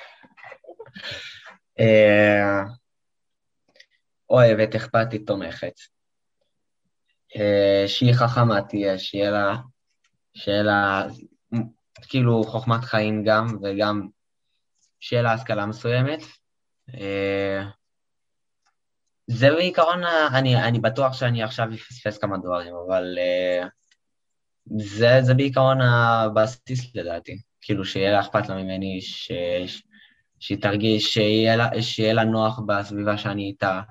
אה, 1.80 2.64
אוהבת, 4.30 4.76
אכפתית, 4.76 5.28
תומכת. 5.28 5.74
אה, 7.36 7.84
שהיא 7.88 8.14
חכמה 8.14 8.62
תהיה, 8.62 9.00
שיהיה 9.00 9.32
לה, 9.32 9.56
שיהיה 10.34 10.64
לה 10.64 11.08
כאילו 12.10 12.44
חוכמת 12.44 12.84
חיים 12.84 13.24
גם, 13.24 13.48
וגם 13.64 14.08
שיהיה 15.00 15.22
לה 15.24 15.34
השכלה 15.34 15.66
מסוימת. 15.66 16.20
זה 19.32 19.50
בעיקרון, 19.52 20.04
אני, 20.34 20.64
אני 20.64 20.80
בטוח 20.80 21.14
שאני 21.14 21.44
עכשיו 21.44 21.68
אפספס 21.74 22.18
כמה 22.18 22.38
דברים, 22.38 22.74
אבל 22.88 23.18
uh, 23.18 23.68
זה, 24.78 25.18
זה 25.22 25.34
בעיקרון 25.34 25.82
הבסיס 25.82 26.96
לדעתי. 26.96 27.38
כאילו, 27.62 27.86
שיהיה 27.86 28.12
לה 28.12 28.20
אכפת 28.20 28.50
לה 28.50 28.56
ממני, 28.56 29.02
ש, 29.02 29.32
ש, 29.68 29.82
שהיא 30.40 30.62
תרגיש, 30.62 31.14
שיהיה 31.14 31.56
לה, 31.56 31.82
שיהיה 31.82 32.14
לה 32.14 32.24
נוח 32.24 32.60
בסביבה 32.60 33.18
שאני 33.18 33.44
איתה. 33.44 33.82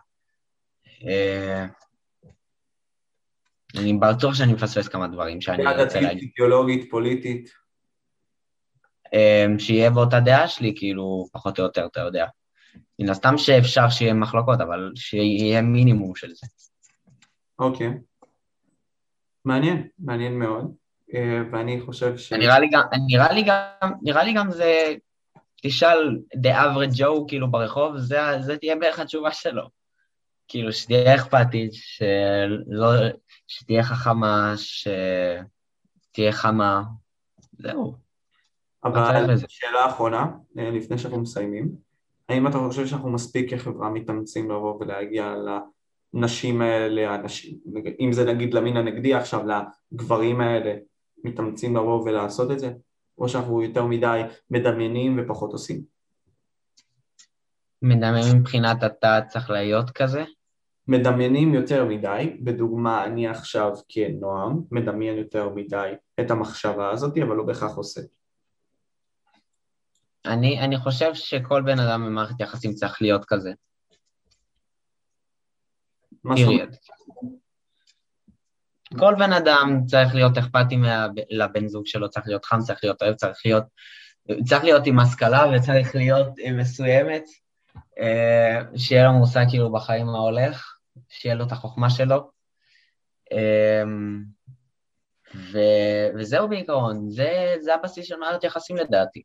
Uh, 0.85 1.69
אני 3.77 3.93
בטוח 3.93 4.35
שאני 4.35 4.53
מפספס 4.53 4.89
כמה 4.89 5.09
דברים 5.09 5.41
שאני 5.41 5.63
רוצה 5.83 6.01
להגיד. 6.01 6.23
אידיאולוגית, 6.23 6.91
פוליטית. 6.91 7.51
אמ, 9.13 9.59
שיהיה 9.59 9.91
באותה 9.91 10.21
דעה 10.21 10.49
שלי, 10.49 10.75
כאילו, 10.77 11.27
פחות 11.33 11.59
או 11.59 11.65
יותר, 11.65 11.87
אתה 11.87 12.01
יודע. 12.01 12.27
מן 12.99 13.11
הסתם 13.11 13.39
שאפשר 13.39 13.89
שיהיה 13.89 14.15
מחלוקות, 14.15 14.61
אבל 14.61 14.93
שיהיה 14.95 15.63
מינימום 15.63 16.15
של 16.15 16.29
זה. 16.35 16.47
אוקיי. 17.59 17.91
מעניין, 19.45 19.89
מעניין 19.99 20.39
מאוד. 20.39 20.75
אה, 21.15 21.43
ואני 21.53 21.81
חושב 21.81 22.17
ש... 22.17 22.33
נראה 22.33 22.59
לי 22.59 22.69
גם, 22.73 22.83
נראה 23.07 23.33
לי 23.33 23.43
גם, 23.43 23.93
נראה 24.03 24.25
לי 24.25 24.33
גם 24.33 24.51
זה, 24.51 24.95
תשאל 25.63 26.19
the 26.37 26.49
average 26.49 26.99
Joe 26.99 27.25
כאילו 27.29 27.51
ברחוב, 27.51 27.99
זה, 27.99 28.19
זה 28.41 28.57
תהיה 28.59 28.77
בערך 28.77 28.99
התשובה 28.99 29.33
שלו. 29.33 29.69
כאילו, 30.49 30.73
שתהיה 30.73 31.15
אכפתית, 31.15 31.71
שלא, 31.75 32.89
שתהיה 33.47 33.83
חכמה, 33.83 34.55
שתהיה 34.57 36.33
חמה, 36.33 36.83
זהו. 37.53 37.97
אבל 38.85 39.37
שאלה 39.49 39.87
אחרונה, 39.87 40.27
אה, 40.59 40.71
לפני 40.71 40.99
שאנחנו 40.99 41.21
מסיימים, 41.21 41.88
האם 42.29 42.47
אתה 42.47 42.59
חושב 42.59 42.87
שאנחנו 42.87 43.11
מספיק 43.11 43.55
כחברה 43.55 43.91
מתאמצים 43.91 44.51
לבוא 44.51 44.79
ולהגיע 44.81 45.35
לנשים 46.15 46.63
האלה, 46.63 47.15
הנשים, 47.15 47.59
אם 48.01 48.13
זה 48.13 48.25
נגיד 48.25 48.55
למין 48.55 48.77
הנגדי 48.77 49.15
עכשיו, 49.15 49.41
לגברים 49.93 50.41
האלה, 50.41 50.75
מתאמצים 51.25 51.77
לבוא 51.77 52.03
ולעשות 52.03 52.51
את 52.51 52.59
זה? 52.59 52.73
או 53.19 53.29
שאנחנו 53.29 53.63
יותר 53.63 53.87
מדי 53.87 54.23
מדמיינים 54.51 55.21
ופחות 55.23 55.53
עושים? 55.53 55.83
מדמיינים 57.83 58.37
מבחינת 58.39 58.85
אתה 58.85 59.21
צריך 59.29 59.51
להיות 59.51 59.91
כזה? 59.91 60.25
מדמיינים 60.89 61.55
יותר 61.55 61.85
מדי, 61.85 62.37
בדוגמה 62.41 63.05
אני 63.05 63.29
עכשיו 63.29 63.73
כנועם, 63.89 64.61
מדמיין 64.71 65.19
יותר 65.19 65.49
מדי 65.55 65.93
את 66.21 66.31
המחשבה 66.31 66.91
הזאת, 66.91 67.19
אבל 67.19 67.37
לא 67.37 67.45
בהכרח 67.45 67.77
עושה. 67.77 68.01
אני, 70.29 70.61
אני 70.61 70.79
חושב 70.79 71.15
שכל 71.15 71.63
בן 71.63 71.79
אדם 71.79 72.07
במערכת 72.07 72.41
יחסים 72.41 72.73
צריך 72.73 73.03
להיות 73.03 73.25
כזה. 73.25 73.53
כל 78.99 79.15
בן 79.19 79.33
אדם 79.33 79.81
צריך 79.87 80.15
להיות 80.15 80.39
אכפתי 80.39 80.77
לבן 81.31 81.69
זוג 81.69 81.87
שלו, 81.87 82.11
צריך 82.11 82.29
להיות 82.29 82.45
חם, 82.45 82.59
צריך 82.61 82.81
להיות 82.83 83.03
אוהב, 83.03 83.15
צריך 83.15 83.39
להיות, 83.45 83.65
צריך 84.45 84.65
להיות 84.65 84.87
עם 84.87 85.01
השכלה 85.01 85.45
וצריך 85.57 85.95
להיות 85.95 86.29
מסוימת, 86.53 87.25
אה, 87.99 88.61
שיהיה 88.77 89.05
לו 89.05 89.13
מושג 89.13 89.45
כאילו 89.49 89.73
בחיים 89.73 90.07
מה 90.07 90.19
הולך, 90.19 90.79
שיהיה 91.09 91.35
לו 91.35 91.47
את 91.47 91.53
החוכמה 91.53 91.91
שלו. 91.91 92.31
אה, 93.33 93.83
ו, 95.35 95.59
וזהו 96.19 96.49
בעיקרון, 96.49 97.11
זה, 97.11 97.55
זה 97.61 97.75
הבסיס 97.75 98.07
של 98.07 98.17
מערכת 98.17 98.45
יחסים 98.45 98.77
לדעתי. 98.77 99.23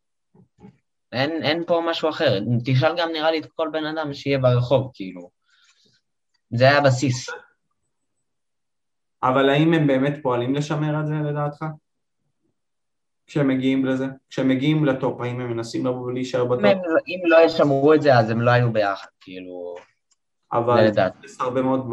אין, 1.13 1.43
אין 1.43 1.63
פה 1.67 1.83
משהו 1.89 2.09
אחר. 2.09 2.39
תשאל 2.65 2.97
גם 2.97 3.09
נראה 3.13 3.31
לי 3.31 3.39
את 3.39 3.45
כל 3.45 3.69
בן 3.71 3.85
אדם 3.85 4.13
שיהיה 4.13 4.37
ברחוב, 4.37 4.91
כאילו. 4.93 5.29
זה 6.53 6.63
היה 6.63 6.77
הבסיס. 6.77 7.29
אבל 9.23 9.49
האם 9.49 9.73
הם 9.73 9.87
באמת 9.87 10.13
פועלים 10.21 10.55
לשמר 10.55 10.99
את 10.99 11.07
זה 11.07 11.13
לדעתך? 11.13 11.65
כשהם 13.27 13.47
מגיעים 13.47 13.85
לזה? 13.85 14.05
כשהם 14.29 14.47
מגיעים 14.47 14.85
לטופ, 14.85 15.21
האם 15.21 15.39
הם 15.39 15.51
מנסים 15.51 15.85
לבוא 15.85 16.01
ולהישאר 16.01 16.45
בטופ? 16.45 16.65
אם, 16.65 16.77
אם 17.07 17.19
לא 17.25 17.37
ישמרו 17.45 17.93
את 17.93 18.01
זה, 18.01 18.19
אז 18.19 18.29
הם 18.29 18.41
לא 18.41 18.51
היו 18.51 18.73
ביחד, 18.73 19.07
כאילו... 19.21 19.75
אבל 20.53 20.91
יש 21.23 21.31
הרבה 21.39 21.61
מאוד 21.61 21.85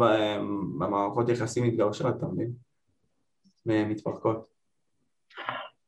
במערכות 0.79 1.29
יחסים 1.29 1.63
מתגרשות, 1.63 2.15
אתה 2.17 2.25
מבין? 2.25 2.51
מתפרקות. 3.65 4.45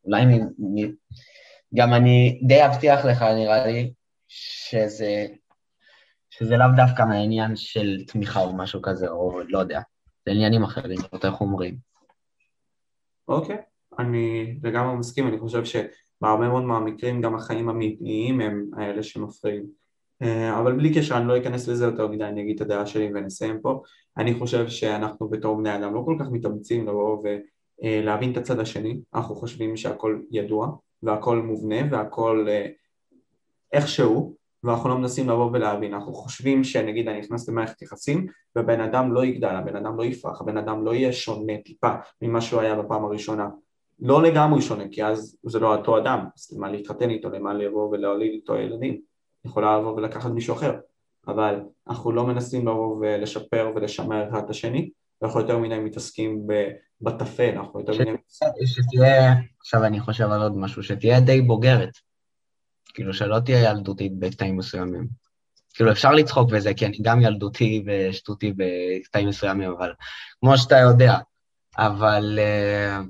אולי 0.06 0.26
גם 1.76 1.94
אני 1.94 2.40
די 2.48 2.66
אבטיח 2.66 3.06
לך, 3.06 3.22
נראה 3.22 3.68
לי, 3.68 3.94
שזה, 4.28 5.26
שזה 6.30 6.58
לאו 6.58 6.68
דווקא 6.76 7.04
מהעניין 7.04 7.56
של 7.56 8.04
תמיכה 8.08 8.42
או 8.42 8.58
משהו 8.58 8.82
כזה, 8.82 9.10
או 9.10 9.40
לא 9.48 9.60
יודע. 9.60 9.82
זה 10.26 10.32
עניינים 10.32 10.64
אחרים, 10.64 11.00
יותר 11.14 11.32
חומרים. 11.32 11.76
אוקיי, 13.28 13.58
אני 14.00 14.56
לגמרי 14.64 14.96
מסכים, 14.96 15.28
אני 15.28 15.40
חושב 15.40 15.64
שבהרבה 15.66 16.48
מאוד 16.48 16.64
מהמקרים 16.64 17.22
גם 17.22 17.36
החיים 17.36 17.70
האמיתיים 17.70 18.42
הם 18.42 18.70
האלה 18.78 19.04
שמפריעים. 19.04 19.66
אה, 20.22 20.60
אבל 20.60 20.74
בלי 20.74 20.96
קשר, 20.96 21.18
אני 21.18 21.28
לא 21.28 21.38
אכנס 21.38 21.68
לזה 21.68 21.86
יותר 21.86 22.08
מדי, 22.08 22.24
אני 22.24 22.42
אגיד 22.42 22.56
את 22.56 22.62
הדעה 22.62 22.86
שלי 22.86 23.12
ונסיים 23.14 23.60
פה. 23.62 23.82
אני 24.18 24.34
חושב 24.34 24.70
שאנחנו 24.70 25.30
בתור 25.30 25.58
בני 25.58 25.76
אדם 25.76 25.94
לא 25.94 26.02
כל 26.06 26.18
כך 26.20 26.26
מתאמצים 26.32 26.88
לבוא 26.88 27.24
ולהבין 27.24 28.32
את 28.32 28.38
הצד 28.38 28.60
השני, 28.60 29.00
אנחנו 29.14 29.36
חושבים 29.36 29.78
שהכל 29.78 30.22
ידוע 30.32 30.68
והכל 31.04 31.42
מובנה 31.42 31.76
והכל 31.92 32.46
אה, 32.50 32.68
איכשהו, 33.74 34.36
ואנחנו 34.64 34.90
לא 34.90 34.98
מנסים 34.98 35.30
לבוא 35.30 35.50
ולהבין, 35.54 35.94
אנחנו 35.94 36.14
חושבים 36.14 36.64
שנגיד 36.64 37.08
אני 37.08 37.20
נכנס 37.20 37.50
למערכת 37.50 37.82
יחסים 37.82 38.28
והבן 38.56 38.82
אדם 38.82 39.14
לא 39.14 39.26
יגדל, 39.26 39.56
הבן 39.56 39.76
אדם 39.76 39.98
לא 39.98 40.04
יפרח, 40.04 40.42
הבן 40.42 40.58
אדם 40.58 40.86
לא 40.86 40.94
יהיה 40.94 41.14
שונה 41.14 41.54
טיפה 41.66 41.94
ממה 42.22 42.42
שהוא 42.42 42.62
היה 42.62 42.76
בפעם 42.76 43.06
הראשונה. 43.06 43.50
לא 44.00 44.24
לגמרי 44.24 44.62
שונה, 44.62 44.84
כי 44.92 45.04
אז 45.04 45.38
זה 45.44 45.60
לא 45.60 45.76
אותו 45.76 45.98
אדם, 45.98 46.26
אז 46.38 46.54
למה 46.58 46.72
להתחתן 46.72 47.10
איתו, 47.10 47.30
למה 47.30 47.54
לבוא 47.54 47.90
ולהוליד 47.90 48.32
איתו 48.32 48.56
ילדים, 48.56 49.02
יכולה 49.46 49.80
לבוא 49.80 49.94
ולקחת 49.94 50.32
מישהו 50.32 50.54
אחר, 50.54 50.80
אבל 51.28 51.62
אנחנו 51.88 52.12
לא 52.12 52.26
מנסים 52.26 52.68
לבוא 52.68 52.98
ולשפר 53.02 53.72
ולשמר 53.76 54.30
אחד 54.30 54.44
את 54.44 54.50
השני, 54.50 54.90
ואנחנו 55.24 55.40
יותר 55.40 55.58
מדי 55.58 55.80
מתעסקים 55.80 56.48
בטפל, 57.02 57.50
אנחנו 57.58 57.80
יותר 57.80 57.94
מדי... 57.94 58.12
שתהיה, 58.66 59.34
עכשיו 59.60 59.86
אני 59.86 60.00
חושב 60.00 60.32
על 60.32 60.42
עוד 60.42 60.58
משהו, 60.58 60.84
שתהיה 60.84 61.20
די 61.20 61.42
בוגרת. 61.42 61.98
כאילו 62.94 63.14
שלא 63.14 63.40
תהיה 63.40 63.72
ילדותית 63.72 64.20
בקטעים 64.20 64.58
מסוימים. 64.58 65.08
כאילו 65.74 65.92
אפשר 65.92 66.12
לצחוק 66.12 66.52
בזה, 66.52 66.74
כי 66.74 66.86
אני 66.86 66.98
גם 67.02 67.22
ילדותי 67.22 67.84
ושטותי 67.86 68.54
בקטעים 68.58 69.28
מסוימים, 69.28 69.72
אבל 69.72 69.94
כמו 70.40 70.58
שאתה 70.58 70.80
יודע, 70.80 71.14
אבל 71.78 72.40
uh, 72.40 73.06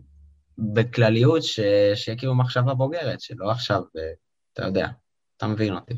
בכלליות, 0.57 1.43
שיהיה 1.43 2.17
כאילו 2.17 2.35
מחשבה 2.35 2.73
בוגרת, 2.73 3.21
שלא 3.21 3.51
עכשיו, 3.51 3.81
uh, 3.81 3.99
אתה 4.53 4.65
יודע, 4.65 4.87
אתה 5.37 5.47
מבין 5.47 5.73
אותי. 5.73 5.93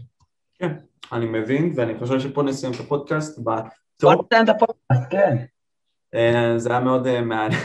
כן, 0.59 0.73
אני 1.11 1.25
מבין, 1.25 1.73
ואני 1.75 1.99
חושב 1.99 2.19
שפה 2.19 2.43
נסיים 2.43 2.73
את 2.73 2.79
הפודקאסט. 2.79 3.39
בוא 3.39 3.55
נסיים 4.01 4.43
את 4.43 4.49
הפודקאסט, 4.49 5.11
כן. 5.11 5.45
אה, 6.15 6.57
זה 6.57 6.69
היה 6.69 6.79
מאוד 6.79 7.07
אה, 7.07 7.21
מעניין. 7.21 7.61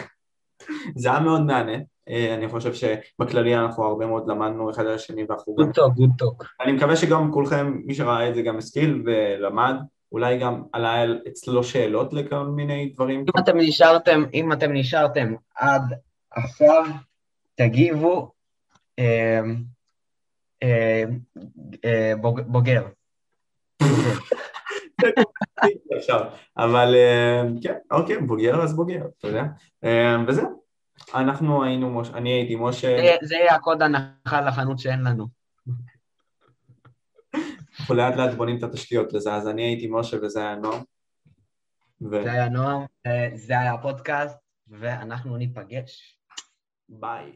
זה 1.01 1.11
היה 1.11 1.21
מאוד 1.21 1.41
מעניין. 1.41 1.85
אה, 2.09 2.35
אני 2.35 2.49
חושב 2.49 2.73
שבכללי 2.75 3.57
אנחנו 3.57 3.85
הרבה 3.85 4.07
מאוד 4.07 4.29
למדנו 4.29 4.71
אחד 4.71 4.87
על 4.87 4.95
השני 4.95 5.25
ואנחנו 5.29 5.55
גם... 5.55 5.65
good 5.65 5.75
talk, 5.75 5.95
good 5.95 6.11
talk. 6.19 6.45
אני 6.61 6.73
מקווה 6.73 6.97
שגם 6.97 7.33
כולכם, 7.33 7.81
מי 7.85 7.95
שראה 7.95 8.29
את 8.29 8.35
זה 8.35 8.43
גם 8.43 8.59
השכיל 8.59 9.03
ולמד, 9.07 9.75
אולי 10.13 10.39
גם 10.39 10.63
עלה 10.73 11.05
אצלו 11.29 11.65
שאלות 11.65 12.13
לכל 12.13 12.45
מיני 12.45 12.93
דברים. 12.95 13.21
אם 13.21 13.43
אתם 13.43 13.59
נשארתם, 13.59 14.25
אם 14.35 14.53
אתם 14.53 14.73
נשארתם 14.73 15.35
עד 15.55 15.83
עכשיו, 16.31 16.85
תגיבו 17.55 18.33
אה, 18.99 19.41
אה, 20.63 22.13
בוגר. 22.47 22.87
אבל 26.57 26.95
כן, 27.63 27.75
אוקיי, 27.91 28.19
בוגר 28.19 28.63
אז 28.63 28.77
בוגר, 28.77 29.03
אתה 29.19 29.29
יודע, 29.29 29.43
וזהו. 30.29 30.61
אנחנו 31.15 31.65
היינו, 31.65 31.91
מוש... 31.91 32.11
אני 32.11 32.31
הייתי 32.31 32.57
משה. 32.59 33.17
זה 33.23 33.35
יהיה 33.35 33.55
הקוד 33.55 33.83
הנחה 33.83 34.41
לחנות 34.41 34.79
שאין 34.79 35.03
לנו. 35.05 35.27
אנחנו 37.81 37.95
לאט 37.95 38.17
לאט 38.17 38.35
בונים 38.35 38.59
את 38.59 38.63
התשתיות 38.63 39.13
לזה, 39.13 39.35
אז 39.35 39.49
אני 39.49 39.63
הייתי 39.63 39.89
משה 39.91 40.17
וזה 40.23 40.41
היה 40.41 40.55
נועם. 40.55 40.83
זה 42.01 42.33
היה 42.33 42.49
נועם, 42.49 42.83
אה, 43.07 43.29
זה 43.35 43.59
היה 43.59 43.75
הפודקאסט, 43.75 44.39
ואנחנו 44.69 45.37
ניפגש. 45.37 46.19
ביי. 46.89 47.33